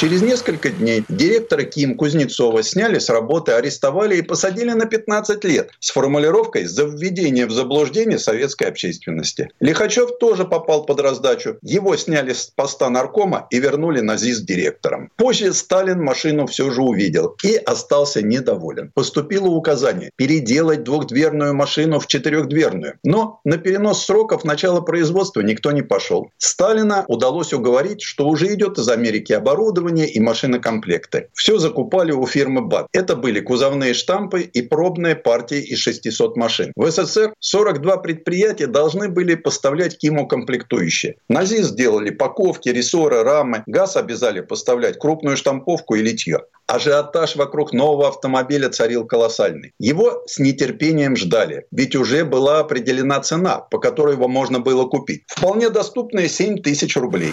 Через 0.00 0.22
несколько 0.22 0.70
дней 0.70 1.04
директора 1.10 1.62
Ким 1.64 1.94
Кузнецова 1.94 2.62
сняли 2.62 2.98
с 2.98 3.10
работы, 3.10 3.52
арестовали 3.52 4.16
и 4.16 4.22
посадили 4.22 4.70
на 4.70 4.86
15 4.86 5.44
лет 5.44 5.72
с 5.78 5.90
формулировкой 5.90 6.64
«за 6.64 6.84
введение 6.84 7.44
в 7.44 7.50
заблуждение 7.50 8.18
советской 8.18 8.68
общественности». 8.68 9.50
Лихачев 9.60 10.16
тоже 10.18 10.46
попал 10.46 10.86
под 10.86 11.00
раздачу. 11.00 11.58
Его 11.60 11.98
сняли 11.98 12.32
с 12.32 12.46
поста 12.46 12.88
наркома 12.88 13.46
и 13.50 13.60
вернули 13.60 14.00
на 14.00 14.16
ЗИС 14.16 14.40
директором. 14.40 15.10
Позже 15.16 15.52
Сталин 15.52 16.02
машину 16.02 16.46
все 16.46 16.70
же 16.70 16.80
увидел 16.80 17.36
и 17.44 17.56
остался 17.56 18.22
недоволен. 18.22 18.92
Поступило 18.94 19.48
указание 19.48 20.12
переделать 20.16 20.82
двухдверную 20.82 21.52
машину 21.52 22.00
в 22.00 22.06
четырехдверную. 22.06 22.94
Но 23.04 23.40
на 23.44 23.58
перенос 23.58 24.06
сроков 24.06 24.44
начала 24.44 24.80
производства 24.80 25.42
никто 25.42 25.72
не 25.72 25.82
пошел. 25.82 26.30
Сталина 26.38 27.04
удалось 27.06 27.52
уговорить, 27.52 28.00
что 28.00 28.26
уже 28.26 28.54
идет 28.54 28.78
из 28.78 28.88
Америки 28.88 29.34
оборудование, 29.34 29.89
оборудование 29.90 30.08
и 30.08 30.20
машинокомплекты. 30.20 31.28
Все 31.34 31.58
закупали 31.58 32.12
у 32.12 32.26
фирмы 32.26 32.62
БАТ. 32.62 32.86
Это 32.92 33.16
были 33.16 33.40
кузовные 33.40 33.94
штампы 33.94 34.42
и 34.42 34.62
пробные 34.62 35.14
партии 35.14 35.60
из 35.60 35.78
600 35.78 36.36
машин. 36.36 36.72
В 36.76 36.90
СССР 36.90 37.34
42 37.40 37.96
предприятия 37.98 38.66
должны 38.66 39.08
были 39.08 39.34
поставлять 39.34 39.98
КИМу 39.98 40.26
комплектующие. 40.26 41.16
На 41.28 41.44
ЗИС 41.44 41.68
сделали 41.68 42.10
паковки, 42.10 42.68
рессоры, 42.68 43.22
рамы. 43.22 43.62
ГАЗ 43.66 43.96
обязали 43.96 44.40
поставлять 44.40 44.98
крупную 44.98 45.36
штамповку 45.36 45.94
и 45.94 46.02
литье. 46.02 46.40
Ажиотаж 46.66 47.36
вокруг 47.36 47.72
нового 47.72 48.08
автомобиля 48.08 48.68
царил 48.68 49.04
колоссальный. 49.04 49.72
Его 49.80 50.22
с 50.26 50.38
нетерпением 50.38 51.16
ждали, 51.16 51.66
ведь 51.72 51.96
уже 51.96 52.24
была 52.24 52.60
определена 52.60 53.20
цена, 53.20 53.58
по 53.58 53.78
которой 53.78 54.14
его 54.14 54.28
можно 54.28 54.60
было 54.60 54.86
купить. 54.86 55.22
Вполне 55.26 55.70
доступные 55.70 56.28
7 56.28 56.62
тысяч 56.62 56.96
рублей. 56.96 57.32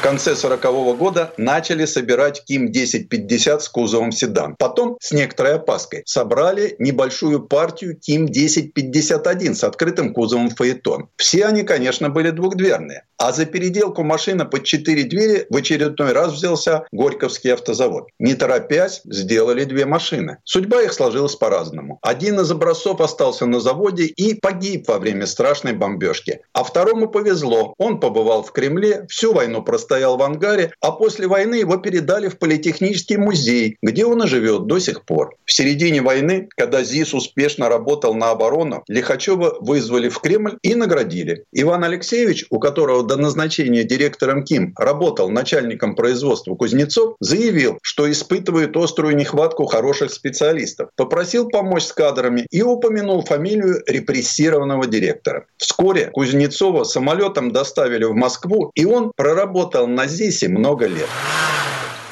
В 0.00 0.02
конце 0.02 0.30
1940 0.30 0.96
года 0.96 1.34
начали 1.36 1.84
собирать 1.84 2.42
КИМ-1050 2.46 3.60
с 3.60 3.68
кузовом 3.68 4.12
седан. 4.12 4.56
Потом, 4.58 4.96
с 4.98 5.12
некоторой 5.12 5.56
опаской, 5.56 6.04
собрали 6.06 6.74
небольшую 6.78 7.42
партию 7.42 7.98
КИМ-1051 7.98 9.54
с 9.54 9.62
открытым 9.62 10.14
кузовом 10.14 10.48
фаэтон. 10.48 11.10
Все 11.16 11.44
они, 11.44 11.64
конечно, 11.64 12.08
были 12.08 12.30
двухдверные. 12.30 13.02
А 13.18 13.32
за 13.32 13.44
переделку 13.44 14.02
машины 14.02 14.46
под 14.46 14.64
четыре 14.64 15.04
двери 15.04 15.46
в 15.50 15.56
очередной 15.56 16.12
раз 16.12 16.32
взялся 16.32 16.86
Горьковский 16.90 17.52
автозавод. 17.52 18.08
Не 18.18 18.32
торопясь, 18.32 19.02
сделали 19.04 19.64
две 19.64 19.84
машины. 19.84 20.38
Судьба 20.44 20.80
их 20.80 20.94
сложилась 20.94 21.36
по-разному. 21.36 21.98
Один 22.00 22.40
из 22.40 22.50
образцов 22.50 23.02
остался 23.02 23.44
на 23.44 23.60
заводе 23.60 24.04
и 24.04 24.32
погиб 24.32 24.88
во 24.88 24.98
время 24.98 25.26
страшной 25.26 25.74
бомбежки. 25.74 26.40
А 26.54 26.64
второму 26.64 27.08
повезло. 27.08 27.74
Он 27.76 28.00
побывал 28.00 28.42
в 28.42 28.52
Кремле, 28.52 29.04
всю 29.10 29.34
войну 29.34 29.62
простоял 29.90 30.16
в 30.16 30.22
ангаре, 30.22 30.72
а 30.80 30.92
после 30.92 31.26
войны 31.26 31.56
его 31.56 31.76
передали 31.76 32.28
в 32.28 32.38
Политехнический 32.38 33.16
музей, 33.16 33.76
где 33.82 34.04
он 34.04 34.22
и 34.22 34.28
живет 34.28 34.66
до 34.66 34.78
сих 34.78 35.04
пор. 35.04 35.34
В 35.44 35.52
середине 35.52 36.00
войны, 36.00 36.48
когда 36.56 36.84
ЗИС 36.84 37.12
успешно 37.12 37.68
работал 37.68 38.14
на 38.14 38.30
оборону, 38.30 38.84
Лихачева 38.86 39.56
вызвали 39.60 40.08
в 40.08 40.20
Кремль 40.20 40.58
и 40.62 40.76
наградили. 40.76 41.44
Иван 41.52 41.82
Алексеевич, 41.82 42.46
у 42.50 42.60
которого 42.60 43.02
до 43.02 43.16
назначения 43.16 43.82
директором 43.82 44.44
КИМ 44.44 44.74
работал 44.78 45.28
начальником 45.28 45.96
производства 45.96 46.54
Кузнецов, 46.54 47.16
заявил, 47.18 47.78
что 47.82 48.08
испытывает 48.08 48.76
острую 48.76 49.16
нехватку 49.16 49.66
хороших 49.66 50.12
специалистов. 50.12 50.90
Попросил 50.96 51.48
помочь 51.48 51.84
с 51.84 51.92
кадрами 51.92 52.46
и 52.50 52.62
упомянул 52.62 53.24
фамилию 53.24 53.82
репрессированного 53.88 54.86
директора. 54.86 55.46
Вскоре 55.56 56.10
Кузнецова 56.12 56.84
самолетом 56.84 57.50
доставили 57.50 58.04
в 58.04 58.14
Москву, 58.14 58.70
и 58.76 58.84
он 58.84 59.12
проработал 59.16 59.79
на 59.86 60.06
ЗИСе 60.06 60.48
много 60.48 60.86
лет. 60.86 61.08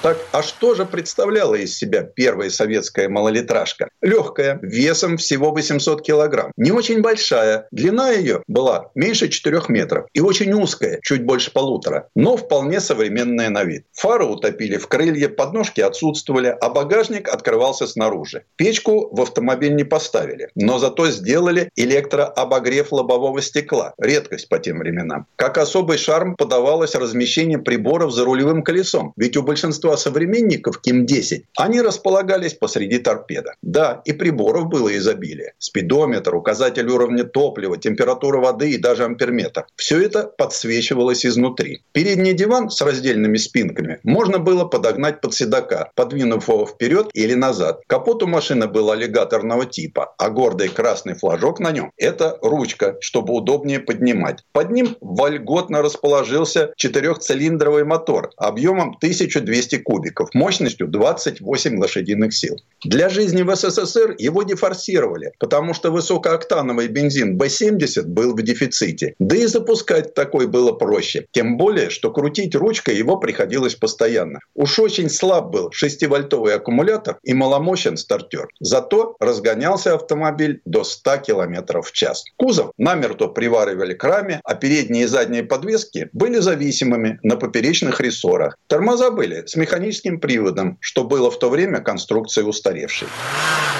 Так, 0.01 0.17
а 0.31 0.45
что 0.45 0.77
же 0.77 0.85
представляла 0.85 1.57
из 1.57 1.77
себя 1.77 2.05
первая 2.05 2.51
советская 2.51 3.09
малолитражка? 3.09 3.89
Легкая, 4.01 4.61
весом 4.63 5.17
всего 5.17 5.51
800 5.51 6.03
килограмм. 6.03 6.53
Не 6.57 6.71
очень 6.71 7.01
большая. 7.01 7.67
Длина 7.73 8.13
ее 8.13 8.45
была 8.47 8.93
меньше 8.95 9.29
4 9.29 9.63
метров. 9.69 10.07
И 10.13 10.21
очень 10.21 10.53
узкая, 10.53 11.01
чуть 11.03 11.25
больше 11.25 11.53
полутора. 11.53 12.09
Но 12.15 12.37
вполне 12.37 12.79
современная 12.81 13.51
на 13.51 13.65
вид. 13.65 13.87
Фары 13.93 14.25
утопили 14.25 14.77
в 14.77 14.87
крылья, 14.87 15.29
подножки 15.29 15.81
отсутствовали, 15.81 16.57
а 16.61 16.69
багажник 16.69 17.29
открывался 17.29 17.89
снаружи. 17.89 18.45
Печку 18.55 19.09
в 19.13 19.21
автомобиль 19.21 19.75
не 19.75 19.85
поставили. 19.85 20.51
Но 20.55 20.79
зато 20.79 21.11
сделали 21.11 21.71
электрообогрев 21.75 22.93
лобового 22.93 23.43
стекла. 23.43 23.95
Редкость 23.99 24.49
по 24.49 24.61
тем 24.61 24.79
временам. 24.79 25.27
Как 25.35 25.59
особый 25.59 25.99
шарм 25.99 26.37
подавалось 26.37 26.95
размещение 26.95 27.59
приборов 27.59 28.13
за 28.13 28.25
рулевым 28.25 28.63
колесом. 28.63 29.13
Ведь 29.17 29.37
у 29.37 29.43
большинства 29.43 29.88
большинства 29.89 29.97
современников 29.97 30.81
Ким-10, 30.81 31.45
они 31.57 31.81
располагались 31.81 32.55
посреди 32.55 32.99
торпеда. 32.99 33.55
Да, 33.63 34.03
и 34.05 34.13
приборов 34.13 34.67
было 34.67 34.97
изобилие. 34.97 35.53
Спидометр, 35.59 36.35
указатель 36.35 36.89
уровня 36.89 37.25
топлива, 37.25 37.77
температура 37.77 38.39
воды 38.39 38.71
и 38.71 38.79
даже 38.79 39.05
амперметр. 39.05 39.67
Все 39.77 40.01
это 40.01 40.25
подсвечивалось 40.25 41.25
изнутри. 41.27 41.81
Передний 41.93 42.35
диван 42.35 42.71
с 42.71 42.81
раздельными 42.81 43.39
спинками 43.39 43.99
можно 44.03 44.39
было 44.39 44.65
подогнать 44.65 45.21
под 45.21 45.35
седока, 45.35 45.91
подвинув 45.95 46.49
его 46.49 46.67
вперед 46.67 47.09
или 47.15 47.35
назад. 47.35 47.81
Капот 47.87 48.23
у 48.23 48.27
машины 48.27 48.67
был 48.67 48.91
аллигаторного 48.91 49.67
типа, 49.67 50.15
а 50.19 50.31
гордый 50.31 50.69
красный 50.69 51.15
флажок 51.15 51.61
на 51.61 51.73
нем– 51.73 51.91
это 51.97 52.39
ручка, 52.43 52.97
чтобы 53.01 53.35
удобнее 53.35 53.81
поднимать. 53.81 54.45
Под 54.53 54.71
ним 54.71 54.97
вольготно 55.01 55.83
расположился 55.83 56.73
четырехцилиндровый 56.77 57.85
мотор 57.85 58.31
объемом 58.37 58.97
1200 58.97 59.78
кубиков 59.79 60.31
мощностью 60.35 60.89
28 60.89 61.79
лошадиных 61.79 62.35
сил. 62.35 62.57
Для 62.85 63.09
жизни 63.09 63.43
в 63.43 63.55
СССР 63.55 64.15
его 64.19 64.43
дефорсировали, 64.43 65.33
потому 65.39 65.75
что 65.75 65.91
высокооктановый 65.91 66.89
бензин 66.89 67.37
Б-70 67.37 68.05
был 68.05 68.35
в 68.35 68.43
дефиците. 68.43 69.15
Да 69.19 69.37
и 69.37 69.47
запускать 69.47 70.15
такой 70.15 70.47
было 70.47 70.73
проще. 70.73 71.27
Тем 71.33 71.57
более, 71.57 71.91
что 71.91 72.11
крутить 72.11 72.55
ручкой 72.55 72.97
его 72.97 73.17
приходилось 73.17 73.75
постоянно. 73.75 74.41
Уж 74.55 74.79
очень 74.79 75.11
слаб 75.11 75.51
был 75.51 75.71
6-вольтовый 75.71 76.55
аккумулятор 76.55 77.19
и 77.23 77.35
маломощен 77.35 77.97
стартер. 77.97 78.49
Зато 78.61 79.17
разгонялся 79.21 79.95
автомобиль 79.95 80.61
до 80.65 80.85
100 80.85 81.19
км 81.19 81.83
в 81.83 81.93
час. 81.93 82.25
Кузов 82.37 82.73
намертво 82.79 83.29
приваривали 83.29 83.95
к 83.95 84.05
раме, 84.05 84.41
а 84.45 84.55
передние 84.55 85.05
и 85.05 85.07
задние 85.07 85.43
подвески 85.43 86.09
были 86.13 86.39
зависимыми 86.39 87.19
на 87.23 87.37
поперечных 87.37 88.01
рессорах. 88.01 88.57
Тормоза 88.67 89.11
были 89.11 89.47
с 89.47 89.57
механическим 89.69 90.19
приводом, 90.19 90.79
что 90.81 91.05
было 91.05 91.31
в 91.31 91.39
то 91.39 91.51
время 91.51 91.81
конструкцией 91.81 92.49
устаревшей. 92.49 93.09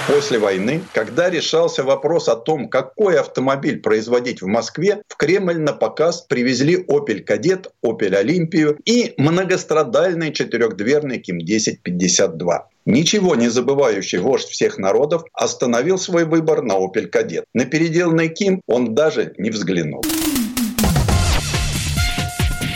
После 0.07 0.39
войны, 0.39 0.81
когда 0.93 1.31
решался 1.31 1.83
вопрос 1.83 2.29
о 2.29 2.37
том, 2.37 2.69
какой 2.69 3.19
автомобиль 3.19 3.81
производить 3.81 4.43
в 4.43 4.47
Москве, 4.47 5.03
в 5.09 5.17
Кремль 5.17 5.59
на 5.59 5.73
показ 5.73 6.23
привезли 6.23 6.77
Opel 6.77 7.25
Kadett, 7.25 7.69
Opel 7.85 8.15
Олимпию 8.15 8.79
и 8.85 9.15
многострадальный 9.17 10.33
четырехдверный 10.33 11.19
Ким 11.19 11.37
1052. 11.37 12.69
Ничего 12.87 13.35
не 13.35 13.49
забывающий 13.49 14.19
вождь 14.19 14.49
всех 14.49 14.79
народов 14.79 15.25
остановил 15.33 15.99
свой 15.99 16.25
выбор 16.25 16.63
на 16.63 16.75
Opel 16.75 17.11
Kadett. 17.11 17.45
На 17.55 17.65
переделанный 17.65 18.29
Ким 18.29 18.61
он 18.67 18.95
даже 18.95 19.35
не 19.39 19.51
взглянул. 19.51 20.03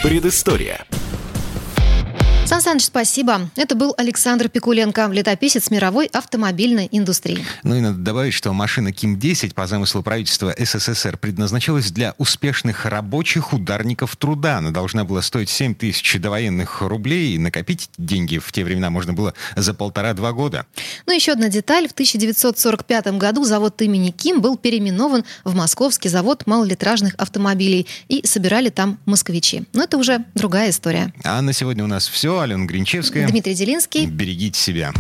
Предыстория. 0.02 0.84
Сан 2.53 2.61
Саныч, 2.61 2.84
спасибо. 2.84 3.48
Это 3.57 3.74
был 3.74 3.94
Александр 3.96 4.50
Пикуленко, 4.50 5.09
летописец 5.11 5.70
мировой 5.70 6.05
автомобильной 6.05 6.86
индустрии. 6.92 7.42
Ну 7.62 7.76
и 7.76 7.80
надо 7.80 7.96
добавить, 7.96 8.34
что 8.34 8.53
машина 8.53 8.92
Ким-10 8.92 9.55
по 9.55 9.66
замыслу 9.66 10.03
правительства 10.03 10.55
СССР 10.59 11.16
предназначалась 11.16 11.90
для 11.90 12.14
успешных 12.18 12.84
рабочих 12.84 13.55
ударников 13.55 14.16
труда. 14.16 14.59
Она 14.59 14.70
должна 14.70 15.05
была 15.05 15.22
стоить 15.22 15.48
7 15.48 15.74
тысяч 15.74 16.20
довоенных 16.20 16.82
рублей, 16.82 17.36
и 17.36 17.38
накопить 17.38 17.88
деньги 17.96 18.36
в 18.36 18.53
те 18.53 18.64
времена 18.64 18.90
можно 18.90 19.14
было 19.14 19.32
за 19.57 19.72
полтора-два 19.72 20.32
года. 20.32 20.66
Ну, 21.07 21.14
еще 21.14 21.32
одна 21.32 21.48
деталь. 21.48 21.88
В 21.88 21.92
1945 21.92 23.16
году 23.16 23.44
завод 23.44 23.80
имени 23.80 24.11
Ким 24.11 24.42
был 24.42 24.59
переименован 24.59 25.24
в 25.44 25.55
Московский 25.55 26.11
завод 26.11 26.42
малолитражных 26.44 27.14
автомобилей, 27.14 27.86
и 28.09 28.26
собирали 28.26 28.68
там 28.68 28.98
москвичи. 29.07 29.62
Но 29.72 29.84
это 29.84 29.96
уже 29.96 30.26
другая 30.34 30.68
история. 30.68 31.14
А 31.24 31.40
на 31.40 31.55
сегодня 31.55 31.82
у 31.82 31.86
нас 31.86 32.07
все. 32.07 32.41
Алена 32.43 32.64
Гринчевская. 32.64 33.28
Дмитрий 33.28 33.55
Делинский. 33.55 34.07
Берегите 34.07 34.59
себя. 34.59 34.93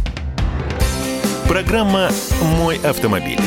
Программа 1.48 2.10
«Мой 2.40 2.78
автомобиль». 2.78 3.38